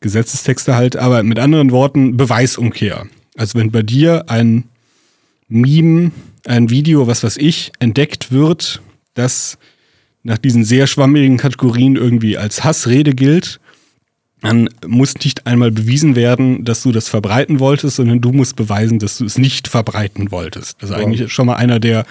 Gesetzestexte 0.00 0.74
halt, 0.74 0.96
aber 0.96 1.22
mit 1.22 1.38
anderen 1.38 1.70
Worten 1.70 2.16
Beweisumkehr. 2.16 3.06
Also 3.36 3.58
wenn 3.58 3.70
bei 3.70 3.82
dir 3.82 4.24
ein 4.28 4.64
Meme, 5.48 6.10
ein 6.46 6.68
Video, 6.70 7.06
was 7.06 7.22
weiß 7.24 7.36
ich, 7.38 7.72
entdeckt 7.78 8.30
wird, 8.30 8.82
das 9.14 9.56
nach 10.22 10.38
diesen 10.38 10.64
sehr 10.64 10.86
schwammigen 10.86 11.36
Kategorien 11.36 11.96
irgendwie 11.96 12.36
als 12.36 12.64
Hassrede 12.64 13.14
gilt, 13.14 13.60
dann 14.44 14.68
muss 14.86 15.14
nicht 15.16 15.46
einmal 15.46 15.70
bewiesen 15.70 16.16
werden, 16.16 16.64
dass 16.64 16.82
du 16.82 16.92
das 16.92 17.08
verbreiten 17.08 17.60
wolltest, 17.60 17.96
sondern 17.96 18.20
du 18.20 18.32
musst 18.32 18.56
beweisen, 18.56 18.98
dass 18.98 19.18
du 19.18 19.24
es 19.24 19.38
nicht 19.38 19.68
verbreiten 19.68 20.30
wolltest. 20.30 20.76
Das 20.80 20.90
ist 20.90 20.96
eigentlich 20.96 21.32
schon 21.32 21.46
mal 21.46 21.56
einer 21.56 21.80
der 21.80 22.04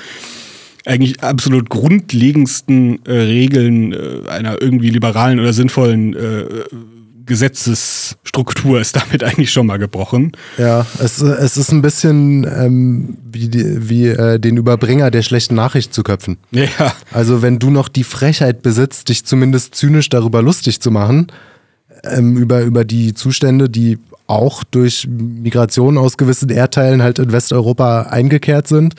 eigentlich 0.86 1.23
absolut 1.23 1.69
grundlegendsten 1.69 3.05
äh, 3.05 3.11
Regeln 3.13 3.93
äh, 3.93 4.27
einer 4.27 4.61
irgendwie 4.61 4.89
liberalen 4.89 5.39
oder 5.39 5.53
sinnvollen 5.53 6.13
äh, 6.13 6.45
Gesetzesstruktur 7.25 8.81
ist 8.81 8.95
damit 8.95 9.23
eigentlich 9.23 9.51
schon 9.51 9.67
mal 9.67 9.77
gebrochen. 9.77 10.34
Ja, 10.57 10.86
es, 10.99 11.21
es 11.21 11.57
ist 11.57 11.71
ein 11.71 11.81
bisschen 11.81 12.43
ähm, 12.43 13.17
wie, 13.31 13.47
die, 13.47 13.89
wie 13.89 14.07
äh, 14.07 14.39
den 14.39 14.57
Überbringer 14.57 15.11
der 15.11 15.21
schlechten 15.21 15.55
Nachricht 15.55 15.93
zu 15.93 16.03
köpfen. 16.03 16.38
Ja, 16.51 16.93
Also 17.11 17.41
wenn 17.41 17.59
du 17.59 17.69
noch 17.69 17.88
die 17.88 18.03
Frechheit 18.03 18.61
besitzt, 18.61 19.09
dich 19.09 19.25
zumindest 19.25 19.75
zynisch 19.75 20.09
darüber 20.09 20.41
lustig 20.41 20.81
zu 20.81 20.91
machen, 20.91 21.27
ähm, 22.03 22.37
über, 22.37 22.61
über 22.61 22.83
die 22.85 23.13
Zustände, 23.13 23.69
die 23.69 23.97
auch 24.27 24.63
durch 24.63 25.07
Migration 25.07 25.97
aus 25.97 26.17
gewissen 26.17 26.49
Erdteilen 26.49 27.01
halt 27.01 27.19
in 27.19 27.31
Westeuropa 27.31 28.03
eingekehrt 28.03 28.67
sind, 28.67 28.95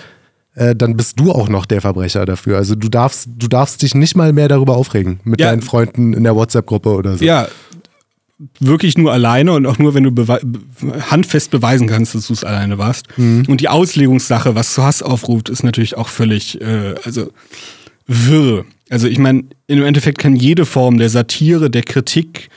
äh, 0.55 0.77
dann 0.77 0.97
bist 0.97 1.19
du 1.19 1.33
auch 1.33 1.49
noch 1.49 1.67
der 1.67 1.81
Verbrecher 1.81 2.27
dafür. 2.27 2.57
Also 2.59 2.75
du 2.75 2.89
darfst, 2.89 3.29
du 3.39 3.49
darfst 3.49 3.83
dich 3.83 3.95
nicht 3.95 4.17
mal 4.17 4.33
mehr 4.33 4.49
darüber 4.49 4.77
aufregen 4.77 5.21
mit 5.25 5.41
Ja. 5.41 5.51
deinen 5.51 5.63
Freunden 5.63 6.13
in 6.13 6.25
der 6.25 6.37
WhatsApp-Gruppe 6.37 6.91
oder 6.91 7.17
so. 7.19 7.25
ja, 7.25 7.49
wirklich 8.61 8.99
nur 8.99 9.13
alleine 9.13 9.53
und 9.53 9.65
auch 9.67 9.79
nur, 9.79 9.95
wenn 9.95 10.03
du 10.05 10.11
bewe 10.11 10.41
handfest 11.11 11.51
beweisen 11.51 11.87
kannst, 11.87 12.15
dass 12.15 12.27
du 12.27 12.33
es 12.33 12.45
alleine 12.45 12.79
warst. 12.79 13.07
Und 13.17 13.61
die 13.61 13.69
Auslegungssache, 13.69 14.55
was 14.55 14.75
zu 14.75 14.83
Hass 14.83 15.03
aufruft, 15.03 15.49
ist 15.49 15.63
natürlich 15.63 15.97
auch 15.97 16.09
völlig, 16.09 16.61
äh, 16.61 16.95
also 17.05 17.31
wirr. 18.07 18.65
Also 18.91 19.07
ich 19.09 19.19
meine, 19.19 19.45
im 19.67 19.83
Endeffekt 19.85 20.19
kann 20.19 20.37
jede 20.37 20.67
Form 20.67 20.99
der 20.99 21.09
Satire, 21.09 21.71
der 21.71 21.83
Kritik, 21.83 22.49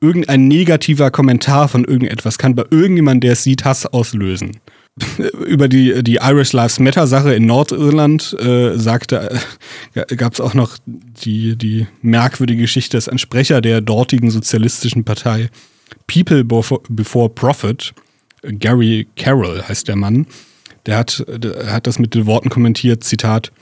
irgendein 0.00 0.48
negativer 0.48 1.10
Kommentar 1.10 1.68
von 1.68 1.84
irgendetwas 1.84 2.38
kann 2.38 2.54
bei 2.54 2.64
irgendjemandem, 2.70 3.20
der 3.20 3.32
es 3.32 3.42
sieht, 3.42 3.64
Hass 3.64 3.86
auslösen. 3.86 4.58
Über 5.46 5.68
die, 5.68 6.02
die 6.02 6.16
Irish 6.16 6.52
Lives 6.52 6.78
Matter 6.78 7.06
Sache 7.06 7.34
in 7.34 7.46
Nordirland 7.46 8.36
äh, 8.40 8.76
sagte, 8.76 9.38
äh, 9.94 10.16
gab 10.16 10.34
es 10.34 10.40
auch 10.40 10.54
noch 10.54 10.76
die, 10.86 11.56
die 11.56 11.86
merkwürdige 12.02 12.62
Geschichte, 12.62 12.96
dass 12.96 13.08
ein 13.08 13.18
Sprecher 13.18 13.60
der 13.60 13.80
dortigen 13.80 14.30
sozialistischen 14.30 15.04
Partei 15.04 15.48
People 16.06 16.44
Before, 16.44 17.28
Profit, 17.28 17.92
Gary 18.42 19.06
Carroll 19.16 19.62
heißt 19.62 19.86
der 19.88 19.96
Mann, 19.96 20.26
der 20.86 20.98
hat, 20.98 21.24
der 21.28 21.72
hat 21.72 21.86
das 21.86 21.98
mit 21.98 22.14
den 22.14 22.26
Worten 22.26 22.48
kommentiert, 22.48 23.04
Zitat, 23.04 23.52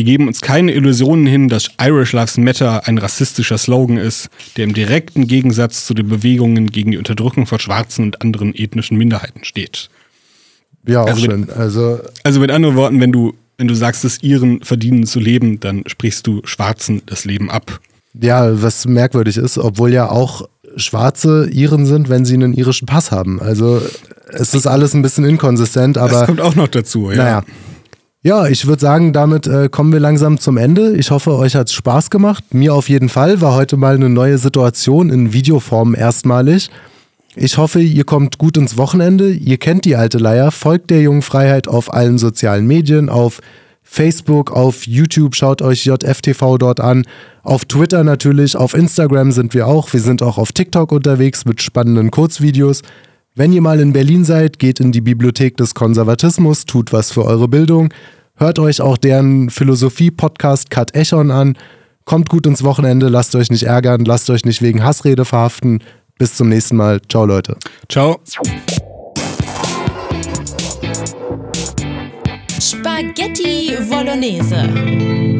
wir 0.00 0.04
geben 0.04 0.28
uns 0.28 0.40
keine 0.40 0.72
Illusionen 0.72 1.26
hin, 1.26 1.50
dass 1.50 1.68
Irish 1.78 2.14
Lives 2.14 2.38
Matter 2.38 2.88
ein 2.88 2.96
rassistischer 2.96 3.58
Slogan 3.58 3.98
ist, 3.98 4.30
der 4.56 4.64
im 4.64 4.72
direkten 4.72 5.26
Gegensatz 5.26 5.84
zu 5.84 5.92
den 5.92 6.08
Bewegungen 6.08 6.68
gegen 6.70 6.90
die 6.92 6.96
Unterdrückung 6.96 7.44
von 7.44 7.58
Schwarzen 7.58 8.06
und 8.06 8.22
anderen 8.22 8.54
ethnischen 8.54 8.96
Minderheiten 8.96 9.44
steht. 9.44 9.90
Ja, 10.86 11.02
auch 11.02 11.06
Also 11.08 11.20
mit- 11.20 11.30
schön. 11.30 11.50
Also 11.50 11.98
Also 12.24 12.40
mit 12.40 12.50
anderen 12.50 12.76
Worten, 12.76 12.98
wenn 12.98 13.12
du, 13.12 13.34
wenn 13.58 13.68
du 13.68 13.74
sagst, 13.74 14.02
dass 14.02 14.22
Iren 14.22 14.62
verdienen 14.62 15.04
zu 15.04 15.20
leben, 15.20 15.60
dann 15.60 15.82
sprichst 15.86 16.26
du 16.26 16.40
Schwarzen 16.44 17.02
das 17.04 17.26
Leben 17.26 17.50
ab. 17.50 17.78
Ja, 18.18 18.62
was 18.62 18.86
merkwürdig 18.86 19.36
ist, 19.36 19.58
obwohl 19.58 19.92
ja 19.92 20.08
auch 20.10 20.48
Schwarze 20.76 21.46
Iren 21.52 21.84
sind, 21.84 22.08
wenn 22.08 22.24
sie 22.24 22.32
einen 22.34 22.54
irischen 22.54 22.86
Pass 22.86 23.10
haben. 23.10 23.38
Also 23.38 23.82
es 24.30 24.54
ist 24.54 24.66
alles 24.66 24.94
ein 24.94 25.02
bisschen 25.02 25.26
inkonsistent, 25.26 25.96
das 25.96 26.10
aber 26.14 26.24
kommt 26.24 26.40
auch 26.40 26.54
noch 26.54 26.68
dazu, 26.68 27.10
ja. 27.10 27.16
naja. 27.18 27.44
Ja, 28.22 28.46
ich 28.48 28.66
würde 28.66 28.82
sagen, 28.82 29.14
damit 29.14 29.46
äh, 29.46 29.70
kommen 29.70 29.94
wir 29.94 30.00
langsam 30.00 30.38
zum 30.38 30.58
Ende. 30.58 30.94
Ich 30.94 31.10
hoffe, 31.10 31.36
euch 31.36 31.54
hat's 31.56 31.72
Spaß 31.72 32.10
gemacht. 32.10 32.52
Mir 32.52 32.74
auf 32.74 32.90
jeden 32.90 33.08
Fall 33.08 33.40
war 33.40 33.54
heute 33.54 33.78
mal 33.78 33.94
eine 33.94 34.10
neue 34.10 34.36
Situation 34.36 35.08
in 35.08 35.32
Videoform 35.32 35.94
erstmalig. 35.94 36.68
Ich 37.34 37.56
hoffe, 37.56 37.80
ihr 37.80 38.04
kommt 38.04 38.36
gut 38.36 38.58
ins 38.58 38.76
Wochenende. 38.76 39.30
Ihr 39.30 39.56
kennt 39.56 39.86
die 39.86 39.96
alte 39.96 40.18
Leier. 40.18 40.50
Folgt 40.50 40.90
der 40.90 41.00
jungen 41.00 41.22
Freiheit 41.22 41.66
auf 41.66 41.94
allen 41.94 42.18
sozialen 42.18 42.66
Medien, 42.66 43.08
auf 43.08 43.40
Facebook, 43.82 44.50
auf 44.50 44.86
YouTube, 44.86 45.34
schaut 45.34 45.62
euch 45.62 45.86
JFTV 45.86 46.58
dort 46.58 46.78
an. 46.78 47.06
Auf 47.42 47.64
Twitter 47.64 48.04
natürlich, 48.04 48.54
auf 48.54 48.74
Instagram 48.74 49.32
sind 49.32 49.54
wir 49.54 49.66
auch. 49.66 49.90
Wir 49.94 50.00
sind 50.00 50.22
auch 50.22 50.36
auf 50.36 50.52
TikTok 50.52 50.92
unterwegs 50.92 51.46
mit 51.46 51.62
spannenden 51.62 52.10
Kurzvideos. 52.10 52.82
Wenn 53.40 53.54
ihr 53.54 53.62
mal 53.62 53.80
in 53.80 53.94
Berlin 53.94 54.22
seid, 54.26 54.58
geht 54.58 54.80
in 54.80 54.92
die 54.92 55.00
Bibliothek 55.00 55.56
des 55.56 55.74
Konservatismus, 55.74 56.66
tut 56.66 56.92
was 56.92 57.10
für 57.10 57.24
eure 57.24 57.48
Bildung. 57.48 57.88
Hört 58.36 58.58
euch 58.58 58.82
auch 58.82 58.98
deren 58.98 59.48
Philosophie-Podcast 59.48 60.68
Kat 60.68 60.94
Echon 60.94 61.30
an. 61.30 61.56
Kommt 62.04 62.28
gut 62.28 62.44
ins 62.44 62.62
Wochenende, 62.64 63.08
lasst 63.08 63.34
euch 63.34 63.50
nicht 63.50 63.62
ärgern, 63.62 64.04
lasst 64.04 64.28
euch 64.28 64.44
nicht 64.44 64.60
wegen 64.60 64.84
Hassrede 64.84 65.24
verhaften. 65.24 65.82
Bis 66.18 66.34
zum 66.34 66.50
nächsten 66.50 66.76
Mal. 66.76 67.00
Ciao, 67.08 67.24
Leute. 67.24 67.56
Ciao. 67.88 68.20
Spaghetti 72.60 73.74
Bolognese. 73.88 75.39